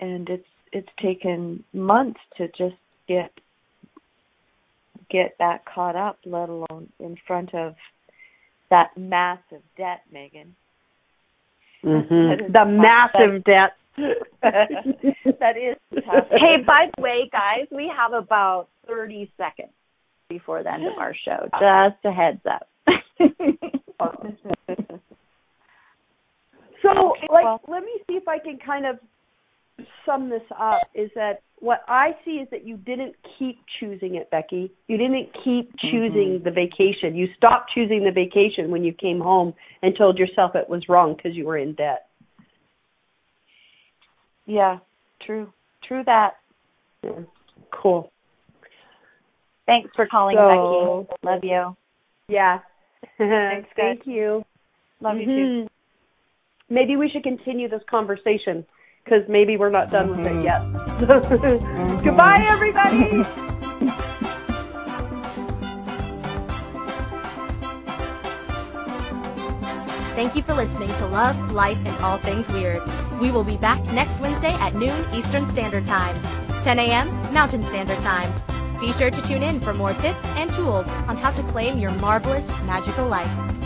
and 0.00 0.28
it's 0.30 0.46
it's 0.72 0.88
taken 1.02 1.64
months 1.72 2.20
to 2.36 2.46
just 2.48 2.76
get 3.08 3.32
get 5.10 5.36
that 5.38 5.64
caught 5.64 5.96
up, 5.96 6.18
let 6.24 6.48
alone 6.48 6.88
in 7.00 7.16
front 7.26 7.54
of 7.54 7.74
that 8.70 8.90
massive 8.96 9.62
debt, 9.76 10.02
Megan. 10.12 10.54
Mm-hmm. 11.84 12.52
The 12.52 12.64
massive 12.64 13.44
debt. 13.44 13.76
that 14.42 15.56
is 15.56 15.76
tough. 15.94 16.28
Hey, 16.30 16.62
by 16.66 16.86
the 16.96 17.02
way, 17.02 17.28
guys, 17.32 17.66
we 17.70 17.90
have 17.94 18.12
about 18.12 18.68
30 18.86 19.32
seconds 19.36 19.72
before 20.28 20.62
the 20.62 20.72
end 20.72 20.86
of 20.86 20.98
our 20.98 21.14
show. 21.24 21.48
Just 21.52 22.04
a 22.04 22.12
heads 22.12 22.40
up. 22.46 22.68
So, 26.82 27.12
like, 27.32 27.44
well, 27.44 27.60
let 27.68 27.82
me 27.82 27.92
see 28.06 28.14
if 28.14 28.28
I 28.28 28.38
can 28.38 28.58
kind 28.64 28.86
of 28.86 28.98
sum 30.04 30.30
this 30.30 30.42
up. 30.58 30.82
Is 30.94 31.10
that 31.14 31.42
what 31.58 31.80
I 31.88 32.10
see 32.24 32.32
is 32.32 32.48
that 32.50 32.66
you 32.66 32.76
didn't 32.76 33.14
keep 33.38 33.58
choosing 33.80 34.16
it, 34.16 34.30
Becky. 34.30 34.72
You 34.86 34.96
didn't 34.96 35.30
keep 35.44 35.70
choosing 35.90 36.40
mm-hmm. 36.40 36.44
the 36.44 36.50
vacation. 36.50 37.16
You 37.16 37.26
stopped 37.36 37.70
choosing 37.74 38.04
the 38.04 38.12
vacation 38.12 38.70
when 38.70 38.84
you 38.84 38.92
came 38.92 39.20
home 39.20 39.54
and 39.82 39.94
told 39.96 40.18
yourself 40.18 40.52
it 40.54 40.68
was 40.68 40.84
wrong 40.88 41.14
because 41.16 41.36
you 41.36 41.46
were 41.46 41.58
in 41.58 41.74
debt. 41.74 42.06
Yeah, 44.46 44.78
true. 45.24 45.52
True 45.86 46.02
that. 46.06 46.34
Yeah. 47.02 47.20
Cool. 47.70 48.10
Thanks 49.66 49.90
for 49.94 50.06
calling, 50.06 50.36
so, 50.36 51.06
Becky. 51.22 51.26
Love 51.26 51.44
you. 51.44 51.76
Yeah. 52.28 52.58
Thanks, 53.18 53.68
Thank 53.76 54.06
you. 54.06 54.42
Love 55.00 55.16
mm-hmm. 55.16 55.30
you 55.30 55.64
too 55.64 55.68
maybe 56.68 56.96
we 56.96 57.08
should 57.08 57.22
continue 57.22 57.68
this 57.68 57.82
conversation 57.90 58.64
because 59.08 59.28
maybe 59.28 59.56
we're 59.56 59.70
not 59.70 59.90
done 59.90 60.08
mm-hmm. 60.08 60.22
with 60.22 60.26
it 60.26 60.44
yet. 60.44 60.60
mm-hmm. 60.62 62.04
Goodbye, 62.04 62.46
everybody. 62.48 63.24
Thank 70.14 70.34
you 70.34 70.42
for 70.42 70.54
listening 70.54 70.88
to 70.96 71.06
Love, 71.06 71.52
Life, 71.52 71.78
and 71.78 71.96
All 72.04 72.18
Things 72.18 72.48
Weird. 72.50 72.82
We 73.20 73.30
will 73.30 73.44
be 73.44 73.56
back 73.56 73.82
next 73.92 74.18
Wednesday 74.18 74.52
at 74.54 74.74
noon 74.74 75.04
Eastern 75.14 75.48
Standard 75.48 75.86
Time, 75.86 76.20
10 76.64 76.78
a.m. 76.80 77.08
Mountain 77.32 77.62
Standard 77.62 77.98
Time. 77.98 78.32
Be 78.80 78.92
sure 78.94 79.10
to 79.10 79.22
tune 79.22 79.44
in 79.44 79.60
for 79.60 79.72
more 79.72 79.92
tips 79.94 80.24
and 80.24 80.52
tools 80.52 80.86
on 81.06 81.16
how 81.16 81.30
to 81.30 81.42
claim 81.44 81.78
your 81.78 81.92
marvelous 81.92 82.48
magical 82.64 83.06
life. 83.08 83.57